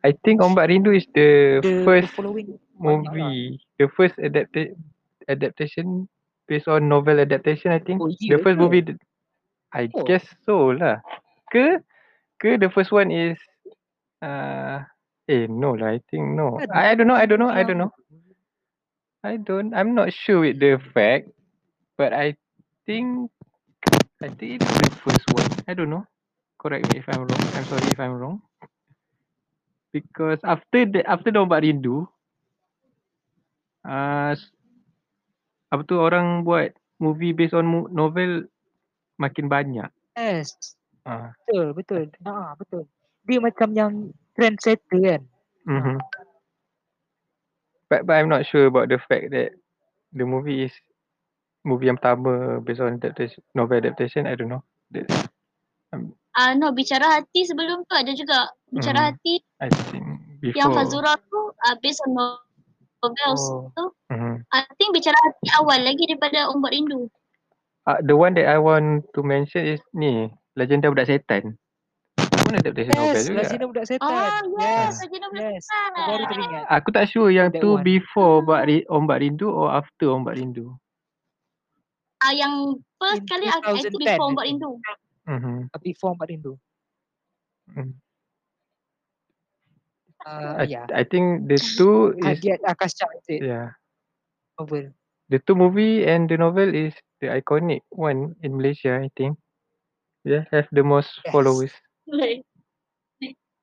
I 0.00 0.16
think 0.24 0.40
Ombak 0.40 0.72
Rindu 0.72 0.96
is 0.96 1.04
the 1.12 1.60
the, 1.60 1.68
the 1.68 1.84
first 1.84 2.08
following 2.16 2.56
movie. 2.80 3.60
The 3.76 3.92
first 3.92 4.16
adapta- 4.16 4.72
adaptation 5.28 6.08
based 6.48 6.72
on 6.72 6.88
novel 6.88 7.20
adaptation 7.20 7.68
I 7.68 7.84
think. 7.84 8.00
Oh, 8.00 8.08
The 8.08 8.40
ya 8.40 8.40
first 8.40 8.56
ke? 8.56 8.62
movie 8.64 8.96
I 9.76 9.92
Oh. 9.92 10.08
guess 10.08 10.24
so 10.48 10.72
lah. 10.72 11.04
Ke 11.52 11.84
ke 12.40 12.56
the 12.56 12.72
first 12.72 12.96
one 12.96 13.12
is 13.12 13.36
uh 14.24 14.88
eh 15.30 15.46
no 15.46 15.78
lah 15.78 15.94
I 15.94 16.02
think 16.10 16.34
no. 16.34 16.58
Kan, 16.58 16.74
I, 16.74 16.90
I 16.90 16.94
don't 16.98 17.06
know 17.06 17.14
I 17.14 17.26
don't 17.30 17.38
know 17.38 17.52
I 17.54 17.62
don't 17.62 17.78
know. 17.78 17.94
I 19.22 19.38
don't 19.38 19.70
I'm 19.70 19.94
not 19.94 20.10
sure 20.10 20.42
with 20.42 20.58
the 20.58 20.82
fact 20.90 21.30
but 21.94 22.10
I 22.10 22.34
think 22.82 23.30
I 24.18 24.28
think 24.34 24.58
it's 24.58 24.66
the 24.66 24.90
first 25.06 25.26
one. 25.30 25.48
I 25.70 25.72
don't 25.78 25.88
know. 25.88 26.04
Correct 26.58 26.90
me 26.92 27.00
if 27.00 27.06
I'm 27.08 27.24
wrong. 27.24 27.44
I'm 27.54 27.64
sorry 27.70 27.86
if 27.88 28.00
I'm 28.02 28.18
wrong. 28.18 28.42
Because 29.94 30.42
after 30.42 30.84
the 30.84 31.06
after 31.06 31.30
the 31.30 31.40
Ombak 31.40 31.62
Rindu 31.62 32.10
uh, 33.86 34.34
apa 35.70 35.82
tu 35.86 35.96
orang 36.02 36.42
buat 36.42 36.74
movie 36.98 37.32
based 37.32 37.54
on 37.54 37.88
novel 37.94 38.50
makin 39.16 39.46
banyak. 39.46 39.88
Yes. 40.18 40.76
Ah. 41.08 41.32
Betul, 41.46 41.72
betul. 41.72 42.02
Ha, 42.26 42.56
betul. 42.60 42.84
Dia 43.24 43.40
macam 43.40 43.68
yang 43.72 43.92
trendsetter 44.38 44.98
kan. 45.00 45.22
Mm-hmm. 45.66 45.96
But 47.90 48.06
but 48.06 48.14
I'm 48.14 48.30
not 48.30 48.46
sure 48.46 48.70
about 48.70 48.86
the 48.88 49.02
fact 49.02 49.34
that 49.34 49.50
the 50.14 50.24
movie 50.24 50.70
is 50.70 50.74
movie 51.66 51.90
yang 51.90 51.98
pertama 51.98 52.62
based 52.62 52.80
on 52.80 52.96
adaptation 53.02 53.42
novel 53.52 53.82
adaptation. 53.82 54.24
I 54.30 54.38
don't 54.38 54.48
know. 54.50 54.62
That's, 54.90 55.10
Ah 56.38 56.54
no, 56.54 56.70
bicara 56.70 57.18
hati 57.18 57.42
sebelum 57.42 57.82
tu 57.90 57.94
ada 57.98 58.14
juga. 58.14 58.46
Bicara 58.70 58.98
Hmm. 59.02 59.08
hati 59.10 59.34
I 59.58 59.68
think 59.90 60.06
before. 60.38 60.58
yang 60.62 60.70
Fazura 60.70 61.18
tu 61.26 61.50
uh, 61.50 61.74
based 61.82 61.98
on 62.06 62.14
novel 62.14 62.38
Oh. 63.34 63.66
tu. 63.74 63.84
Mm-hmm. 64.14 64.34
I 64.54 64.62
think 64.78 64.94
bicara 64.94 65.18
hati 65.18 65.46
awal 65.58 65.82
lagi 65.82 66.06
daripada 66.06 66.46
Ombak 66.54 66.70
Rindu. 66.70 67.10
Uh, 67.90 67.98
the 68.06 68.14
one 68.14 68.38
that 68.38 68.46
I 68.46 68.62
want 68.62 69.02
to 69.18 69.20
mention 69.26 69.66
is 69.66 69.82
ni 69.90 70.30
Legenda 70.54 70.86
Budak 70.94 71.10
Setan. 71.10 71.58
Pun 72.50 72.58
adaptation 72.58 72.94
novel 72.98 73.14
Yes, 73.14 73.30
juga. 73.30 73.38
Legenda 73.46 73.64
Budak 73.70 73.86
Setan. 73.86 74.10
Ah 74.10 74.42
yes, 74.42 74.66
Yes. 74.66 74.94
Legenda 75.06 75.26
Budak 75.30 75.42
Yes. 75.46 75.62
Setan. 75.62 75.90
Aku 75.94 76.10
baru 76.10 76.24
teringat. 76.26 76.62
Aku 76.66 76.88
tak 76.90 77.04
sure 77.06 77.30
yang 77.30 77.48
That 77.54 77.62
tu 77.62 77.70
one. 77.78 77.84
before 77.86 78.30
Ombak, 78.42 78.62
Ri- 78.66 78.86
Ombak 78.90 79.18
Rindu 79.22 79.46
or 79.54 79.68
after 79.70 80.10
Ombak 80.10 80.34
Rindu. 80.34 80.66
Ah 82.18 82.34
yang 82.34 82.74
first 82.98 83.22
In 83.22 83.30
kali 83.30 83.46
aku 83.46 83.70
2010, 83.70 83.86
think 83.86 83.94
before 84.02 84.26
Ombak. 84.34 84.44
Rindu. 84.50 84.70
Mm-hmm. 85.30 85.58
Before 85.78 86.12
Mak 86.18 86.26
Rindu. 86.26 86.52
Mm. 87.78 87.94
Uh, 90.26 90.52
I, 90.58 90.64
yeah. 90.66 90.86
I 90.92 91.04
think 91.06 91.46
the 91.48 91.56
two 91.78 92.18
is 92.18 92.42
Hadiat 92.42 92.60
Akasha 92.66 93.06
is 93.14 93.26
it? 93.30 93.40
yeah. 93.46 93.78
Novel. 94.58 94.90
The 95.30 95.38
two 95.46 95.54
movie 95.54 96.02
and 96.04 96.26
the 96.26 96.36
novel 96.36 96.74
is 96.74 96.92
the 97.22 97.30
iconic 97.30 97.86
one 97.94 98.34
in 98.42 98.58
Malaysia, 98.58 98.98
I 98.98 99.08
think. 99.14 99.38
Yeah, 100.26 100.44
have 100.50 100.68
the 100.74 100.82
most 100.84 101.22
Yes. 101.24 101.32
followers. 101.32 101.72
Like, 102.18 102.42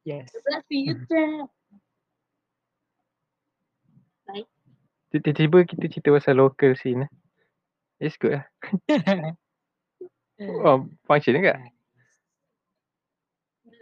Yes. 0.07 0.31
Future. 0.71 1.51
Like, 4.31 4.47
Tiba-tiba 5.11 5.67
kita 5.67 5.91
cerita 5.91 6.15
pasal 6.15 6.39
local 6.39 6.79
scene. 6.79 7.03
eh. 7.03 7.11
It's 7.99 8.15
good 8.15 8.39
lah. 8.39 8.45
Oh, 10.37 10.85
function 11.09 11.33
juga. 11.33 11.57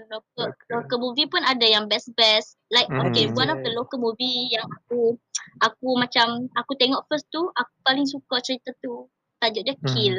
local, 0.08 0.56
local 0.72 1.00
movie 1.04 1.28
pun 1.28 1.44
ada 1.44 1.68
yang 1.68 1.92
best-best. 1.92 2.56
Like 2.72 2.88
Hmm. 2.88 3.12
okay, 3.12 3.28
one 3.36 3.52
of 3.52 3.60
the 3.60 3.76
local 3.76 4.00
movie 4.00 4.50
yang 4.52 4.64
aku 4.64 5.20
aku 5.62 5.88
macam 6.00 6.48
aku 6.56 6.80
tengok 6.80 7.04
first 7.12 7.28
tu, 7.28 7.52
aku 7.54 7.74
paling 7.84 8.08
suka 8.08 8.40
cerita 8.40 8.72
tu. 8.80 9.08
Tajuk 9.44 9.68
dia 9.68 9.76
Hmm. 9.76 9.88
Kill. 9.92 10.18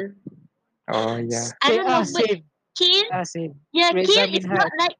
Oh 0.93 1.17
yeah. 1.19 1.51
I 1.65 1.73
don't 1.73 1.89
know 1.89 1.99
ah, 1.99 2.07
but 2.07 2.21
same. 2.25 2.45
Kill, 2.77 3.05
Ah, 3.09 3.25
same. 3.25 3.57
yeah, 3.73 3.89
Reza 3.89 4.05
Kill 4.05 4.37
is 4.37 4.45
not 4.45 4.69
like 4.77 4.93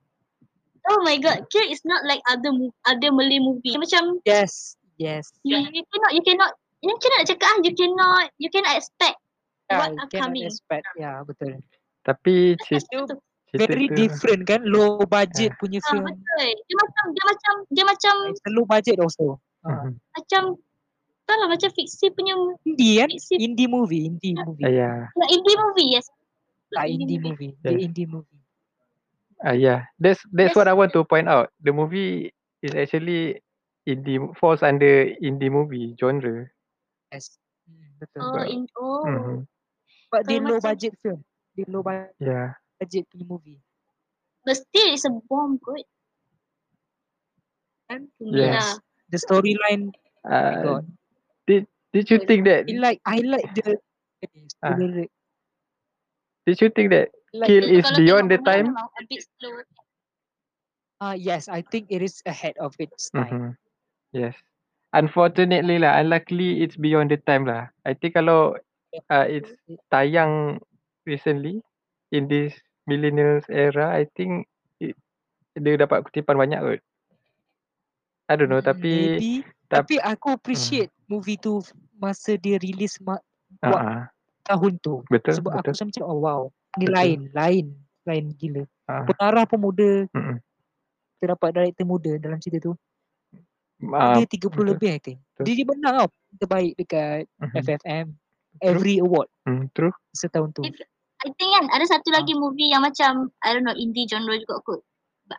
Oh 0.88 1.04
my 1.04 1.20
god, 1.20 1.46
Kill 1.52 1.68
is 1.68 1.84
not 1.84 2.02
like 2.08 2.24
other 2.26 2.50
other 2.88 3.12
Malay 3.14 3.38
movie. 3.38 3.76
Macam 3.78 4.18
Yes. 4.26 4.80
Yes. 4.98 5.30
you, 5.46 5.60
you 5.62 5.84
cannot 5.94 6.12
you 6.16 6.24
cannot 6.26 6.52
you 6.82 6.96
cannot 6.98 7.22
nak 7.22 7.28
cakap 7.30 7.50
ah, 7.54 7.58
you 7.62 7.74
cannot 7.76 8.24
you 8.42 8.50
cannot 8.50 8.74
expect 8.74 9.18
Yeah, 9.68 9.78
what 9.78 9.90
you 9.94 10.00
are 10.00 10.10
cannot 10.10 10.26
coming. 10.32 10.46
expect. 10.48 10.86
Ya, 10.96 11.22
betul. 11.28 11.60
Tapi 12.08 12.56
cerita, 12.64 13.14
Very 13.52 13.92
tu 13.92 14.00
different 14.00 14.48
kan? 14.48 14.64
Low 14.64 15.04
budget 15.04 15.52
punya 15.60 15.84
Ah, 15.86 15.92
film. 15.92 16.08
betul. 16.08 16.48
Dia 16.56 16.76
macam 16.80 17.04
dia 17.12 17.24
macam 17.28 17.54
dia 17.68 17.84
macam 17.84 18.16
It's 18.32 18.44
a 18.48 18.52
low 18.56 18.66
budget 18.66 18.98
also. 19.04 19.38
Ah. 19.68 19.84
Mhm. 19.86 19.92
macam 20.16 20.42
tak 21.28 21.36
lah 21.44 21.48
macam 21.52 21.68
fiksi 21.76 22.08
punya 22.16 22.40
Indie 22.64 23.04
kan? 23.04 23.12
fiksi 23.12 23.36
Indie 23.36 23.68
movie. 23.68 24.08
Indie 24.08 24.40
movie. 24.40 24.64
Ah, 24.64 24.72
yeah. 24.72 24.98
like 25.20 25.36
indie 25.36 25.58
movie 25.60 25.92
yes. 25.92 26.08
Ah, 26.78 26.86
Like 26.86 26.94
indie 26.94 27.20
movie. 27.20 27.54
The 27.66 27.72
Yes. 27.74 27.82
indie 27.90 28.08
movie. 28.08 28.42
Ah 29.42 29.54
yeah. 29.54 29.90
That's 29.98 30.22
that's 30.34 30.54
Yes. 30.54 30.58
what 30.58 30.70
I 30.70 30.74
want 30.78 30.94
to 30.94 31.02
point 31.06 31.26
out. 31.30 31.50
The 31.62 31.74
movie 31.74 32.34
is 32.62 32.74
actually 32.78 33.42
indie 33.86 34.18
falls 34.38 34.62
under 34.62 35.10
indie 35.22 35.50
movie 35.50 35.94
genre. 35.98 36.48
Yes. 37.12 37.38
Hmm, 37.66 37.98
betul. 38.02 38.22
Oh, 38.22 38.34
But- 38.38 38.50
in 38.50 38.62
oh. 38.78 39.02
Mhm. 39.06 39.38
But 40.08 40.22
dia 40.26 40.40
kalau 40.40 40.48
low 40.48 40.58
macam- 40.58 40.68
budget 40.72 40.94
film. 41.04 41.20
Dia 41.54 41.66
low 41.68 41.82
bu- 41.84 42.14
Yeah. 42.22 42.56
budget 42.80 43.04
punya 43.12 43.26
movie. 43.28 43.60
But 44.46 44.62
still 44.64 44.88
it's 44.94 45.04
a 45.04 45.12
bomb 45.28 45.60
good. 45.60 45.84
Kan? 47.88 48.08
Yes. 48.20 48.52
Yeah. 48.56 48.72
The 49.08 49.18
storyline, 49.24 49.96
oh 50.28 50.28
Uh, 50.28 50.56
god. 50.64 50.84
did 51.48 51.64
did 51.96 52.12
you 52.12 52.20
think 52.28 52.44
that 52.44 52.68
I 52.68 52.76
like, 52.76 53.00
I 53.08 53.18
like 53.24 53.48
the 53.56 53.80
Ah. 54.60 54.76
story. 54.76 55.08
Did 56.48 56.58
you 56.64 56.72
think 56.72 56.96
that 56.96 57.12
Like, 57.36 57.52
Kill 57.52 57.68
is 57.68 57.84
beyond 58.00 58.32
the 58.32 58.40
time? 58.40 58.72
A 58.74 59.04
bit 59.06 59.28
slow. 59.38 59.62
ah 60.98 61.14
yes, 61.14 61.46
I 61.52 61.62
think 61.62 61.92
it 61.92 62.02
is 62.02 62.24
ahead 62.26 62.56
of 62.58 62.74
its 62.80 63.12
time. 63.12 63.30
Mhm. 63.30 63.52
Yes. 64.16 64.34
Unfortunately 64.96 65.78
lah, 65.78 66.00
unluckily 66.00 66.64
it's 66.64 66.80
beyond 66.80 67.12
the 67.12 67.20
time 67.20 67.44
lah. 67.46 67.68
I 67.84 67.94
think 67.94 68.16
kalau 68.16 68.56
uh, 69.12 69.28
it's 69.28 69.52
tayang 69.92 70.64
recently 71.04 71.60
in 72.16 72.32
this 72.32 72.56
millennials 72.88 73.46
era, 73.52 73.92
I 73.92 74.08
think 74.16 74.48
it, 74.80 74.96
dia 75.60 75.76
dapat 75.76 76.08
kutipan 76.08 76.40
banyak 76.40 76.64
kot. 76.64 76.82
I 78.32 78.34
don't 78.40 78.48
know 78.50 78.64
Hmm, 78.64 78.72
tapi 78.72 78.92
maybe. 79.20 79.44
tap- 79.68 79.86
Tapi 79.86 79.96
aku 80.00 80.28
appreciate 80.34 80.92
movie 81.12 81.38
tu 81.38 81.60
masa 82.00 82.40
dia 82.40 82.56
release 82.60 82.98
ma- 83.04 83.20
uh, 83.20 83.68
buat 83.70 83.84
uh, 83.84 84.04
tahun 84.48 84.74
tu. 84.80 85.04
betul 85.12 85.34
Sebab 85.36 85.52
betul. 85.60 85.72
aku 85.76 85.86
macam 85.92 86.04
oh 86.08 86.20
wow, 86.24 86.42
ni 86.80 86.86
Betul. 86.88 86.96
lain, 86.96 87.20
lain, 87.36 87.66
lain 88.08 88.26
gila. 88.40 88.64
Uh, 88.88 89.04
Pengarah 89.12 89.44
pun 89.44 89.60
muda, 89.60 90.08
mm-mm. 90.16 90.38
kita 91.20 91.36
dapat 91.36 91.50
director 91.52 91.86
muda 91.86 92.12
dalam 92.16 92.40
cerita 92.40 92.72
tu. 92.72 92.74
Uh, 93.78 94.18
dia 94.18 94.26
30 94.26 94.50
betul. 94.50 94.66
lebih 94.66 94.90
I 94.90 95.00
think. 95.04 95.20
Betul. 95.36 95.44
Dia, 95.46 95.54
dia 95.54 95.66
menang 95.70 95.96
tau 96.02 96.10
terbaik 96.42 96.74
dekat 96.80 97.30
mhm. 97.38 97.56
FFM. 97.62 98.06
True. 98.58 98.74
Every 98.74 98.98
award 98.98 99.30
Hmm, 99.46 99.70
true. 99.78 99.94
setahun 100.18 100.50
tu. 100.58 100.66
I 100.66 101.30
think 101.38 101.50
kan 101.54 101.66
ada 101.70 101.86
satu 101.86 102.10
lagi 102.10 102.34
movie 102.34 102.74
yang 102.74 102.82
macam 102.82 103.30
I 103.46 103.54
don't 103.54 103.66
know 103.66 103.78
indie 103.78 104.10
genre 104.10 104.34
juga 104.34 104.58
kot. 104.66 104.82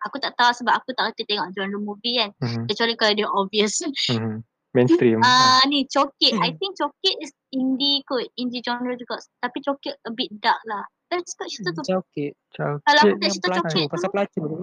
Aku 0.06 0.22
tak 0.22 0.38
tahu 0.38 0.54
sebab 0.54 0.78
aku 0.78 0.94
tak 0.94 1.10
reti 1.10 1.26
tengok 1.26 1.50
genre 1.50 1.80
movie 1.82 2.22
kan. 2.22 2.30
Mhm. 2.38 2.70
Kecuali 2.70 2.94
kalau 2.94 3.12
dia 3.18 3.26
obvious. 3.26 3.82
Mhm. 3.82 4.46
Mainstream. 4.76 5.24
Ah 5.24 5.64
ni 5.64 5.88
Cokit. 5.88 6.36
I 6.36 6.52
Hmm. 6.52 6.56
think 6.60 6.72
Cokit 6.76 7.16
is 7.24 7.32
indie 7.50 8.04
kot. 8.04 8.28
Indie 8.36 8.60
genre 8.60 8.92
juga. 8.94 9.16
Tapi 9.40 9.58
Cokit 9.64 9.96
a 10.04 10.10
bit 10.12 10.28
dark 10.38 10.60
lah. 10.68 10.84
Saya 11.08 11.24
suka 11.24 11.44
cerita 11.48 11.70
tu. 11.72 11.82
Chocolate. 11.88 12.36
Kalau 12.52 12.76
aku 13.00 13.16
tengok 13.16 13.32
cerita 13.32 13.48
Cokit 13.56 13.84
tu. 13.88 13.92
pasal 13.96 14.08
pelacur 14.12 14.44
tu. 14.44 14.56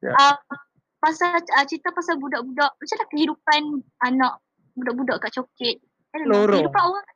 Uh, 0.00 0.36
pasal 0.96 1.36
uh, 1.36 1.64
cerita 1.68 1.88
pasal 1.92 2.16
budak-budak. 2.16 2.72
Macam 2.72 2.94
mana 2.96 3.06
kehidupan 3.12 3.62
anak 4.00 4.32
budak-budak 4.72 5.16
kat 5.20 5.30
Cokit. 5.36 5.76
Lorong. 6.24 6.64
Kehidupan 6.64 6.82
orang. 6.82 7.06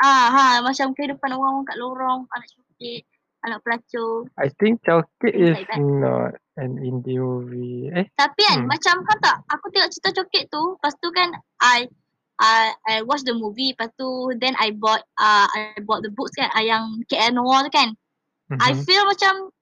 Ah 0.00 0.26
ha 0.32 0.44
macam 0.64 0.90
kehidupan 0.96 1.30
orang 1.30 1.62
kat 1.68 1.76
lorong. 1.76 2.24
Anak 2.32 2.48
Cokit. 2.56 3.04
Anak 3.44 3.60
pelacur. 3.60 4.24
I 4.40 4.48
think 4.56 4.80
Things 4.80 5.04
is 5.36 5.52
like 5.52 5.76
not 5.76 6.32
an 6.56 6.80
indie 6.80 7.20
movie. 7.20 7.92
Eh, 7.92 8.08
Tapi 8.16 8.40
kan 8.40 8.64
Hmm. 8.64 8.72
macam 8.72 8.94
kan 9.04 9.18
tak 9.20 9.36
aku 9.52 9.68
tengok 9.68 9.90
cerita 9.92 10.10
Cokit 10.16 10.44
tu 10.48 10.62
lepas 10.80 10.94
tu 10.96 11.08
kan 11.12 11.28
I 11.60 11.84
I 12.40 12.72
I 12.88 12.94
watch 13.04 13.22
the 13.28 13.36
movie 13.36 13.76
lepas 13.76 13.92
tu 14.00 14.32
then 14.40 14.56
I 14.56 14.72
bought 14.72 15.04
uh, 15.20 15.44
I 15.52 15.76
bought 15.84 16.00
the 16.00 16.10
books 16.10 16.32
kan 16.40 16.48
uh, 16.56 16.64
yang 16.64 17.04
KL 17.12 17.36
Noir 17.36 17.68
tu 17.68 17.72
kan. 17.72 17.92
I 18.64 18.72
mhm. 18.72 18.80
feel 18.88 19.04
macam 19.04 19.52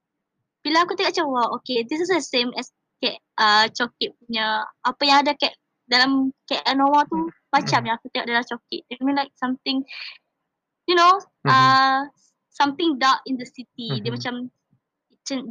bila 0.63 0.87
aku 0.87 0.95
tengok 0.95 1.11
macam 1.19 1.27
wow 1.35 1.49
okay 1.59 1.83
this 1.83 1.99
is 1.99 2.07
the 2.07 2.23
same 2.23 2.55
as 2.55 2.71
K, 3.03 3.19
uh, 3.43 3.67
Cokit 3.75 4.15
punya 4.23 4.63
apa 4.87 5.03
yang 5.03 5.27
ada 5.27 5.35
kat 5.35 5.59
dalam 5.91 6.31
KL 6.47 6.79
Noir 6.79 7.03
tu 7.11 7.27
macam 7.51 7.83
Hmm. 7.83 7.87
yang 7.91 7.95
aku 7.99 8.07
tengok 8.15 8.31
dalam 8.31 8.45
Cokit. 8.47 8.83
I 8.87 9.03
mean 9.03 9.19
like 9.19 9.35
something 9.35 9.83
you 10.87 10.95
know 10.95 11.19
Mhm. 11.43 11.51
uh, 11.51 12.01
something 12.53 12.99
dark 13.01 13.21
in 13.27 13.37
the 13.41 13.49
city. 13.49 14.01
Dia 14.05 14.13
Mhm. 14.13 14.17
macam 14.17 14.35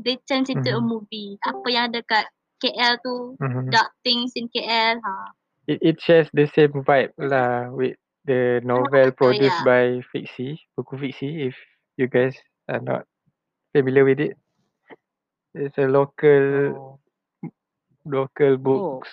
they 0.05 0.17
turn 0.29 0.45
into 0.47 0.69
a 0.71 0.81
Mhm. 0.81 0.87
movie. 0.87 1.37
Apa 1.43 1.67
yang 1.71 1.83
ada 1.91 2.01
kat 2.05 2.25
KL 2.61 2.95
tu 3.01 3.35
Mhm. 3.41 3.71
dark 3.73 3.91
things 4.05 4.33
in 4.37 4.47
KL. 4.49 5.01
Ha. 5.01 5.33
it 5.67 5.79
it 5.81 6.01
shares 6.01 6.29
the 6.33 6.47
same 6.47 6.71
vibe 6.83 7.13
lah 7.17 7.69
with 7.71 7.95
the 8.25 8.59
novel 8.63 9.11
betul, 9.17 9.33
produced 9.33 9.61
ya. 9.61 9.65
by 9.65 10.01
Fiksi, 10.11 10.57
buku 10.77 10.97
Fiksi 10.97 11.47
if 11.49 11.55
you 11.97 12.07
guys 12.07 12.35
are 12.67 12.81
not 12.81 13.05
familiar 13.73 14.05
with 14.05 14.19
it. 14.19 14.37
It's 15.55 15.77
a 15.77 15.87
local 15.87 16.75
Oh. 16.75 16.99
local 18.05 18.57
books. 18.57 19.09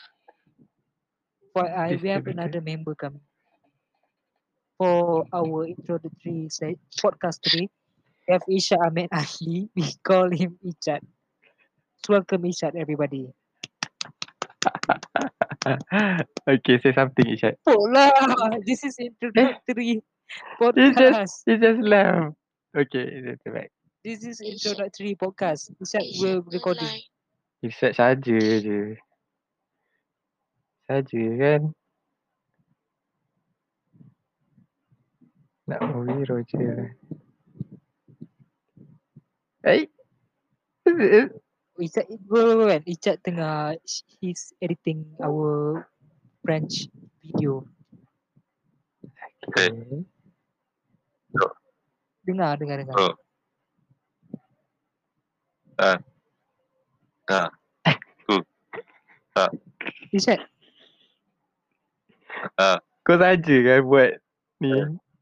For 1.55 1.64
I 1.68 1.97
we 1.97 2.09
have 2.09 2.26
another 2.26 2.61
member 2.61 2.95
coming. 2.95 3.22
For 4.78 5.26
our 5.32 5.66
introductory 5.66 6.49
se- 6.49 6.78
podcast 7.03 7.41
today, 7.43 7.68
have 8.29 8.45
Isha 8.49 8.76
Ahmed 8.76 9.09
Ali. 9.12 9.68
We 9.74 9.89
call 10.05 10.29
him 10.31 10.59
Ichat. 10.61 11.01
Welcome 12.09 12.43
Ichat, 12.45 12.76
everybody. 12.76 13.33
okay, 16.49 16.76
say 16.81 16.93
something, 16.93 17.24
Ishak. 17.24 17.57
Oh 17.66 17.89
lah, 17.89 18.12
this 18.68 18.85
is 18.85 19.01
introductory 19.01 20.05
He 20.76 20.93
just 20.93 21.01
podcast. 21.01 21.49
he 21.49 21.57
just 21.57 21.81
laugh. 21.81 22.37
Okay, 22.76 23.24
that's 23.24 23.47
right. 23.49 23.72
This 24.05 24.24
is 24.24 24.45
introductory 24.45 25.16
podcast. 25.16 25.72
Ichat 25.81 26.05
Ishat 26.05 26.20
will 26.20 26.45
recording. 26.53 27.01
Ishak 27.64 27.97
saja 27.97 28.39
je. 28.61 29.01
Saja 30.85 31.24
kan. 31.41 31.62
Nak 35.68 35.81
movie 35.85 36.24
Roger. 36.29 36.93
Eh? 39.69 39.85
Ichat, 41.77 42.09
wait, 42.09 42.45
wait, 42.49 42.57
wait. 42.57 42.83
Ichat 42.89 43.21
tengah 43.21 43.77
he's 44.19 44.57
editing 44.64 45.05
our 45.21 45.85
French 46.41 46.89
video. 47.21 47.69
Okay. 49.53 49.69
Dengar, 52.25 52.57
dengar, 52.57 52.81
dengar. 52.81 52.97
Oh. 52.97 53.14
Ah. 55.77 56.01
Ah. 57.29 57.53
Ichat, 60.16 60.41
Kau 63.05 63.16
saja 63.16 63.57
kan 63.64 63.81
buat 63.85 64.21
ni. 64.64 64.73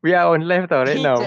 We 0.07 0.15
are 0.15 0.31
on 0.31 0.47
live 0.47 0.71
tau 0.71 0.87
right 0.87 1.03
now. 1.03 1.19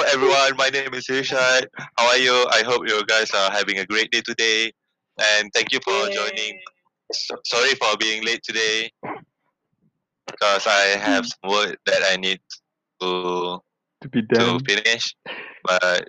Hello 0.00 0.12
everyone, 0.14 0.56
my 0.56 0.70
name 0.70 0.94
is 0.94 1.06
Irshad. 1.08 1.66
How 1.98 2.08
are 2.08 2.16
you? 2.16 2.32
I 2.32 2.62
hope 2.64 2.88
you 2.88 3.04
guys 3.04 3.30
are 3.32 3.50
having 3.52 3.80
a 3.80 3.84
great 3.84 4.10
day 4.10 4.22
today. 4.22 4.72
And 5.20 5.50
thank 5.52 5.72
you 5.72 5.78
for 5.84 6.08
joining. 6.08 6.58
So, 7.12 7.36
sorry 7.44 7.74
for 7.74 7.98
being 7.98 8.24
late 8.24 8.40
today. 8.42 8.90
Because 10.26 10.66
I 10.66 10.96
have 10.96 11.26
some 11.26 11.50
work 11.50 11.76
that 11.84 12.00
I 12.10 12.16
need 12.16 12.40
to 13.02 13.60
To 14.00 14.08
be 14.08 14.22
to 14.22 14.58
finish. 14.66 15.14
But 15.64 16.08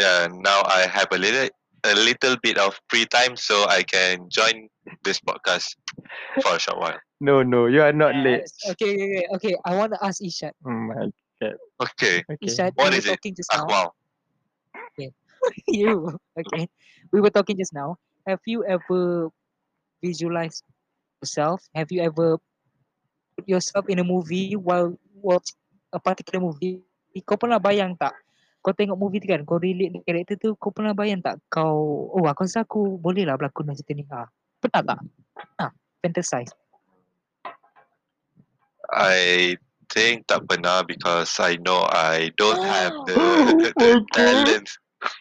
yeah, 0.00 0.26
now 0.32 0.62
I 0.66 0.88
have 0.90 1.06
a 1.12 1.18
little 1.18 1.48
a 1.84 1.94
little 1.94 2.34
bit 2.42 2.58
of 2.58 2.76
free 2.88 3.06
time 3.06 3.36
so 3.36 3.64
I 3.68 3.84
can 3.84 4.28
join 4.28 4.66
this 5.04 5.20
podcast 5.20 5.76
for 6.42 6.56
a 6.56 6.58
short 6.58 6.80
while. 6.80 6.98
No, 7.20 7.44
no, 7.44 7.66
you 7.66 7.80
are 7.80 7.92
not 7.92 8.16
late. 8.16 8.42
Yes. 8.42 8.74
Okay, 8.74 8.90
okay, 8.90 9.04
okay, 9.06 9.26
okay. 9.34 9.56
I 9.64 9.76
want 9.76 9.92
to 9.92 10.04
ask 10.04 10.20
Ishat. 10.20 10.50
Oh 10.66 10.70
my 10.70 11.12
Okay. 11.80 12.24
okay. 12.32 12.46
Ishat, 12.46 12.72
What 12.74 12.92
we 12.92 12.98
is 12.98 13.04
were 13.04 13.12
it? 13.12 13.18
talking 13.18 13.34
just 13.34 13.52
Ah, 13.52 13.64
now. 13.64 13.68
wow. 13.68 13.86
you 15.68 16.16
okay? 16.38 16.68
We 17.12 17.20
were 17.20 17.32
talking 17.32 17.56
just 17.60 17.76
now. 17.76 18.00
Have 18.24 18.40
you 18.48 18.64
ever 18.64 19.28
visualized 20.00 20.64
yourself? 21.20 21.60
Have 21.76 21.92
you 21.92 22.00
ever 22.00 22.40
put 23.36 23.44
yourself 23.48 23.84
in 23.88 24.00
a 24.00 24.06
movie 24.06 24.56
while 24.56 24.96
watch 25.20 25.52
a 25.92 26.00
particular 26.00 26.40
movie? 26.40 26.80
Kau 27.24 27.36
pernah 27.36 27.60
bayang 27.60 27.94
tak? 27.94 28.16
Kau 28.64 28.72
tengok 28.72 28.96
movie 28.96 29.20
tu 29.20 29.28
kan, 29.28 29.44
kau 29.44 29.60
relate 29.60 29.92
dengan 29.92 30.04
karakter 30.08 30.40
tu, 30.40 30.56
kau 30.56 30.72
pernah 30.72 30.96
bayang 30.96 31.20
tak? 31.20 31.36
Kau, 31.52 32.08
oh 32.08 32.24
aku 32.24 32.48
rasa 32.48 32.64
aku 32.64 32.96
boleh 32.96 33.28
lah 33.28 33.36
berlakon 33.36 33.76
cerita 33.76 33.92
ni. 33.92 34.08
Ah, 34.08 34.24
pernah 34.56 34.80
tak? 34.80 35.00
Ah, 35.60 35.70
fantasize. 36.00 36.48
I 38.88 39.56
think 39.90 40.24
tak 40.24 40.46
pernah 40.46 40.80
because 40.82 41.32
I 41.36 41.56
know 41.60 41.84
I 41.84 42.30
don't 42.36 42.60
have 42.72 42.94
the, 43.04 43.20
the 43.60 43.70
God. 43.72 44.04
talent 44.12 44.66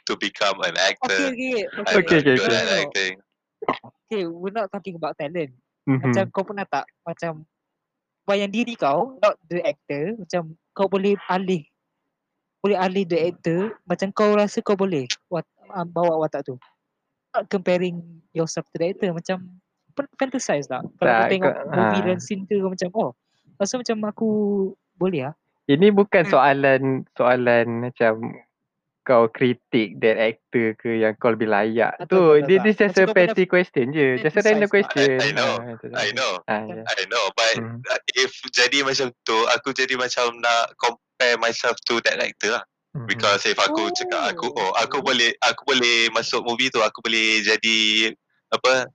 to 0.07 0.13
become 0.15 0.61
an 0.63 0.75
Okay, 0.75 0.95
actor. 0.95 1.23
okay, 1.29 1.59
I'm 1.67 1.83
okay. 1.83 1.97
Okay, 1.99 2.17
okay, 2.19 2.35
good 2.37 2.47
okay. 2.47 2.55
at 2.55 2.67
acting. 2.87 3.13
Okay, 4.07 4.23
we're 4.27 4.55
not 4.55 4.71
talking 4.71 4.95
about 4.95 5.15
talent. 5.17 5.51
Mhm. 5.83 5.99
Macam 5.99 6.23
kau 6.31 6.43
pernah 6.47 6.63
tak 6.63 6.87
macam 7.03 7.43
bayang 8.23 8.47
diri 8.47 8.79
kau 8.79 9.19
not 9.19 9.35
the 9.51 9.59
actor 9.59 10.15
macam 10.15 10.55
kau 10.71 10.87
boleh 10.87 11.19
alih 11.27 11.67
boleh 12.63 12.79
alih 12.79 13.03
the 13.03 13.19
actor 13.19 13.75
macam 13.83 14.15
kau 14.15 14.31
rasa 14.31 14.63
kau 14.63 14.79
boleh 14.79 15.03
wat, 15.27 15.43
um, 15.75 15.83
bawa 15.83 16.15
watak 16.23 16.47
tu 16.47 16.55
not 17.35 17.51
comparing 17.51 17.99
yourself 18.31 18.63
to 18.71 18.79
the 18.79 18.95
actor 18.95 19.11
macam 19.11 19.43
pernah 19.91 20.07
fantasize 20.15 20.71
tak 20.71 20.87
kalau 20.95 21.11
kau 21.11 21.19
Tak, 21.19 21.31
tengok 21.35 21.51
kau- 21.51 21.67
movie 21.75 21.99
ah. 21.99 22.05
dan 22.07 22.19
scene 22.23 22.47
tu 22.47 22.55
kau 22.63 22.71
macam 22.71 22.89
oh 22.95 23.11
rasa 23.57 23.79
macam 23.79 23.97
aku 24.07 24.29
boleh 24.95 25.31
ah 25.31 25.35
Ini 25.63 25.95
bukan 25.95 26.27
Hmm. 26.27 26.33
soalan 26.33 26.81
soalan 27.15 27.87
macam 27.87 28.35
kau 29.03 29.27
kritik 29.31 29.99
that 29.99 30.15
actor 30.15 30.75
ke 30.79 31.03
yang 31.03 31.15
kau 31.19 31.35
lebih 31.35 31.51
layak. 31.51 31.95
Tak, 31.99 32.07
Tu, 32.07 32.19
tak, 32.19 32.47
tak, 32.47 32.63
this 32.63 32.75
tak. 32.79 32.87
just 32.87 32.99
a 33.03 33.05
petty 33.11 33.43
question 33.47 33.91
je. 33.91 34.15
Just 34.19 34.39
a 34.39 34.43
random 34.43 34.71
question. 34.71 35.19
I- 35.19 35.27
I 35.27 35.29
know. 35.35 35.59
Ah, 35.59 35.99
I 35.99 36.09
know, 36.15 36.39
Ah, 36.47 36.63
yeah. 36.67 36.83
I 36.87 37.03
know, 37.11 37.25
but 37.35 37.53
Hmm. 37.59 37.79
uh, 37.83 37.99
if 38.15 38.31
jadi 38.51 38.83
macam 38.83 39.11
tu, 39.27 39.37
aku 39.51 39.75
jadi 39.75 39.95
macam 39.99 40.39
nak 40.39 40.71
compare 40.79 41.35
myself 41.39 41.75
to 41.83 41.99
that 42.07 42.19
actor 42.19 42.59
lah. 42.59 42.63
Because 43.03 43.43
if 43.43 43.59
aku 43.59 43.91
cakap 43.91 44.31
aku, 44.31 44.47
oh 44.55 44.71
aku 44.79 45.03
boleh, 45.03 45.35
aku 45.43 45.67
boleh 45.67 46.07
masuk 46.15 46.39
movie 46.47 46.71
tu, 46.71 46.79
aku 46.79 47.03
boleh 47.03 47.43
jadi 47.43 47.79
apa? 48.53 48.87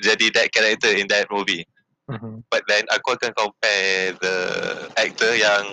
Jadi 0.00 0.32
that 0.32 0.48
character 0.48 0.88
in 0.88 1.04
that 1.12 1.28
movie. 1.28 1.68
Mhm. 2.08 2.44
But 2.52 2.68
then 2.68 2.84
aku 2.92 3.16
akan 3.16 3.32
compare 3.32 4.12
the 4.20 4.36
actor 5.00 5.32
yang 5.32 5.64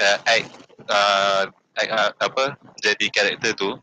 uh, 0.00 0.18
act, 0.24 0.48
uh, 0.88 1.44
act 1.76 1.90
uh, 1.92 2.10
apa 2.16 2.44
jadi 2.80 3.06
karakter 3.12 3.52
tu 3.52 3.76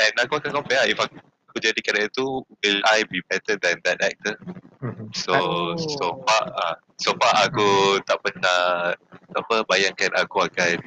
and 0.00 0.14
aku 0.16 0.40
akan 0.40 0.62
compare 0.62 0.80
lah, 0.80 0.88
if 0.88 0.96
aku, 0.96 1.20
jadi 1.60 1.76
karakter 1.84 2.10
tu 2.16 2.40
will 2.64 2.80
I 2.88 3.04
be 3.12 3.20
better 3.28 3.60
than 3.60 3.76
that 3.84 4.00
actor 4.00 4.38
Mhm. 4.78 5.10
so 5.10 5.34
so 5.76 6.14
Oh. 6.14 6.22
far 6.22 6.42
uh, 6.54 6.74
so 7.02 7.10
far 7.18 7.34
aku 7.44 7.98
tak 8.06 8.22
pernah 8.22 8.94
apa 9.34 9.66
bayangkan 9.66 10.14
aku 10.16 10.46
akan 10.46 10.78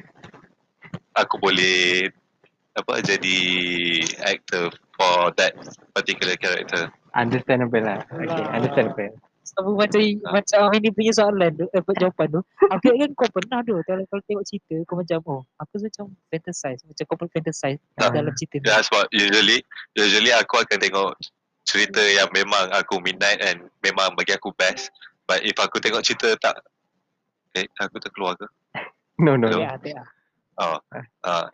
aku 1.12 1.36
boleh 1.38 2.08
apa 2.72 3.04
jadi 3.04 3.38
actor 4.24 4.72
for 4.96 5.28
that 5.36 5.52
particular 5.92 6.34
character 6.40 6.88
Understandable 7.12 7.84
lah. 7.84 8.00
Okay, 8.08 8.24
Alah. 8.32 8.56
understandable. 8.56 9.12
Sama 9.42 9.74
macam 9.74 10.00
Ah. 10.00 10.38
macam 10.38 10.60
ini 10.72 10.88
punya 10.94 11.12
soalan 11.12 11.50
tu 11.58 11.66
eh, 11.70 11.82
jawapan 11.98 12.26
tu 12.30 12.40
aku 12.70 12.84
ingat 12.94 13.10
kan 13.10 13.18
kau 13.18 13.28
pernah 13.34 13.58
tu 13.66 13.74
kalau, 13.84 14.02
kalau 14.06 14.22
tengok 14.30 14.44
cerita 14.46 14.74
kau 14.86 14.96
macam 14.96 15.18
oh 15.26 15.42
aku 15.58 15.74
macam 15.82 16.04
fantasize 16.30 16.80
macam 16.86 17.04
kau 17.04 17.16
pun 17.18 17.28
fantasize 17.30 17.80
Ah. 17.98 18.10
dalam 18.10 18.32
cerita 18.38 18.62
tu 18.62 18.66
that's 18.70 18.88
what 18.94 19.06
usually 19.10 19.60
usually 19.98 20.30
aku 20.30 20.62
akan 20.62 20.78
tengok 20.78 21.10
cerita 21.66 22.02
yang 22.02 22.30
memang 22.34 22.70
aku 22.74 22.98
minat 23.02 23.38
and 23.42 23.66
memang 23.82 24.14
bagi 24.14 24.34
aku 24.34 24.54
best 24.54 24.90
but 25.26 25.42
if 25.42 25.54
aku 25.58 25.78
tengok 25.78 26.02
cerita 26.02 26.34
tak 26.38 26.56
eh 27.54 27.66
aku 27.82 27.98
terkeluar 27.98 28.38
ke 28.38 28.46
No, 29.22 29.36
no, 29.36 29.46
Hello? 29.46 29.62
no. 29.62 29.68
tak 29.76 29.84
tak 29.84 29.94
ah. 30.00 30.08
Oh, 30.52 30.76
uh, 31.24 31.46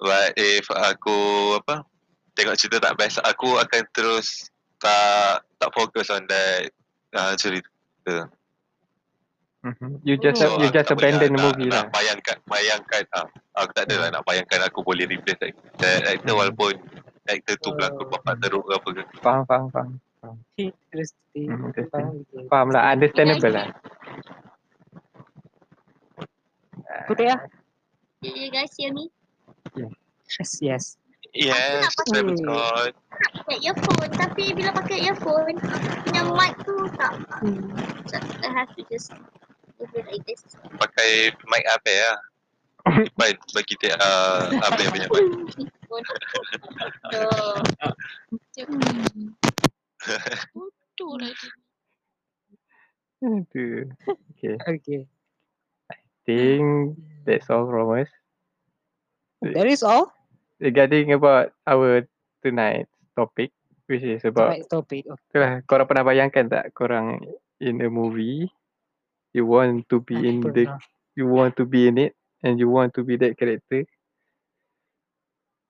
but 0.00 0.32
if 0.36 0.64
aku 0.72 1.18
apa 1.60 1.84
tengok 2.32 2.56
cerita 2.56 2.80
tak 2.80 2.96
best, 2.96 3.20
aku 3.20 3.60
akan 3.60 3.82
terus 3.92 4.48
tak 4.80 5.42
tak 5.58 5.70
fokus 5.74 6.08
on 6.08 6.24
that 6.30 6.70
uh, 7.14 7.32
cerita. 7.36 8.28
Mhm. 9.58 10.00
You 10.06 10.14
just 10.16 10.38
Oh. 10.38 10.62
you 10.62 10.70
aku 10.70 10.76
just 10.78 10.90
abandon 10.94 11.34
the 11.34 11.34
nak, 11.34 11.42
movie 11.50 11.66
nak 11.66 11.74
lah. 11.74 11.84
bayangkan 11.90 12.36
bayangkan 12.46 13.02
ah 13.10 13.26
aku 13.58 13.70
tak 13.74 13.90
ada 13.90 13.94
lah 13.98 14.08
Hmm. 14.08 14.14
nak 14.14 14.22
bayangkan 14.24 14.60
aku 14.64 14.80
boleh 14.86 15.04
replace 15.04 15.50
actor 15.50 16.32
Hmm. 16.32 16.38
walaupun 16.38 16.72
actor 17.26 17.54
tu 17.58 17.68
berlakon 17.74 18.06
Oh. 18.06 18.10
bapak 18.16 18.34
teruk 18.38 18.62
ke 18.64 18.72
apa 18.78 18.88
ke. 18.94 19.02
Faham, 19.18 19.42
faham, 19.44 19.66
faham. 19.74 19.90
interesting 20.56 21.48
Hmm, 21.50 21.68
interesting. 21.68 21.90
faham 21.90 22.22
gitu. 22.22 22.36
Faham 22.48 22.68
lah, 22.70 22.82
understandable 22.94 23.52
lah. 23.54 23.66
Ah 26.88 27.40
Do 28.18 28.28
you 28.30 28.50
guys 28.50 28.72
hear 28.78 28.90
me? 28.94 29.10
yes 30.28 30.50
yes 30.62 30.84
Yes, 31.36 31.92
travel 32.08 32.36
god. 32.40 32.92
Pakai 33.44 33.56
earphone 33.60 34.12
tapi 34.16 34.44
bila 34.56 34.70
pakai 34.72 34.98
earphone 35.04 35.56
punya 36.08 36.22
mic 36.32 36.54
tu 36.64 36.74
tak. 36.96 37.12
Hmm. 37.44 37.68
So, 38.08 38.16
I 38.16 38.48
have 38.52 38.70
to 38.76 38.82
just 38.88 39.12
like 39.92 40.24
this. 40.24 40.44
Pakai 40.80 41.32
mic 41.52 41.64
apa 41.68 41.90
ya? 41.90 42.12
Baik, 43.20 43.36
bagi 43.52 43.76
kita 43.76 44.00
uh, 44.00 44.48
apa 44.64 44.78
yang 44.80 44.92
banyak 44.96 45.08
buat. 45.12 45.24
Aduh. 53.22 53.84
Okay. 54.38 54.56
Okay. 54.78 55.02
I 55.90 55.96
think 56.24 56.96
that's 57.26 57.50
all 57.50 57.66
from 57.66 57.90
us. 57.92 58.08
That 59.42 59.66
is 59.66 59.82
all? 59.82 60.12
Eh, 60.60 60.64
Regarding 60.66 61.12
about 61.12 61.52
our 61.66 62.06
tonight's 62.42 62.90
topic, 63.16 63.52
which 63.86 64.02
is 64.02 64.24
about 64.24 64.50
Tonight's 64.54 64.68
topic. 64.68 65.04
Okay. 65.06 65.22
Itulah, 65.30 65.52
korang 65.66 65.86
pernah 65.86 66.04
bayangkan 66.06 66.46
tak 66.50 66.74
korang 66.74 67.22
in 67.62 67.80
a 67.82 67.90
movie, 67.90 68.50
you 69.34 69.46
want 69.46 69.86
to 69.88 70.00
be 70.02 70.18
in 70.28 70.40
the, 70.54 70.66
you 71.14 71.26
want 71.26 71.54
to 71.56 71.64
be 71.66 71.86
in 71.88 71.98
it 71.98 72.14
and 72.42 72.58
you 72.58 72.68
want 72.68 72.94
to 72.94 73.02
be 73.04 73.16
that 73.16 73.38
character. 73.38 73.84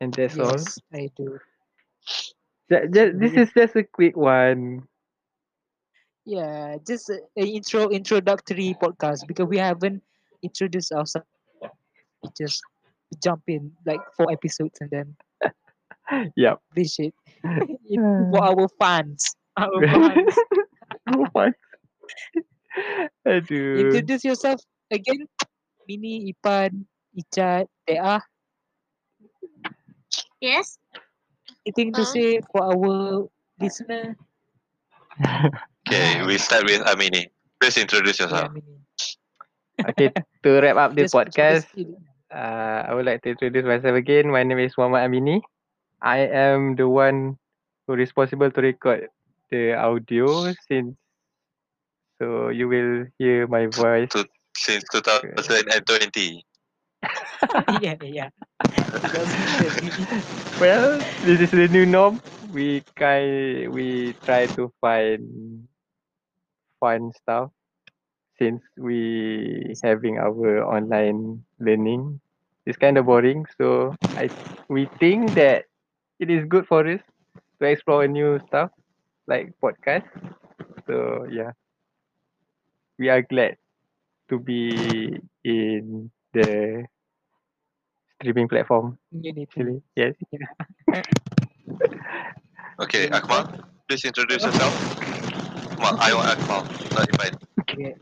And 0.00 0.12
that's 0.14 0.38
all. 0.38 0.56
Yes, 0.56 0.78
I 0.92 1.10
do. 1.16 1.38
Ju- 2.70 2.88
ju- 2.92 3.12
this 3.18 3.34
is 3.36 3.52
just 3.52 3.76
a 3.76 3.84
quick 3.84 4.16
one. 4.16 4.88
Yeah, 6.24 6.76
just 6.86 7.08
a, 7.10 7.20
a 7.36 7.44
intro 7.44 7.88
introductory 7.88 8.76
podcast 8.80 9.26
because 9.26 9.46
we 9.46 9.58
haven't 9.58 10.02
introduced 10.42 10.92
ourselves. 10.92 11.26
Just 12.36 12.62
jump 13.22 13.42
in 13.48 13.72
like 13.86 14.00
four 14.16 14.30
episodes 14.30 14.78
and 14.80 14.90
then 14.90 15.08
Yup. 16.36 16.62
this 16.74 16.94
shit. 16.94 17.14
it, 17.44 18.00
for 18.32 18.42
our 18.44 18.68
fans. 18.80 19.34
Our 19.56 19.80
fans. 19.86 20.34
What? 21.32 21.52
Aduh. 23.26 23.80
Introduce 23.88 24.24
yourself 24.24 24.60
again. 24.90 25.26
Mini, 25.88 26.32
Ipan, 26.32 26.84
Icat, 27.16 27.66
Tea. 27.88 28.18
Yes. 30.40 30.78
Anything 31.66 31.92
to 31.92 32.02
Uh. 32.02 32.12
say 32.12 32.40
for 32.52 32.62
our 32.64 33.28
listener? 33.60 34.16
Okay, 35.88 36.22
we 36.24 36.38
start 36.38 36.64
with 36.64 36.80
Amini. 36.86 37.28
Please 37.60 37.76
introduce 37.76 38.20
Yeah, 38.20 38.26
yourself. 38.28 38.52
Mini. 38.52 38.76
Okay, 39.88 40.12
to 40.44 40.48
wrap 40.60 40.76
up 40.76 40.90
the 40.94 41.02
Just- 41.08 41.14
podcast, 41.14 41.66
just- 41.74 41.96
uh, 42.32 42.84
I 42.88 42.94
would 42.94 43.06
like 43.06 43.22
to 43.22 43.30
introduce 43.30 43.64
myself 43.64 43.96
again. 43.96 44.30
My 44.30 44.42
name 44.42 44.58
is 44.58 44.74
Muhammad 44.76 45.08
Amini. 45.10 45.40
I 46.02 46.18
am 46.28 46.76
the 46.76 46.88
one 46.88 47.36
who 47.86 47.94
responsible 47.94 48.50
to 48.50 48.60
record 48.60 49.08
the 49.50 49.74
audio 49.74 50.52
since 50.68 50.96
so 52.20 52.48
you 52.48 52.68
will 52.68 53.06
hear 53.18 53.46
my 53.46 53.66
voice. 53.66 54.10
Since 54.56 54.84
2020. 54.92 56.44
yeah, 57.80 57.96
yeah. 58.02 58.28
Well, 60.60 60.98
this 61.22 61.40
is 61.40 61.50
the 61.50 61.68
new 61.68 61.86
norm. 61.86 62.20
We 62.52 62.82
kind 62.96 63.72
we 63.72 64.14
try 64.24 64.46
to 64.58 64.72
find 64.80 65.68
fun 66.80 67.12
stuff 67.14 67.50
since 68.38 68.62
we 68.76 69.74
having 69.82 70.18
our 70.18 70.64
online 70.64 71.44
learning. 71.60 72.20
It's 72.66 72.76
kind 72.78 72.98
of 72.98 73.06
boring, 73.06 73.46
so 73.58 73.94
I 74.16 74.28
we 74.68 74.86
think 75.00 75.34
that 75.34 75.64
it 76.20 76.30
is 76.30 76.44
good 76.46 76.66
for 76.66 76.86
us 76.86 77.00
to 77.60 77.66
explore 77.66 78.06
new 78.06 78.38
stuff 78.48 78.70
like 79.26 79.52
podcast. 79.62 80.04
So 80.86 81.26
yeah, 81.30 81.52
we 82.98 83.08
are 83.08 83.22
glad 83.22 83.56
to 84.28 84.38
be 84.38 85.18
in 85.44 86.10
the 86.32 86.86
streaming 88.14 88.48
platform. 88.48 88.98
Unity. 89.12 89.42
Actually, 89.42 89.82
yes. 89.96 90.14
Okay, 92.80 93.08
Akmal, 93.08 93.44
please 93.88 94.04
introduce 94.04 94.44
yourself. 94.44 94.72
Akmal, 95.74 95.98
I 95.98 96.14
want 96.14 96.28
Akmal, 96.38 96.62
not 96.94 97.08
Ipan. 97.08 97.32
Okay. 97.60 97.94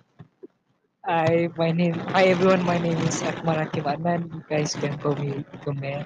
Hi, 1.06 1.46
my 1.54 1.70
name. 1.70 1.94
Hi 2.18 2.34
everyone. 2.34 2.66
My 2.66 2.82
name 2.82 2.98
is 3.06 3.22
Akmal 3.22 3.54
Hakim 3.62 3.86
Adnan. 3.86 4.26
You 4.26 4.42
guys 4.50 4.74
can 4.74 4.98
call 4.98 5.14
me 5.14 5.46
Kumer. 5.62 6.02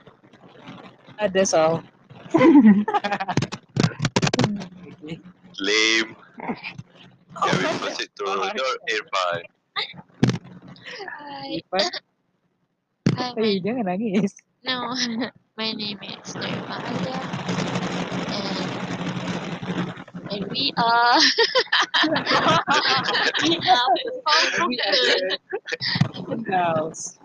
Uh, 1.17 1.29
that's 1.33 1.57
all. 1.57 1.81
okay. 2.37 2.85
Lame. 5.57 6.13
Yeah, 6.37 7.57
we 7.57 7.65
proceed 7.81 8.13
to 8.21 8.25
Nur 8.29 8.75
Irfan. 8.93 9.41
Hi. 10.93 11.65
Ipan, 11.65 11.89
Hi, 13.17 13.33
my, 13.33 13.41
hey, 13.41 13.57
jangan 13.65 13.89
nangis. 13.89 14.37
no. 14.69 14.93
my 15.57 15.73
name 15.73 15.97
is 16.05 16.37
Nirma 16.37 16.77
Alia. 16.77 17.40
And, 20.31 20.43
and 20.45 20.51
we 20.51 20.73
are 20.77 21.19
we 23.43 23.57
are 23.67 23.89
We 24.69 24.77
the 26.29 26.37
girls. 26.45 27.19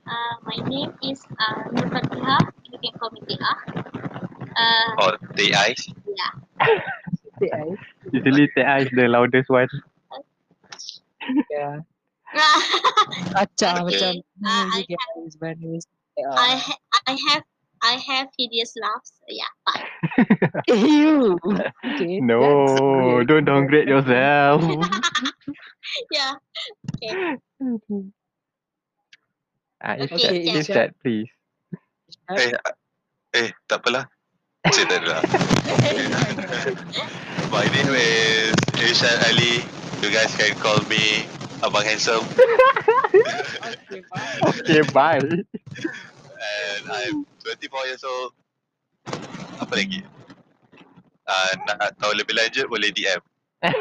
Uh, 0.06 0.34
my 0.44 0.56
name 0.68 0.92
is 1.02 1.24
uh, 1.40 1.64
Nur 1.72 1.88
Fatiha. 1.88 2.38
You 2.70 2.78
can 2.78 2.92
call 2.98 3.10
me 3.10 3.20
Tia. 3.28 3.52
Uh, 4.56 4.90
Oh, 4.98 5.12
the 5.34 5.54
eyes. 5.54 5.88
they 7.40 7.50
are. 7.50 7.76
Usually 8.12 8.48
Tia 8.54 8.76
is 8.78 8.90
the 8.92 9.08
loudest 9.08 9.50
one. 9.50 9.68
Yeah. 11.50 11.80
Acah 13.40 13.84
Okay. 13.84 13.94
macam. 13.94 14.12
Ah, 14.44 14.66
I 14.74 14.78
you 14.86 14.96
guys, 14.98 15.34
my. 15.38 15.84
I 16.34 16.52
ha- 16.58 16.82
I 17.06 17.14
have 17.30 17.44
I 17.84 17.94
have 18.00 18.28
hideous 18.38 18.74
laughs. 18.82 19.12
Yeah, 19.28 19.50
fine. 19.66 19.86
Ew. 20.70 21.38
Okay. 21.94 22.18
No, 22.20 23.22
don't 23.26 23.44
downgrade 23.44 23.88
yourself. 23.88 24.62
Yeah. 26.10 26.34
ah, 29.84 29.94
Okay, 30.00 30.08
Irsyad, 30.08 30.34
yeah. 30.44 30.54
Irsyad, 30.58 30.90
please. 31.02 31.30
Eh, 32.34 32.50
eh, 33.36 33.48
tak 33.68 33.84
apalah. 33.84 34.08
Cerita 34.72 34.96
dulu 34.96 35.12
lah. 35.12 35.22
My 37.52 37.66
name 37.68 37.92
is 37.92 38.56
Irshad 38.80 39.20
Ali. 39.28 39.60
You 40.00 40.08
guys 40.08 40.32
can 40.36 40.56
call 40.56 40.80
me 40.88 41.28
Abang 41.64 41.84
Handsome. 41.88 42.20
Okay, 43.88 44.04
bye. 44.12 44.36
Okay, 44.44 44.82
bye. 44.92 45.16
And 45.16 46.82
I'm 46.92 47.24
24 47.40 47.88
years 47.88 48.04
old. 48.04 48.36
Apa 49.56 49.72
lagi? 49.72 50.04
Uh, 51.24 51.50
nak 51.64 51.96
tahu 51.96 52.12
lebih 52.20 52.36
lanjut 52.36 52.68
boleh 52.68 52.92
DM. 52.92 53.16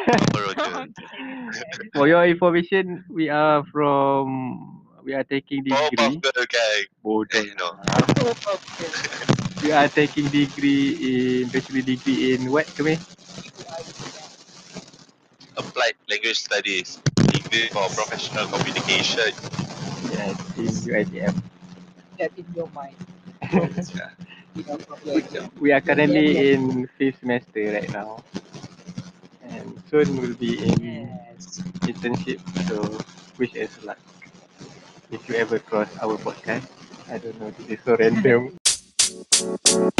For 1.99 2.07
your 2.07 2.23
information, 2.23 3.03
we 3.11 3.27
are 3.27 3.67
from 3.67 4.31
we 5.03 5.11
are 5.11 5.27
taking 5.27 5.67
degree. 5.67 6.23
Girl 6.23 6.47
Gang. 6.47 6.87
Bodoh. 7.03 7.35
Eh, 7.35 7.51
no. 7.59 7.75
Okay. 7.99 8.87
We 9.63 9.71
are 9.71 9.87
taking 9.87 10.27
degree 10.27 10.91
in 10.99 11.47
bachelor 11.47 11.79
degree 11.87 12.35
in 12.35 12.51
what 12.51 12.67
kami? 12.75 12.99
Applied 15.55 15.95
Language 16.11 16.35
Studies. 16.35 16.99
for 17.71 17.87
professional 17.91 18.47
communication. 18.47 19.33
Yeah, 20.11 20.35
it's 20.57 20.87
idea. 20.89 21.33
Get 22.17 22.31
in 22.37 22.45
your 22.55 22.69
mind. 22.69 22.95
yeah. 23.51 24.09
We 25.59 25.71
are 25.71 25.81
currently 25.81 26.33
yeah, 26.33 26.41
yeah. 26.41 26.53
in 26.53 26.87
fifth 26.97 27.19
semester 27.19 27.73
right 27.73 27.91
now, 27.91 28.23
and 29.49 29.81
soon 29.89 30.21
we'll 30.21 30.35
be 30.37 30.61
in 30.61 31.09
yes. 31.33 31.61
internship. 31.89 32.39
So 32.69 32.77
wish 33.37 33.55
us 33.57 33.83
luck. 33.83 33.99
If 35.11 35.27
you 35.27 35.35
ever 35.35 35.59
cross 35.59 35.89
our 36.01 36.17
podcast, 36.17 36.69
I 37.09 37.17
don't 37.17 37.39
know. 37.41 37.49
This 37.57 37.79
is 37.79 37.85
so 37.85 37.97
random. 37.97 38.53
You. 39.03 39.93